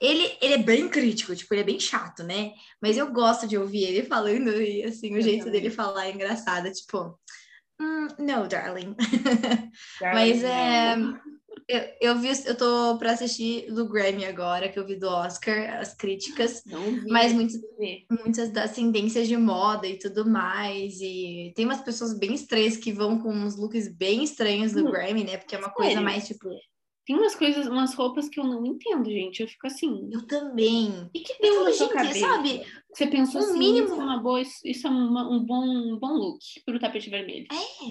Ele, 0.00 0.36
ele 0.40 0.54
é 0.54 0.58
bem 0.58 0.88
crítico, 0.88 1.34
tipo, 1.34 1.52
ele 1.54 1.62
é 1.62 1.64
bem 1.64 1.80
chato, 1.80 2.22
né? 2.22 2.52
Mas 2.80 2.96
eu 2.96 3.10
gosto 3.12 3.46
de 3.48 3.58
ouvir 3.58 3.84
ele 3.84 4.04
falando 4.04 4.50
e, 4.60 4.84
assim, 4.84 5.14
o 5.14 5.20
Eu 5.20 5.22
jeito 5.22 5.46
também. 5.46 5.60
dele 5.62 5.70
falar 5.74 6.06
é 6.06 6.12
engraçado, 6.12 6.70
tipo... 6.72 7.18
Hum, 7.80 8.08
no, 8.18 8.48
darling. 8.48 8.94
Darling, 10.00 10.14
Mas 10.14 10.42
é... 10.42 10.96
não. 10.96 11.20
Eu, 11.68 11.82
eu 12.00 12.18
vi, 12.18 12.28
eu 12.46 12.56
tô 12.56 12.96
pra 12.98 13.12
assistir 13.12 13.70
do 13.72 13.86
Grammy 13.88 14.24
agora, 14.24 14.68
que 14.70 14.78
eu 14.78 14.86
vi 14.86 14.96
do 14.96 15.06
Oscar, 15.08 15.78
as 15.78 15.92
críticas. 15.94 16.62
Não 16.64 16.82
vi, 16.82 17.06
Mas 17.10 17.32
muitos, 17.32 17.56
muitas 18.10 18.50
das 18.50 18.72
tendências 18.74 19.28
de 19.28 19.36
moda 19.36 19.86
e 19.86 19.98
tudo 19.98 20.24
mais. 20.28 20.98
E 21.00 21.52
tem 21.54 21.66
umas 21.66 21.82
pessoas 21.82 22.18
bem 22.18 22.34
estranhas 22.34 22.76
que 22.76 22.90
vão 22.92 23.18
com 23.20 23.30
uns 23.30 23.56
looks 23.56 23.88
bem 23.88 24.24
estranhos 24.24 24.72
no 24.72 24.88
Hum, 24.88 24.90
Grammy, 24.90 25.24
né? 25.24 25.36
Porque 25.36 25.54
é 25.54 25.58
uma 25.58 25.70
coisa 25.70 25.90
sério? 25.90 26.04
mais, 26.04 26.26
tipo... 26.26 26.48
Tem 27.08 27.16
umas 27.16 27.34
coisas, 27.34 27.66
umas 27.66 27.94
roupas 27.94 28.28
que 28.28 28.38
eu 28.38 28.44
não 28.44 28.66
entendo, 28.66 29.10
gente. 29.10 29.40
Eu 29.40 29.48
fico 29.48 29.66
assim. 29.66 30.10
Eu 30.12 30.26
também. 30.26 30.90
O 31.06 31.10
que, 31.10 31.20
que 31.20 31.32
Eu 31.46 31.54
deu 31.54 31.64
na 31.64 31.72
sua 31.72 31.88
cabeça? 31.88 32.20
sabe? 32.20 32.62
Você 32.94 33.06
pensou 33.06 33.40
um 33.40 33.44
assim, 33.44 33.58
mínimo- 33.58 33.86
isso 33.86 33.94
é 34.00 34.04
uma 34.04 34.18
boa, 34.18 34.40
isso, 34.42 34.86
é 34.86 34.90
uma- 34.90 35.26
um, 35.30 35.42
bom, 35.42 35.64
um 35.64 35.98
bom 35.98 36.12
look 36.12 36.38
pro 36.66 36.78
tapete 36.78 37.08
vermelho. 37.08 37.46
É. 37.50 37.86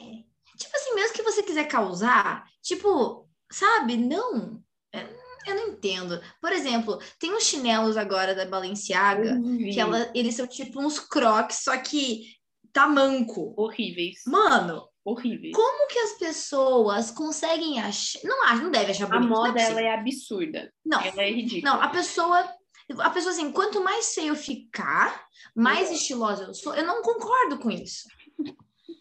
Tipo 0.56 0.76
assim, 0.76 0.94
mesmo 0.94 1.16
que 1.16 1.24
você 1.24 1.42
quiser 1.42 1.64
causar, 1.68 2.46
tipo, 2.62 3.28
sabe? 3.52 3.98
Não. 3.98 4.62
É, 4.94 5.04
Eu 5.48 5.56
não 5.56 5.68
entendo. 5.70 6.22
Por 6.40 6.52
exemplo, 6.52 7.00
tem 7.20 7.34
uns 7.34 7.44
chinelos 7.46 7.98
agora 7.98 8.36
da 8.36 8.46
Balenciaga, 8.46 9.42
que 9.58 9.80
ela, 9.80 10.12
eles 10.14 10.36
são 10.36 10.46
tipo 10.46 10.80
uns 10.80 11.00
crocs, 11.00 11.64
só 11.64 11.76
que 11.78 12.26
tamanco. 12.72 13.54
Horríveis. 13.58 14.22
Mano, 14.28 14.88
horríveis. 15.08 15.56
Como 15.56 15.88
que 15.88 16.00
as 16.00 16.14
pessoas 16.14 17.12
conseguem 17.12 17.80
achar? 17.80 18.20
Não 18.24 18.44
acho, 18.44 18.64
não 18.64 18.72
deve 18.72 18.92
achar 18.92 19.08
bonito. 19.08 19.26
A 19.26 19.28
moda 19.28 19.60
é 19.60 19.64
ela 19.64 19.82
é 19.82 19.94
absurda. 19.94 20.72
Não. 20.86 21.00
Ela 21.02 21.24
é 21.24 21.32
ridícula. 21.32 21.74
Não, 21.74 21.82
a 21.82 21.88
pessoa 21.90 22.46
a 23.00 23.10
pessoa 23.10 23.34
assim, 23.34 23.52
quanto 23.52 23.84
mais 23.84 24.14
feio 24.14 24.34
ficar, 24.34 25.26
mais 25.56 25.92
estilosa 25.92 26.44
eu 26.44 26.54
sou. 26.54 26.74
Eu 26.74 26.86
não 26.86 27.02
concordo 27.02 27.60
com 27.60 27.70
isso. 27.70 28.08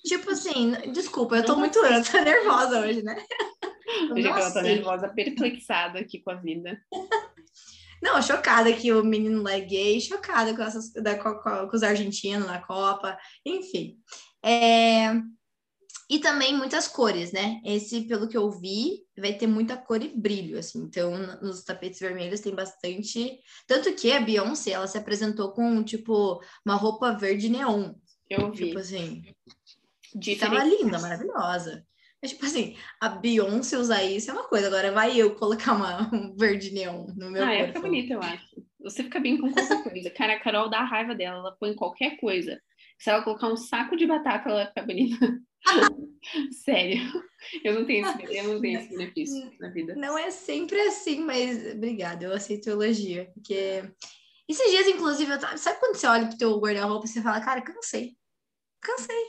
tipo 0.04 0.30
assim, 0.30 0.72
desculpa, 0.92 1.36
eu 1.36 1.44
tô 1.44 1.52
não 1.52 1.61
muito 1.61 1.78
eu 1.78 2.04
tô 2.04 2.20
nervosa 2.20 2.80
hoje, 2.80 3.02
né? 3.02 3.16
Hoje 4.11 4.26
ela 4.26 4.50
tá 4.52 4.62
nervosa, 4.62 5.09
perplexada 5.09 6.00
aqui 6.00 6.20
com 6.20 6.30
a 6.30 6.34
vida. 6.34 6.80
Não, 8.02 8.20
chocada 8.20 8.72
que 8.72 8.92
o 8.92 9.04
menino 9.04 9.42
lá 9.42 9.52
é 9.52 9.61
gay, 9.61 10.00
chocada 10.00 10.54
com, 10.54 10.62
essas, 10.62 10.92
da, 10.92 11.16
com, 11.16 11.34
com 11.68 11.76
os 11.76 11.82
argentinos 11.82 12.46
na 12.46 12.61
Copa, 12.61 13.16
enfim. 13.44 13.96
É... 14.44 15.14
E 16.09 16.20
também 16.20 16.57
muitas 16.57 16.86
cores, 16.86 17.32
né? 17.32 17.61
Esse, 17.64 18.02
pelo 18.02 18.28
que 18.28 18.36
eu 18.36 18.48
vi, 18.48 19.04
vai 19.18 19.34
ter 19.34 19.48
muita 19.48 19.76
cor 19.76 20.00
e 20.00 20.09
brilho, 20.09 20.57
assim. 20.57 20.82
Então, 20.82 21.11
nos 21.42 21.64
tapetes 21.64 21.98
vermelhos 21.98 22.40
tem 22.40 22.54
bastante. 22.54 23.40
Tanto 23.66 23.92
que 23.92 24.12
a 24.12 24.20
Beyoncé, 24.20 24.70
ela 24.70 24.86
se 24.86 24.96
apresentou 24.96 25.52
com, 25.52 25.82
tipo, 25.82 26.40
uma 26.64 26.76
roupa 26.76 27.12
verde 27.12 27.48
neon. 27.48 27.92
Eu 28.30 28.52
vi. 28.52 28.68
Tipo 28.68 28.78
assim. 28.78 29.22
Diferente. 30.14 30.59
Tava 30.59 30.64
linda, 30.64 30.98
maravilhosa. 31.00 31.84
Mas, 32.22 32.30
tipo 32.30 32.46
assim, 32.46 32.76
a 33.00 33.09
Beyoncé 33.09 33.76
usar 33.76 34.04
isso 34.04 34.30
é 34.30 34.34
uma 34.34 34.48
coisa. 34.48 34.68
Agora 34.68 34.92
vai 34.92 35.16
eu 35.16 35.34
colocar 35.34 35.72
uma, 35.72 36.09
um 36.14 36.36
verde 36.36 36.72
neon 36.72 37.07
no 37.16 37.30
meu 37.32 37.42
ah, 37.42 37.48
corpo. 37.48 37.62
Ah, 37.62 37.66
fica 37.66 37.80
bonito, 37.80 38.12
eu 38.12 38.20
acho. 38.20 38.46
Você 38.80 39.02
fica 39.02 39.18
bem 39.18 39.38
com 39.38 39.52
qualquer 39.52 39.82
coisa. 39.82 40.11
Cara, 40.11 40.34
a 40.34 40.40
Carol 40.40 40.70
dá 40.70 40.78
a 40.78 40.84
raiva 40.84 41.16
dela. 41.16 41.38
Ela 41.38 41.57
põe 41.59 41.74
qualquer 41.74 42.16
coisa. 42.18 42.61
Se 42.96 43.11
ela 43.11 43.22
colocar 43.22 43.48
um 43.48 43.57
saco 43.57 43.96
de 43.96 44.07
batata, 44.07 44.48
ela 44.48 44.66
fica 44.66 44.82
bonita. 44.82 45.40
Sério, 46.52 47.00
eu 47.62 47.74
não 47.74 47.86
tenho 47.86 48.07
esse, 48.07 48.36
eu 48.36 48.54
não 48.54 48.61
tenho 48.61 48.80
esse 48.80 48.88
benefício 48.90 49.52
na 49.61 49.68
vida. 49.70 49.94
Não 49.94 50.18
é 50.18 50.30
sempre 50.30 50.80
assim, 50.80 51.20
mas 51.20 51.74
obrigada, 51.74 52.24
eu 52.24 52.32
aceito 52.32 52.68
elogio. 52.68 53.26
Porque 53.34 53.82
esses 54.48 54.70
dias, 54.70 54.86
inclusive, 54.88 55.32
eu 55.32 55.38
tava... 55.38 55.57
sabe 55.57 55.78
quando 55.80 55.96
você 55.96 56.07
olha 56.07 56.28
pro 56.28 56.38
teu 56.38 56.59
guarda-roupa 56.59 57.07
e 57.07 57.09
você 57.09 57.22
fala, 57.22 57.40
cara, 57.40 57.62
cansei. 57.62 58.16
Cansei. 58.80 59.24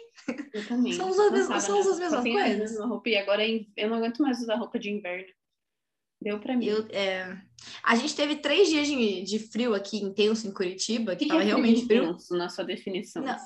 Eu 0.53 0.67
também. 0.67 0.93
São 0.93 1.09
as 1.09 1.31
mesmas, 1.31 1.63
são 1.63 1.79
as 1.79 1.99
mesmas 1.99 2.23
coisas. 2.23 2.79
roupa, 2.79 3.09
e 3.09 3.17
agora 3.17 3.43
eu 3.45 3.89
não 3.89 3.97
aguento 3.97 4.21
mais 4.21 4.39
usar 4.41 4.55
roupa 4.55 4.77
de 4.77 4.91
inverno. 4.91 5.27
Deu 6.21 6.39
pra 6.39 6.55
mim. 6.55 6.65
Eu, 6.65 6.87
é... 6.89 7.37
A 7.83 7.95
gente 7.95 8.15
teve 8.15 8.37
três 8.37 8.67
dias 8.69 8.87
de, 8.87 9.21
de 9.21 9.39
frio 9.39 9.73
aqui 9.73 9.97
intenso 9.97 10.47
em 10.47 10.53
Curitiba, 10.53 11.15
que, 11.15 11.25
que 11.25 11.29
tava 11.29 11.43
é 11.43 11.45
realmente 11.45 11.85
frio. 11.85 12.17
Na 12.31 12.49
sua 12.49 12.63
definição. 12.63 13.23
Não, 13.23 13.37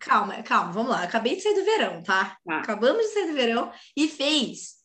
Calma, 0.00 0.42
calma, 0.42 0.72
vamos 0.72 0.90
lá. 0.90 1.02
Acabei 1.02 1.36
de 1.36 1.42
sair 1.42 1.54
do 1.54 1.64
verão, 1.64 2.02
tá? 2.02 2.36
Ah. 2.48 2.58
Acabamos 2.58 3.02
de 3.02 3.12
sair 3.12 3.26
do 3.26 3.34
verão 3.34 3.72
e 3.96 4.08
fez. 4.08 4.76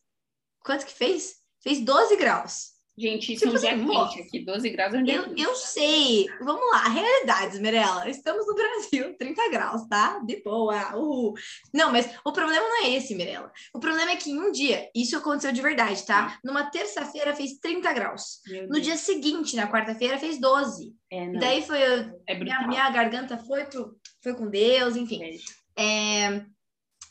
Quanto 0.60 0.86
que 0.86 0.92
fez? 0.92 1.36
Fez 1.62 1.80
12 1.80 2.16
graus. 2.16 2.73
Gente, 2.96 3.32
isso 3.32 3.44
tipo 3.44 3.66
é 3.66 3.74
um 3.74 3.86
dia 3.86 4.06
quente 4.06 4.20
aqui, 4.20 4.44
12 4.44 4.70
graus 4.70 4.94
é 4.94 4.98
um 4.98 5.02
dia 5.02 5.14
eu, 5.16 5.36
eu 5.36 5.54
sei. 5.56 6.26
Vamos 6.40 6.64
lá, 6.70 6.88
realidades, 6.88 7.58
Mirella. 7.58 8.08
Estamos 8.08 8.46
no 8.46 8.54
Brasil, 8.54 9.14
30 9.18 9.50
graus, 9.50 9.86
tá? 9.88 10.20
De 10.20 10.40
boa. 10.44 10.96
Uhul. 10.96 11.34
Não, 11.72 11.90
mas 11.90 12.08
o 12.24 12.32
problema 12.32 12.62
não 12.62 12.84
é 12.84 12.90
esse, 12.90 13.14
Mirella. 13.16 13.50
O 13.74 13.80
problema 13.80 14.12
é 14.12 14.16
que 14.16 14.30
em 14.30 14.38
um 14.38 14.52
dia, 14.52 14.88
isso 14.94 15.16
aconteceu 15.16 15.50
de 15.50 15.60
verdade, 15.60 16.06
tá? 16.06 16.34
Ah. 16.34 16.38
Numa 16.44 16.70
terça-feira 16.70 17.34
fez 17.34 17.58
30 17.58 17.92
graus. 17.92 18.40
no 18.68 18.80
dia 18.80 18.96
seguinte, 18.96 19.56
na 19.56 19.70
quarta-feira, 19.70 20.16
fez 20.16 20.38
12. 20.38 20.94
É, 21.10 21.24
e 21.24 21.38
daí 21.38 21.62
foi. 21.62 21.80
É 22.28 22.38
minha, 22.38 22.66
minha 22.66 22.90
garganta 22.90 23.36
foi 23.38 23.64
pro 23.64 23.96
foi 24.22 24.34
com 24.34 24.48
Deus, 24.48 24.96
enfim. 24.96 25.20
É, 25.76 26.44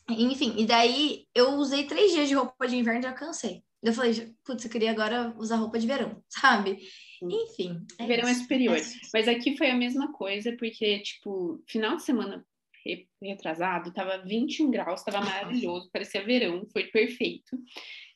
enfim, 0.10 0.56
e 0.58 0.66
daí 0.66 1.26
eu 1.34 1.52
usei 1.54 1.86
três 1.86 2.12
dias 2.12 2.28
de 2.28 2.36
roupa 2.36 2.68
de 2.68 2.76
inverno 2.76 3.00
e 3.00 3.04
já 3.04 3.14
cansei. 3.14 3.64
Eu 3.82 3.94
falei, 3.94 4.34
putz, 4.46 4.64
eu 4.64 4.72
queria 4.72 4.92
agora 4.92 5.34
usar 5.38 5.58
roupa 5.58 5.78
de 5.78 5.86
verão, 5.86 6.24
sabe? 6.30 6.80
Enfim. 7.22 7.86
É 8.00 8.06
verão 8.06 8.28
é 8.28 8.32
isso. 8.32 8.40
é 8.40 8.44
superior. 8.44 8.78
É 8.78 8.82
Mas 9.14 9.28
aqui 9.28 9.58
foi 9.58 9.70
a 9.70 9.76
mesma 9.76 10.12
coisa, 10.14 10.56
porque, 10.58 11.00
tipo, 11.00 11.62
final 11.68 11.98
de 11.98 12.04
semana 12.04 12.46
retrasado, 13.22 13.94
tava 13.94 14.18
21 14.26 14.70
graus, 14.70 15.04
tava 15.04 15.22
maravilhoso, 15.24 15.90
parecia 15.92 16.24
verão, 16.24 16.66
foi 16.72 16.86
perfeito. 16.86 17.58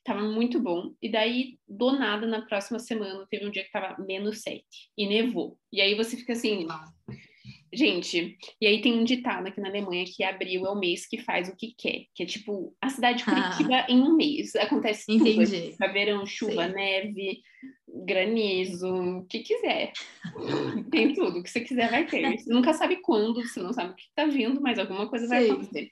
Tava 0.03 0.21
muito 0.23 0.59
bom. 0.61 0.93
E 1.01 1.11
daí, 1.11 1.59
do 1.67 1.91
nada, 1.91 2.25
na 2.25 2.41
próxima 2.41 2.79
semana, 2.79 3.27
teve 3.29 3.45
um 3.45 3.51
dia 3.51 3.65
que 3.65 3.71
tava 3.71 4.01
menos 4.01 4.41
7 4.41 4.63
e 4.97 5.05
nevou. 5.05 5.59
E 5.71 5.81
aí 5.81 5.95
você 5.95 6.15
fica 6.15 6.31
assim, 6.31 6.65
Gente, 7.77 8.35
e 8.59 8.65
aí 8.65 8.81
tem 8.81 8.99
um 8.99 9.03
ditado 9.03 9.45
aqui 9.45 9.61
na 9.61 9.69
Alemanha 9.69 10.03
que 10.03 10.23
abril 10.23 10.65
é 10.65 10.69
o 10.71 10.79
mês 10.79 11.05
que 11.05 11.19
faz 11.19 11.47
o 11.47 11.55
que 11.55 11.75
quer, 11.77 12.05
que 12.15 12.23
é 12.23 12.25
tipo 12.25 12.75
a 12.81 12.89
cidade 12.89 13.23
de 13.23 13.29
ah. 13.29 13.33
Curitiba 13.35 13.75
ah. 13.75 13.85
em 13.87 14.01
um 14.01 14.15
mês. 14.15 14.55
Acontece 14.55 15.03
Entendi. 15.07 15.75
tudo. 15.77 15.93
Verão, 15.93 16.25
chuva, 16.25 16.67
Sim. 16.67 16.73
neve, 16.73 17.41
granizo, 17.87 18.91
o 18.91 19.25
que 19.27 19.41
quiser. 19.41 19.93
tem 20.89 21.13
tudo, 21.13 21.37
o 21.37 21.43
que 21.43 21.51
você 21.51 21.61
quiser 21.61 21.91
vai 21.91 22.07
ter. 22.07 22.39
Você 22.39 22.51
nunca 22.51 22.73
sabe 22.73 22.95
quando, 22.99 23.43
você 23.43 23.59
não 23.59 23.71
sabe 23.71 23.91
o 23.91 23.95
que 23.95 24.05
tá 24.15 24.25
vindo, 24.25 24.59
mas 24.59 24.79
alguma 24.79 25.07
coisa 25.07 25.27
Sim. 25.27 25.29
vai 25.29 25.47
acontecer. 25.47 25.91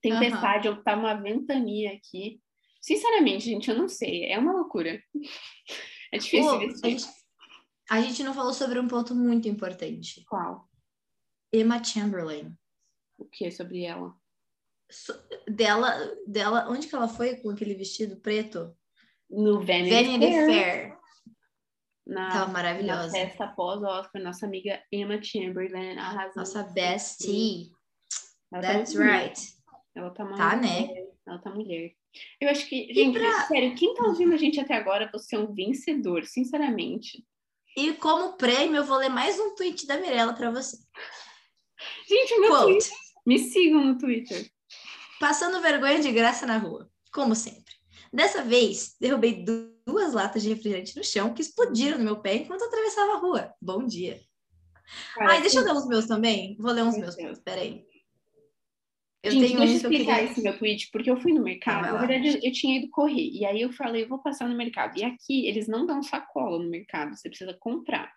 Tempestade, 0.00 0.68
uhum. 0.70 0.82
tá 0.82 0.96
uma 0.96 1.12
ventania 1.12 1.92
aqui. 1.92 2.40
Sinceramente, 2.80 3.44
gente, 3.44 3.68
eu 3.68 3.76
não 3.76 3.86
sei. 3.86 4.24
É 4.24 4.38
uma 4.38 4.52
loucura. 4.52 4.98
É 6.10 6.16
difícil. 6.16 6.48
a, 6.48 6.88
gente, 6.88 7.04
a 7.90 8.00
gente 8.00 8.22
não 8.24 8.32
falou 8.32 8.54
sobre 8.54 8.78
um 8.78 8.88
ponto 8.88 9.14
muito 9.14 9.46
importante. 9.46 10.24
Qual? 10.26 10.66
Emma 11.52 11.82
Chamberlain. 11.82 12.56
O 13.18 13.24
que 13.24 13.50
sobre 13.50 13.84
ela? 13.84 14.14
So, 14.90 15.12
dela, 15.48 15.92
dela, 16.26 16.68
onde 16.68 16.86
que 16.86 16.94
ela 16.94 17.08
foi 17.08 17.36
com 17.36 17.50
aquele 17.50 17.74
vestido 17.74 18.16
preto? 18.16 18.76
No 19.28 19.58
Vanity, 19.58 19.90
Vanity 19.90 20.26
Fair. 20.26 20.46
Fair. 20.46 20.96
Na, 22.06 22.30
Tava 22.30 22.52
maravilhosa. 22.52 23.06
Na 23.06 23.12
festa 23.12 23.44
após 23.44 23.82
o 23.82 23.86
Oscar, 23.86 24.22
nossa 24.22 24.46
amiga 24.46 24.80
Emma 24.92 25.20
Chamberlain 25.20 25.98
arrasou. 25.98 26.36
Nossa 26.36 26.62
bestie. 26.62 27.72
Ela 28.52 28.62
tá 28.62 28.72
That's 28.74 28.94
tá 28.94 29.00
right. 29.00 29.56
Ela 29.94 30.10
tá 30.10 30.24
uma 30.24 30.36
Tá, 30.36 30.56
né? 30.56 30.88
Ela 31.26 31.38
tá 31.38 31.50
mulher. 31.50 31.92
Eu 32.40 32.48
acho 32.48 32.68
que, 32.68 32.92
gente, 32.94 33.18
pra... 33.18 33.46
sério, 33.46 33.74
quem 33.74 33.94
tá 33.94 34.04
ouvindo 34.04 34.34
a 34.34 34.38
gente 34.38 34.60
até 34.60 34.74
agora, 34.74 35.10
você 35.12 35.34
é 35.34 35.38
um 35.38 35.52
vencedor, 35.52 36.24
sinceramente. 36.24 37.26
E 37.76 37.92
como 37.94 38.36
prêmio, 38.36 38.76
eu 38.76 38.84
vou 38.84 38.96
ler 38.96 39.08
mais 39.08 39.38
um 39.38 39.54
tweet 39.54 39.86
da 39.86 39.98
Mirella 39.98 40.32
para 40.32 40.50
você. 40.50 40.78
Gente, 42.08 42.38
meu 42.38 42.50
Quote. 42.50 42.72
Twitter. 42.72 42.92
Me 43.26 43.38
sigam 43.38 43.84
no 43.84 43.98
Twitter. 43.98 44.50
Passando 45.18 45.60
vergonha 45.60 46.00
de 46.00 46.12
graça 46.12 46.46
na 46.46 46.58
rua, 46.58 46.88
como 47.12 47.34
sempre. 47.34 47.74
Dessa 48.12 48.42
vez, 48.42 48.94
derrubei 49.00 49.44
duas 49.84 50.12
latas 50.12 50.42
de 50.42 50.50
refrigerante 50.50 50.96
no 50.96 51.04
chão 51.04 51.34
que 51.34 51.42
explodiram 51.42 51.98
no 51.98 52.04
meu 52.04 52.20
pé 52.20 52.36
enquanto 52.36 52.60
eu 52.62 52.68
atravessava 52.68 53.14
a 53.14 53.18
rua. 53.18 53.54
Bom 53.60 53.84
dia. 53.84 54.20
Ai, 55.18 55.40
deixa 55.40 55.58
eu 55.58 55.64
ler 55.64 55.72
os 55.72 55.86
meus 55.86 56.06
também. 56.06 56.56
Vou 56.60 56.72
ler 56.72 56.84
uns 56.84 56.96
meus. 56.96 57.16
Peraí. 57.40 57.84
Eu 59.26 59.32
Gente, 59.32 59.46
tenho 59.46 59.58
deixa 59.58 59.72
eu 59.72 59.76
explicar 59.76 60.14
queria... 60.16 60.30
esse 60.30 60.42
meu 60.42 60.56
tweet, 60.56 60.88
porque 60.92 61.10
eu 61.10 61.16
fui 61.16 61.32
no 61.32 61.42
mercado. 61.42 61.92
na 61.92 62.06
verdade, 62.06 62.38
eu 62.42 62.52
tinha 62.52 62.78
ido 62.78 62.88
correr. 62.90 63.30
E 63.32 63.44
aí 63.44 63.60
eu 63.60 63.72
falei, 63.72 64.04
eu 64.04 64.08
vou 64.08 64.18
passar 64.18 64.48
no 64.48 64.56
mercado. 64.56 64.96
E 64.98 65.04
aqui, 65.04 65.46
eles 65.46 65.66
não 65.66 65.84
dão 65.84 66.02
sacola 66.02 66.62
no 66.62 66.70
mercado, 66.70 67.16
você 67.16 67.28
precisa 67.28 67.52
comprar. 67.54 68.12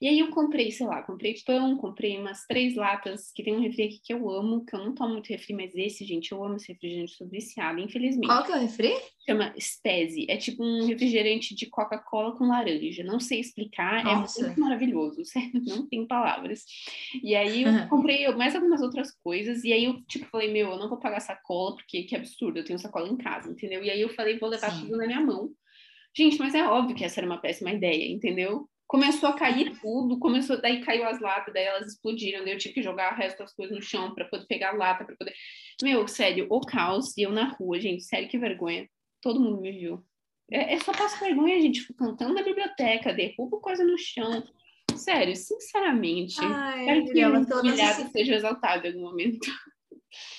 E 0.00 0.08
aí 0.08 0.18
eu 0.18 0.28
comprei, 0.28 0.70
sei 0.70 0.86
lá, 0.86 1.02
comprei 1.02 1.34
pão, 1.44 1.76
comprei 1.76 2.18
umas 2.18 2.44
três 2.46 2.74
latas, 2.74 3.32
que 3.34 3.42
tem 3.42 3.56
um 3.56 3.60
refri 3.60 3.84
aqui 3.84 4.00
que 4.02 4.12
eu 4.12 4.30
amo, 4.30 4.64
que 4.64 4.74
eu 4.74 4.84
não 4.84 4.94
tomo 4.94 5.14
muito 5.14 5.28
refri, 5.28 5.54
mas 5.54 5.74
esse, 5.74 6.04
gente, 6.04 6.32
eu 6.32 6.44
amo 6.44 6.56
esse 6.56 6.72
refrigerante, 6.72 7.12
sou 7.12 7.28
viciada, 7.28 7.80
infelizmente. 7.80 8.26
Qual 8.26 8.44
que 8.44 8.52
é 8.52 8.56
o 8.56 8.60
refri? 8.60 8.94
Chama 9.26 9.54
Spezi. 9.58 10.26
É 10.28 10.36
tipo 10.36 10.62
um 10.62 10.86
refrigerante 10.86 11.54
de 11.54 11.66
Coca-Cola 11.66 12.36
com 12.36 12.46
laranja. 12.46 13.02
Não 13.02 13.18
sei 13.18 13.40
explicar, 13.40 14.00
é 14.00 14.04
Nossa. 14.04 14.40
é 14.40 14.46
muito 14.46 14.60
maravilhoso, 14.60 15.24
sério, 15.26 15.62
não 15.64 15.88
tem 15.88 16.06
palavras. 16.06 16.64
E 17.22 17.34
aí 17.34 17.62
eu 17.62 17.70
uhum. 17.70 17.88
comprei 17.88 18.28
mais 18.34 18.54
algumas 18.54 18.82
outras 18.82 19.10
coisas, 19.22 19.64
e 19.64 19.72
aí 19.72 19.84
eu, 19.84 20.02
tipo, 20.02 20.26
falei, 20.26 20.45
meu, 20.52 20.70
eu 20.70 20.78
não 20.78 20.88
vou 20.88 20.98
pagar 20.98 21.20
sacola, 21.20 21.76
porque 21.76 22.04
que 22.04 22.16
absurdo, 22.16 22.58
eu 22.58 22.64
tenho 22.64 22.78
sacola 22.78 23.08
em 23.08 23.16
casa, 23.16 23.50
entendeu? 23.50 23.82
E 23.82 23.90
aí 23.90 24.00
eu 24.00 24.08
falei, 24.10 24.38
vou 24.38 24.48
levar 24.48 24.70
Sim. 24.70 24.82
tudo 24.82 24.96
na 24.96 25.06
minha 25.06 25.20
mão. 25.20 25.50
Gente, 26.16 26.38
mas 26.38 26.54
é 26.54 26.66
óbvio 26.66 26.96
que 26.96 27.04
essa 27.04 27.20
era 27.20 27.26
uma 27.26 27.40
péssima 27.40 27.72
ideia, 27.72 28.10
entendeu? 28.10 28.68
começou 28.86 29.28
a 29.28 29.34
cair 29.34 29.78
tudo, 29.80 30.18
começou, 30.18 30.60
daí 30.60 30.80
caiu 30.80 31.04
as 31.04 31.20
latas, 31.20 31.52
daí 31.52 31.64
elas 31.64 31.88
explodiram, 31.88 32.44
daí 32.44 32.52
eu 32.52 32.58
tive 32.58 32.74
que 32.74 32.82
jogar 32.82 33.12
o 33.12 33.16
resto 33.16 33.38
das 33.38 33.52
coisas 33.52 33.74
no 33.74 33.82
chão 33.82 34.14
para 34.14 34.24
poder 34.26 34.46
pegar 34.46 34.70
a 34.70 34.76
lata, 34.76 35.04
para 35.04 35.16
poder. 35.16 35.34
Meu, 35.82 36.06
sério, 36.06 36.46
o 36.48 36.60
caos, 36.60 37.16
e 37.16 37.22
eu 37.22 37.32
na 37.32 37.48
rua, 37.50 37.80
gente, 37.80 38.04
sério, 38.04 38.28
que 38.28 38.38
vergonha. 38.38 38.88
Todo 39.20 39.40
mundo 39.40 39.60
me 39.60 39.72
viu. 39.72 40.04
É, 40.50 40.74
é 40.74 40.80
só 40.80 40.92
passo 40.92 41.18
vergonha, 41.18 41.60
gente, 41.60 41.80
fico 41.80 41.94
cantando 41.94 42.34
na 42.34 42.42
biblioteca, 42.42 43.12
derrubo 43.12 43.60
coisa 43.60 43.84
no 43.84 43.98
chão. 43.98 44.44
Sério, 44.94 45.34
sinceramente, 45.34 46.38
Ai, 46.40 46.80
espero 46.80 47.44
que 47.44 47.54
o 47.54 47.60
humilhado 47.60 48.10
seja 48.10 48.34
exaltado 48.34 48.86
em 48.86 48.90
algum 48.90 49.02
momento. 49.02 49.50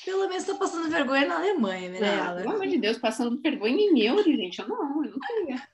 Pelo 0.06 0.28
menos 0.30 0.46
tô 0.46 0.58
passando 0.58 0.90
vergonha 0.90 1.28
na 1.28 1.38
Alemanha, 1.38 1.90
Mirella. 1.90 2.42
Pelo 2.42 2.56
amor 2.56 2.68
de 2.68 2.78
Deus, 2.78 2.98
passando 2.98 3.40
vergonha 3.42 3.76
em 3.76 4.00
euro, 4.02 4.24
gente. 4.24 4.60
Eu 4.60 4.68
não, 4.68 5.04
eu 5.04 5.12
não 5.12 5.20
queria. 5.20 5.68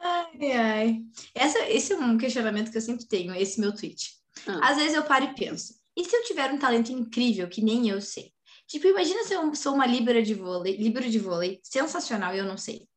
Ai, 0.00 0.52
ai. 0.52 1.02
Essa, 1.34 1.68
esse 1.68 1.92
é 1.92 1.96
um 1.96 2.18
questionamento 2.18 2.70
que 2.70 2.76
eu 2.76 2.82
sempre 2.82 3.06
tenho, 3.06 3.34
esse 3.34 3.60
meu 3.60 3.74
tweet. 3.74 4.12
Ah. 4.46 4.70
Às 4.70 4.76
vezes 4.76 4.94
eu 4.94 5.04
paro 5.04 5.24
e 5.24 5.34
penso, 5.34 5.74
e 5.96 6.04
se 6.04 6.14
eu 6.14 6.24
tiver 6.24 6.52
um 6.52 6.58
talento 6.58 6.92
incrível 6.92 7.48
que 7.48 7.62
nem 7.62 7.88
eu 7.88 8.00
sei? 8.00 8.32
Tipo, 8.66 8.88
imagina 8.88 9.22
se 9.24 9.34
eu 9.34 9.54
sou 9.54 9.74
uma 9.74 9.86
líbera 9.86 10.22
de 10.22 10.34
vôlei, 10.34 10.76
líbero 10.76 11.08
de 11.08 11.18
vôlei, 11.18 11.60
sensacional 11.62 12.34
e 12.34 12.38
eu 12.38 12.44
não 12.44 12.56
sei. 12.56 12.88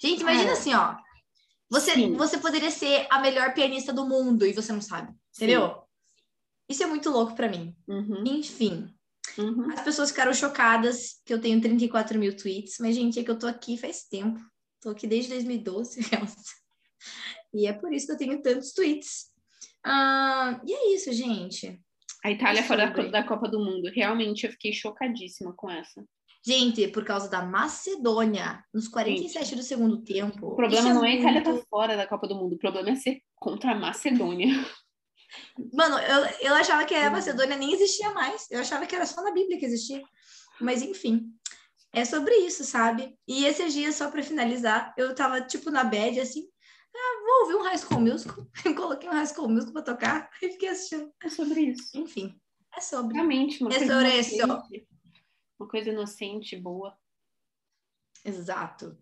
Gente, 0.00 0.20
imagina 0.20 0.50
é. 0.50 0.52
assim, 0.52 0.74
ó. 0.74 0.96
Você, 1.68 2.08
você 2.10 2.38
poderia 2.38 2.70
ser 2.70 3.06
a 3.10 3.20
melhor 3.20 3.52
pianista 3.52 3.92
do 3.92 4.06
mundo 4.06 4.46
e 4.46 4.52
você 4.52 4.72
não 4.72 4.80
sabe, 4.80 5.12
entendeu? 5.34 5.68
Sim. 5.68 5.74
Isso 6.68 6.82
é 6.82 6.86
muito 6.86 7.10
louco 7.10 7.34
para 7.34 7.48
mim. 7.48 7.74
Uhum. 7.86 8.24
Enfim. 8.26 8.92
Uhum. 9.38 9.70
As 9.72 9.80
pessoas 9.82 10.10
ficaram 10.10 10.32
chocadas 10.32 11.20
que 11.24 11.32
eu 11.32 11.40
tenho 11.40 11.60
34 11.60 12.18
mil 12.18 12.36
tweets, 12.36 12.76
mas, 12.80 12.94
gente, 12.94 13.18
é 13.18 13.24
que 13.24 13.30
eu 13.30 13.38
tô 13.38 13.46
aqui 13.46 13.76
faz 13.76 14.04
tempo. 14.04 14.40
Tô 14.80 14.90
aqui 14.90 15.06
desde 15.06 15.30
2012. 15.30 16.00
e 17.54 17.66
é 17.66 17.72
por 17.72 17.92
isso 17.92 18.06
que 18.06 18.12
eu 18.12 18.18
tenho 18.18 18.42
tantos 18.42 18.72
tweets. 18.72 19.26
Uh, 19.86 20.60
e 20.66 20.72
é 20.72 20.94
isso, 20.94 21.12
gente. 21.12 21.80
A 22.24 22.30
Itália 22.30 22.62
fora 22.62 22.90
da, 22.90 23.02
da 23.08 23.22
Copa 23.22 23.48
do 23.48 23.60
Mundo. 23.60 23.90
Realmente, 23.94 24.46
eu 24.46 24.52
fiquei 24.52 24.72
chocadíssima 24.72 25.52
com 25.54 25.70
essa. 25.70 26.04
Gente, 26.44 26.86
por 26.88 27.04
causa 27.04 27.28
da 27.28 27.44
Macedônia, 27.44 28.64
nos 28.72 28.86
47 28.86 29.44
Gente, 29.44 29.56
do 29.56 29.62
segundo 29.62 30.02
tempo. 30.02 30.46
O 30.46 30.54
problema 30.54 30.94
não 30.94 31.04
é 31.04 31.10
a 31.10 31.14
Itália 31.16 31.38
estar 31.40 31.52
tá 31.52 31.62
fora 31.68 31.96
da 31.96 32.06
Copa 32.06 32.28
do 32.28 32.36
Mundo, 32.36 32.54
o 32.54 32.58
problema 32.58 32.90
é 32.90 32.94
ser 32.94 33.20
contra 33.34 33.72
a 33.72 33.74
Macedônia. 33.74 34.46
Mano, 35.72 35.98
eu, 35.98 36.48
eu 36.48 36.54
achava 36.54 36.84
que 36.84 36.94
a 36.94 37.10
Macedônia 37.10 37.56
nem 37.56 37.72
existia 37.72 38.10
mais. 38.12 38.46
Eu 38.50 38.60
achava 38.60 38.86
que 38.86 38.94
era 38.94 39.06
só 39.06 39.22
na 39.22 39.32
Bíblia 39.32 39.58
que 39.58 39.66
existia. 39.66 40.02
Mas 40.60 40.82
enfim, 40.82 41.32
é 41.92 42.04
sobre 42.04 42.34
isso, 42.36 42.64
sabe? 42.64 43.18
E 43.26 43.44
esses 43.44 43.72
dias, 43.72 43.94
só 43.94 44.10
para 44.10 44.22
finalizar, 44.22 44.94
eu 44.96 45.14
tava 45.14 45.40
tipo 45.40 45.70
na 45.70 45.84
bed 45.84 46.20
assim. 46.20 46.46
Ah, 46.94 47.22
vou 47.22 47.42
ouvir 47.42 47.54
um 47.56 47.62
High 47.62 47.78
School 47.78 48.00
Musical. 48.00 48.46
Coloquei 48.76 49.08
um 49.08 49.12
High 49.12 49.26
School 49.26 49.48
Musical 49.48 49.72
pra 49.72 49.82
tocar 49.82 50.30
e 50.42 50.50
fiquei 50.50 50.68
assistindo. 50.68 51.12
É 51.22 51.28
sobre 51.28 51.60
isso. 51.60 51.96
Enfim, 51.96 52.38
é 52.76 52.80
sobre. 52.80 53.14
Realmente, 53.14 53.62
uma 53.62 53.74
é 53.74 53.78
sobre 53.78 54.18
isso. 54.18 54.36
Uma 55.58 55.68
coisa 55.68 55.90
inocente, 55.90 56.56
boa. 56.56 56.96
Exato. 58.24 58.96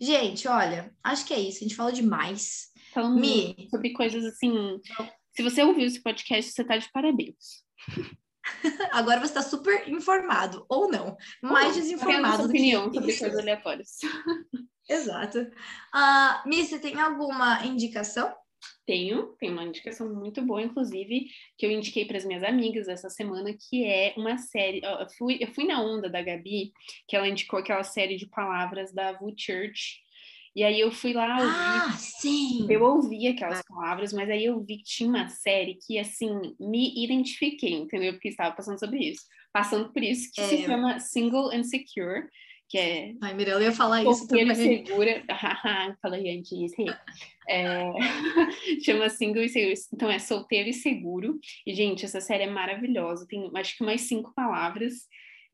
Gente, 0.00 0.46
olha, 0.46 0.94
acho 1.02 1.26
que 1.26 1.34
é 1.34 1.40
isso. 1.40 1.58
A 1.58 1.62
gente 1.62 1.74
falou 1.74 1.92
demais. 1.92 2.70
Falando 2.92 3.20
Me... 3.20 3.68
sobre 3.70 3.92
coisas 3.92 4.24
assim. 4.24 4.80
Se 5.38 5.42
você 5.44 5.62
ouviu 5.62 5.86
esse 5.86 6.02
podcast, 6.02 6.50
você 6.50 6.64
tá 6.64 6.76
de 6.76 6.90
parabéns. 6.90 7.62
Agora 8.90 9.20
você 9.20 9.26
está 9.26 9.40
super 9.40 9.88
informado, 9.88 10.66
ou 10.68 10.90
não, 10.90 11.16
mais 11.40 11.76
oh, 11.76 11.80
desinformado. 11.80 12.38
Sua 12.38 12.46
opinião 12.46 12.92
sobre 12.92 13.16
coisas 13.16 13.38
aleatórias. 13.38 13.98
Exato. 14.90 15.38
Uh, 15.94 16.48
Mi, 16.48 16.66
você 16.66 16.80
tem 16.80 16.98
alguma 16.98 17.64
indicação? 17.64 18.34
Tenho, 18.84 19.36
tem 19.38 19.52
uma 19.52 19.62
indicação 19.62 20.12
muito 20.12 20.42
boa, 20.42 20.60
inclusive, 20.60 21.28
que 21.56 21.64
eu 21.64 21.70
indiquei 21.70 22.04
para 22.04 22.16
as 22.18 22.24
minhas 22.24 22.42
amigas 22.42 22.88
essa 22.88 23.08
semana, 23.08 23.54
que 23.56 23.84
é 23.84 24.14
uma 24.16 24.38
série. 24.38 24.80
Eu 24.82 25.08
fui, 25.16 25.38
eu 25.40 25.54
fui 25.54 25.66
na 25.68 25.80
onda 25.80 26.10
da 26.10 26.20
Gabi, 26.20 26.72
que 27.06 27.14
ela 27.14 27.28
indicou 27.28 27.60
aquela 27.60 27.84
série 27.84 28.16
de 28.16 28.26
palavras 28.26 28.92
da 28.92 29.12
Vu 29.12 29.32
Church. 29.36 30.00
E 30.54 30.64
aí 30.64 30.80
eu 30.80 30.90
fui 30.90 31.12
lá 31.12 31.38
ouvir. 31.38 31.54
Ah, 31.54 31.90
sim! 31.96 32.66
Eu 32.68 32.82
ouvi 32.82 33.28
aquelas 33.28 33.62
palavras, 33.62 34.12
mas 34.12 34.28
aí 34.28 34.44
eu 34.44 34.60
vi 34.60 34.78
que 34.78 34.84
tinha 34.84 35.08
uma 35.08 35.28
série 35.28 35.78
que, 35.86 35.98
assim, 35.98 36.30
me 36.58 37.04
identifiquei, 37.04 37.74
entendeu? 37.74 38.12
Porque 38.12 38.28
estava 38.28 38.54
passando 38.54 38.78
sobre 38.78 38.98
isso. 38.98 39.22
Passando 39.52 39.92
por 39.92 40.02
isso, 40.02 40.30
que 40.32 40.40
é. 40.40 40.44
se 40.44 40.64
chama 40.64 41.00
Single 41.00 41.50
and 41.52 41.64
Secure 41.64 42.28
que 42.68 42.76
é. 42.76 43.14
Ai, 43.22 43.34
Mirella, 43.34 43.60
eu 43.60 43.64
ia 43.64 43.72
falar 43.72 44.04
isso 44.04 44.28
também. 44.28 44.54
segura. 44.54 45.24
Falei 46.02 46.36
antes. 46.36 46.72
É... 47.48 47.90
Chama 48.84 49.08
Single 49.08 49.42
e 49.42 49.48
Seguro. 49.48 49.74
Então 49.94 50.10
é 50.10 50.18
solteiro 50.18 50.68
e 50.68 50.74
seguro. 50.74 51.38
E, 51.66 51.74
gente, 51.74 52.04
essa 52.04 52.20
série 52.20 52.44
é 52.44 52.50
maravilhosa. 52.50 53.26
Tem 53.26 53.50
acho 53.54 53.76
que 53.76 53.84
mais 53.84 54.02
cinco 54.02 54.34
palavras. 54.34 54.92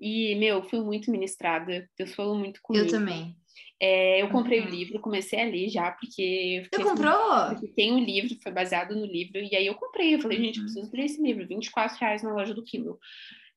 E, 0.01 0.35
meu, 0.35 0.63
fui 0.65 0.81
muito 0.81 1.11
ministrada. 1.11 1.89
Deus 1.97 2.13
falou 2.15 2.37
muito 2.37 2.61
comigo. 2.61 2.87
Eu 2.87 2.91
também. 2.91 3.37
É, 3.81 4.23
eu 4.23 4.29
comprei 4.31 4.61
uhum. 4.61 4.67
o 4.67 4.71
livro, 4.71 5.01
comecei 5.01 5.41
a 5.41 5.45
ler 5.45 5.69
já, 5.69 5.91
porque. 5.91 6.67
Você 6.73 6.83
comprou? 6.83 7.33
Assim, 7.33 7.67
tem 7.69 7.93
um 7.93 7.99
livro, 7.99 8.37
foi 8.43 8.53
baseado 8.53 8.95
no 8.95 9.05
livro, 9.05 9.39
e 9.39 9.55
aí 9.55 9.67
eu 9.67 9.75
comprei. 9.75 10.15
Eu 10.15 10.21
falei, 10.21 10.39
gente, 10.39 10.57
eu 10.57 10.65
uhum. 10.65 10.71
preciso 10.71 10.97
ler 10.97 11.05
esse 11.05 11.23
livro, 11.23 11.47
24 11.47 11.99
reais 11.99 12.23
na 12.23 12.33
loja 12.33 12.55
do 12.55 12.65
Kindle. 12.65 12.99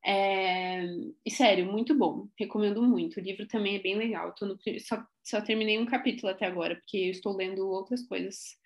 É... 0.05 0.85
E 1.25 1.31
sério, 1.31 1.65
muito 1.65 1.93
bom, 1.95 2.27
recomendo 2.37 2.81
muito. 2.81 3.19
O 3.19 3.23
livro 3.23 3.47
também 3.47 3.75
é 3.75 3.79
bem 3.79 3.95
legal. 3.95 4.33
No... 4.41 4.57
Só, 4.79 5.03
só 5.23 5.41
terminei 5.41 5.77
um 5.77 5.85
capítulo 5.85 6.31
até 6.31 6.45
agora, 6.45 6.75
porque 6.75 6.97
eu 6.97 7.11
estou 7.11 7.35
lendo 7.35 7.67
outras 7.67 8.05
coisas 8.07 8.57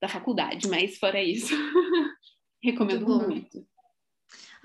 da 0.00 0.08
faculdade, 0.08 0.68
mas 0.68 0.98
fora 0.98 1.22
isso, 1.22 1.54
recomendo 2.62 3.06
muito. 3.06 3.28
muito. 3.28 3.73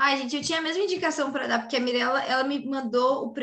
Ai, 0.01 0.17
gente, 0.17 0.37
eu 0.37 0.41
tinha 0.41 0.59
a 0.59 0.61
mesma 0.61 0.81
indicação 0.81 1.29
para 1.29 1.45
dar, 1.45 1.59
porque 1.59 1.75
a 1.75 1.79
Mirella, 1.81 2.23
ela 2.23 2.45
me 2.45 2.65
mandou 2.65 3.33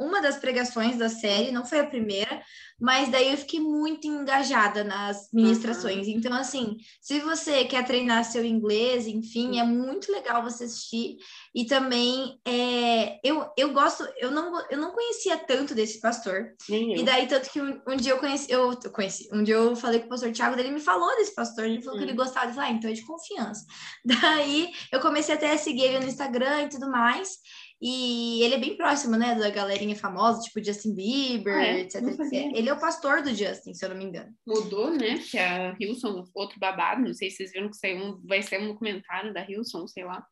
uma 0.00 0.22
das 0.22 0.38
pregações 0.38 0.96
da 0.96 1.10
série, 1.10 1.52
não 1.52 1.66
foi 1.66 1.80
a 1.80 1.86
primeira, 1.86 2.42
mas 2.80 3.10
daí 3.10 3.30
eu 3.30 3.36
fiquei 3.36 3.60
muito 3.60 4.06
engajada 4.06 4.82
nas 4.82 5.28
ministrações. 5.34 6.06
Uhum. 6.06 6.14
Então, 6.14 6.32
assim, 6.32 6.78
se 6.98 7.20
você 7.20 7.62
quer 7.66 7.84
treinar 7.84 8.24
seu 8.24 8.42
inglês, 8.42 9.06
enfim, 9.06 9.60
é 9.60 9.64
muito 9.64 10.10
legal 10.10 10.42
você 10.42 10.64
assistir. 10.64 11.18
E 11.54 11.66
também, 11.66 12.40
é, 12.42 12.77
eu, 13.22 13.50
eu 13.56 13.72
gosto, 13.72 14.06
eu 14.18 14.30
não, 14.30 14.60
eu 14.70 14.78
não 14.78 14.92
conhecia 14.92 15.36
tanto 15.36 15.74
desse 15.74 16.00
pastor. 16.00 16.54
E 16.68 17.02
daí, 17.02 17.26
tanto 17.26 17.50
que 17.50 17.60
um, 17.60 17.80
um, 17.86 17.96
dia 17.96 18.12
eu 18.12 18.18
conheci, 18.18 18.50
eu 18.50 18.76
conheci, 18.92 19.28
um 19.32 19.42
dia 19.42 19.54
eu 19.54 19.76
falei 19.76 20.00
com 20.00 20.06
o 20.06 20.08
pastor 20.08 20.32
Tiago, 20.32 20.58
ele 20.58 20.70
me 20.70 20.80
falou 20.80 21.14
desse 21.16 21.34
pastor, 21.34 21.64
ele 21.64 21.82
falou 21.82 21.94
uhum. 21.94 21.98
que 21.98 22.04
ele 22.04 22.12
hum. 22.12 22.24
gostava, 22.24 22.48
de 22.48 22.54
falar, 22.54 22.68
ah, 22.68 22.72
então 22.72 22.90
é 22.90 22.92
de 22.92 23.04
confiança. 23.04 23.64
Daí, 24.04 24.70
eu 24.92 25.00
comecei 25.00 25.34
até 25.34 25.52
a 25.52 25.58
seguir 25.58 25.82
ele 25.82 26.00
no 26.00 26.08
Instagram 26.08 26.62
e 26.62 26.68
tudo 26.68 26.90
mais. 26.90 27.38
E 27.80 28.42
ele 28.42 28.56
é 28.56 28.58
bem 28.58 28.76
próximo, 28.76 29.16
né, 29.16 29.36
da 29.36 29.50
galerinha 29.50 29.94
famosa, 29.94 30.40
tipo 30.40 30.64
Justin 30.64 30.96
Bieber, 30.96 31.54
ah, 31.54 31.64
é? 31.64 31.80
etc, 31.80 32.02
etc. 32.02 32.32
Ele 32.32 32.68
é 32.68 32.72
o 32.72 32.80
pastor 32.80 33.22
do 33.22 33.32
Justin, 33.32 33.72
se 33.72 33.84
eu 33.84 33.90
não 33.90 33.96
me 33.96 34.04
engano. 34.04 34.34
Mudou, 34.44 34.90
né? 34.90 35.18
Que 35.18 35.38
a 35.38 35.76
Hilson, 35.78 36.24
outro 36.34 36.58
babado, 36.58 37.02
não 37.02 37.14
sei 37.14 37.30
se 37.30 37.36
vocês 37.36 37.52
viram 37.52 37.70
que 37.70 37.76
saiu 37.76 37.98
um, 37.98 38.20
vai 38.26 38.42
ser 38.42 38.60
um 38.60 38.68
documentário 38.68 39.32
da 39.32 39.48
Hilson, 39.48 39.86
sei 39.86 40.04
lá. 40.04 40.26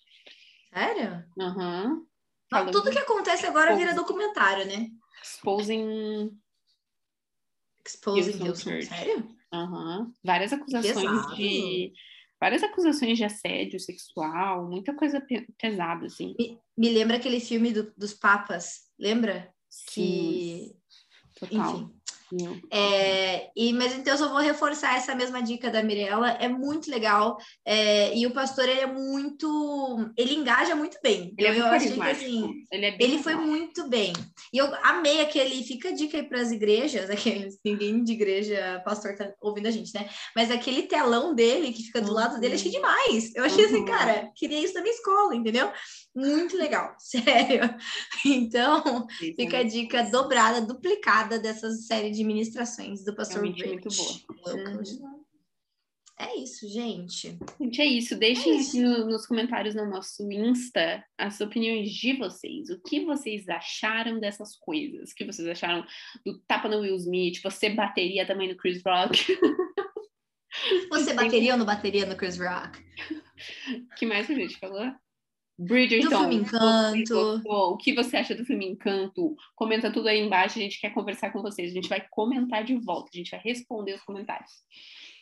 Sério? 0.74 1.24
Aham. 1.40 1.84
Uhum. 1.84 2.06
Tudo 2.48 2.90
que 2.90 2.98
acontece 2.98 3.46
agora 3.46 3.74
vira 3.76 3.94
documentário, 3.94 4.66
né? 4.66 4.88
Exposing. 5.22 6.38
Exposing 7.84 8.44
Hilson, 8.44 8.70
Hilson. 8.70 8.88
sério? 8.88 9.36
Aham. 9.52 10.00
Uhum. 10.00 10.12
Várias 10.24 10.52
acusações 10.52 10.94
Pesado. 10.94 11.36
de 11.36 11.92
várias 12.40 12.62
acusações 12.62 13.16
de 13.16 13.24
assédio 13.24 13.80
sexual, 13.80 14.68
muita 14.68 14.94
coisa 14.94 15.20
pe 15.20 15.46
pesada, 15.58 16.06
assim. 16.06 16.34
Me, 16.38 16.60
me, 16.76 16.90
lembra 16.90 17.16
aquele 17.16 17.40
filme 17.40 17.72
do, 17.72 17.92
dos 17.96 18.12
papas, 18.12 18.90
lembra? 18.98 19.52
Sim, 19.68 20.72
que... 20.72 20.76
Total. 21.40 21.76
Enfim, 21.76 21.95
é, 22.70 23.50
e, 23.54 23.72
mas 23.72 23.94
então 23.94 24.14
eu 24.14 24.18
só 24.18 24.28
vou 24.28 24.38
reforçar 24.38 24.96
essa 24.96 25.14
mesma 25.14 25.42
dica 25.42 25.70
da 25.70 25.82
Mirella, 25.82 26.30
é 26.32 26.48
muito 26.48 26.90
legal. 26.90 27.38
É, 27.64 28.16
e 28.16 28.26
o 28.26 28.32
pastor 28.32 28.68
ele 28.68 28.80
é 28.80 28.86
muito. 28.86 30.10
Ele 30.16 30.34
engaja 30.34 30.74
muito 30.74 30.98
bem. 31.02 31.32
Ele, 31.38 31.48
é 31.48 31.60
eu 31.60 31.66
achei 31.66 31.92
que 31.92 32.02
assim. 32.02 32.64
Ele, 32.70 32.86
é 32.86 32.96
ele 32.98 33.22
foi 33.22 33.36
muito 33.36 33.88
bem. 33.88 34.12
E 34.52 34.58
eu 34.58 34.72
amei 34.82 35.20
aquele. 35.20 35.62
Fica 35.62 35.90
a 35.90 35.92
dica 35.92 36.16
aí 36.16 36.24
para 36.24 36.40
as 36.40 36.50
igrejas, 36.50 37.10
aqueles, 37.10 37.58
ninguém 37.64 38.02
de 38.02 38.12
igreja, 38.12 38.82
pastor 38.84 39.16
tá 39.16 39.32
ouvindo 39.40 39.68
a 39.68 39.70
gente, 39.70 39.94
né? 39.94 40.08
Mas 40.34 40.50
aquele 40.50 40.82
telão 40.82 41.34
dele 41.34 41.72
que 41.72 41.84
fica 41.84 42.00
do 42.00 42.08
uhum. 42.08 42.14
lado 42.14 42.40
dele, 42.40 42.54
achei 42.54 42.70
demais. 42.70 43.34
Eu 43.34 43.44
achei 43.44 43.64
assim, 43.64 43.76
uhum. 43.76 43.84
assim, 43.84 43.92
cara, 43.92 44.30
queria 44.34 44.60
isso 44.60 44.74
na 44.74 44.82
minha 44.82 44.94
escola, 44.94 45.34
entendeu? 45.34 45.70
Muito 46.16 46.56
legal, 46.56 46.96
sério. 46.98 47.62
Então, 48.24 49.06
fica 49.18 49.58
a 49.58 49.62
dica 49.62 50.02
dobrada, 50.04 50.62
duplicada 50.62 51.38
dessa 51.38 51.70
série 51.70 52.10
de 52.10 52.24
ministrações 52.24 53.04
do 53.04 53.14
pastor 53.14 53.44
Rich. 53.44 53.66
muito 53.66 53.88
boa. 53.90 54.54
Uhum. 54.54 55.26
É 56.18 56.34
isso, 56.36 56.66
gente. 56.66 57.38
Gente, 57.60 57.82
é 57.82 57.84
isso. 57.84 58.16
Deixem 58.16 58.54
é 58.54 58.56
isso. 58.56 58.80
No, 58.80 59.04
nos 59.04 59.26
comentários 59.26 59.74
no 59.74 59.84
nosso 59.84 60.32
Insta 60.32 61.04
as 61.18 61.42
opiniões 61.42 61.90
de 61.90 62.14
vocês. 62.14 62.70
O 62.70 62.80
que 62.80 63.04
vocês 63.04 63.46
acharam 63.50 64.18
dessas 64.18 64.56
coisas? 64.56 65.10
O 65.10 65.14
que 65.14 65.26
vocês 65.26 65.46
acharam 65.46 65.84
do 66.24 66.38
tapa 66.48 66.68
no 66.68 66.80
Will 66.80 66.96
Smith? 66.96 67.42
Você 67.42 67.68
bateria 67.68 68.26
também 68.26 68.48
no 68.48 68.56
Chris 68.56 68.82
Rock? 68.82 69.26
Você 70.88 71.12
bateria 71.12 71.52
ou 71.52 71.58
não 71.58 71.66
bateria 71.66 72.06
no 72.06 72.16
Chris 72.16 72.38
Rock? 72.38 72.82
que 73.98 74.06
mais 74.06 74.30
a 74.30 74.32
gente 74.32 74.58
falou? 74.58 74.90
Bridgerton. 75.58 76.08
Do 76.08 76.18
filme 76.18 76.34
Encanto. 76.36 77.42
O 77.46 77.76
que 77.76 77.94
você 77.94 78.18
acha 78.18 78.34
do 78.34 78.44
filme 78.44 78.66
Encanto? 78.66 79.34
Comenta 79.54 79.90
tudo 79.90 80.08
aí 80.08 80.20
embaixo, 80.20 80.58
a 80.58 80.62
gente 80.62 80.80
quer 80.80 80.90
conversar 80.90 81.32
com 81.32 81.42
vocês. 81.42 81.70
A 81.70 81.74
gente 81.74 81.88
vai 81.88 82.04
comentar 82.10 82.64
de 82.64 82.76
volta, 82.76 83.10
a 83.12 83.16
gente 83.16 83.30
vai 83.30 83.40
responder 83.40 83.94
os 83.94 84.02
comentários. 84.02 84.50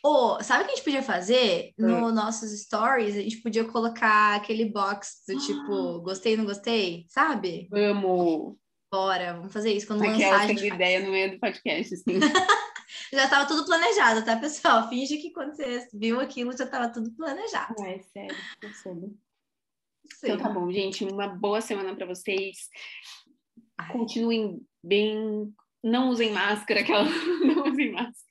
Oh, 0.03 0.37
sabe 0.43 0.63
o 0.63 0.65
que 0.65 0.73
a 0.73 0.75
gente 0.75 0.83
podia 0.83 1.01
fazer? 1.01 1.73
No 1.77 2.07
hum. 2.07 2.11
nossos 2.11 2.51
stories, 2.61 3.15
a 3.17 3.21
gente 3.21 3.37
podia 3.37 3.65
colocar 3.65 4.35
aquele 4.35 4.65
box 4.65 5.23
do 5.27 5.37
tipo, 5.43 6.01
gostei, 6.01 6.37
não 6.37 6.45
gostei, 6.45 7.05
sabe? 7.09 7.67
Vamos! 7.71 8.55
Bora, 8.91 9.33
vamos 9.33 9.51
fazer 9.51 9.73
isso 9.73 9.87
quando 9.87 10.03
Aquela 10.03 10.37
lançar. 10.37 10.51
Aquela 10.51 10.67
ideia 10.67 10.99
no 11.03 11.11
meio 11.11 11.31
do 11.31 11.39
podcast, 11.39 11.93
assim. 11.93 12.19
Já 13.11 13.25
estava 13.25 13.47
tudo 13.47 13.65
planejado, 13.65 14.23
tá, 14.23 14.37
pessoal? 14.37 14.87
Finge 14.89 15.17
que 15.17 15.31
quando 15.31 15.55
você 15.55 15.87
viu 15.93 16.19
aquilo 16.19 16.55
já 16.55 16.65
estava 16.65 16.89
tudo 16.89 17.11
planejado. 17.11 17.73
É, 17.83 17.99
sério, 17.99 18.35
percebo. 20.05 20.33
Então 20.33 20.47
tá 20.47 20.49
bom, 20.49 20.71
gente. 20.71 21.03
Uma 21.03 21.27
boa 21.27 21.61
semana 21.61 21.95
para 21.95 22.05
vocês. 22.05 22.69
Continuem 23.91 24.61
bem. 24.83 25.53
Não 25.83 26.09
usem 26.09 26.31
máscara, 26.31 26.81
aquela. 26.81 27.03
Não 27.45 27.71
usem 27.71 27.91
máscara. 27.91 28.25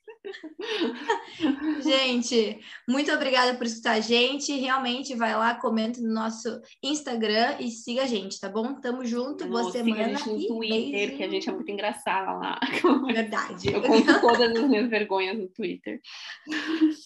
gente, 1.83 2.59
muito 2.89 3.11
obrigada 3.11 3.55
por 3.55 3.65
escutar 3.65 3.93
a 3.93 3.99
gente. 3.99 4.51
Realmente 4.53 5.15
vai 5.15 5.35
lá, 5.35 5.55
comenta 5.55 6.01
no 6.01 6.13
nosso 6.13 6.61
Instagram 6.83 7.57
e 7.59 7.69
siga 7.69 8.03
a 8.03 8.07
gente, 8.07 8.39
tá 8.39 8.49
bom? 8.49 8.73
Tamo 8.81 9.05
junto, 9.05 9.45
boa 9.47 9.71
semana. 9.71 9.95
Siga 9.95 10.05
a 10.05 10.17
gente 10.17 10.29
no 10.29 10.55
Twitter, 10.55 10.91
beijo. 10.91 11.17
que 11.17 11.23
a 11.23 11.29
gente 11.29 11.49
é 11.49 11.53
muito 11.53 11.71
engraçada 11.71 12.33
lá. 12.33 12.59
Verdade. 13.07 13.71
Eu 13.71 13.81
conto 13.81 14.19
todas 14.19 14.51
as 14.51 14.67
minhas 14.67 14.89
vergonhas 14.89 15.37
no 15.37 15.47
Twitter. 15.47 16.01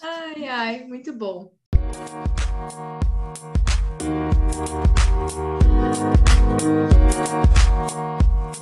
Ai, 0.01 0.47
ai, 0.47 0.85
muito 0.85 1.13
bom. 1.13 1.51
Thank 4.09 4.33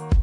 you. 0.01 0.16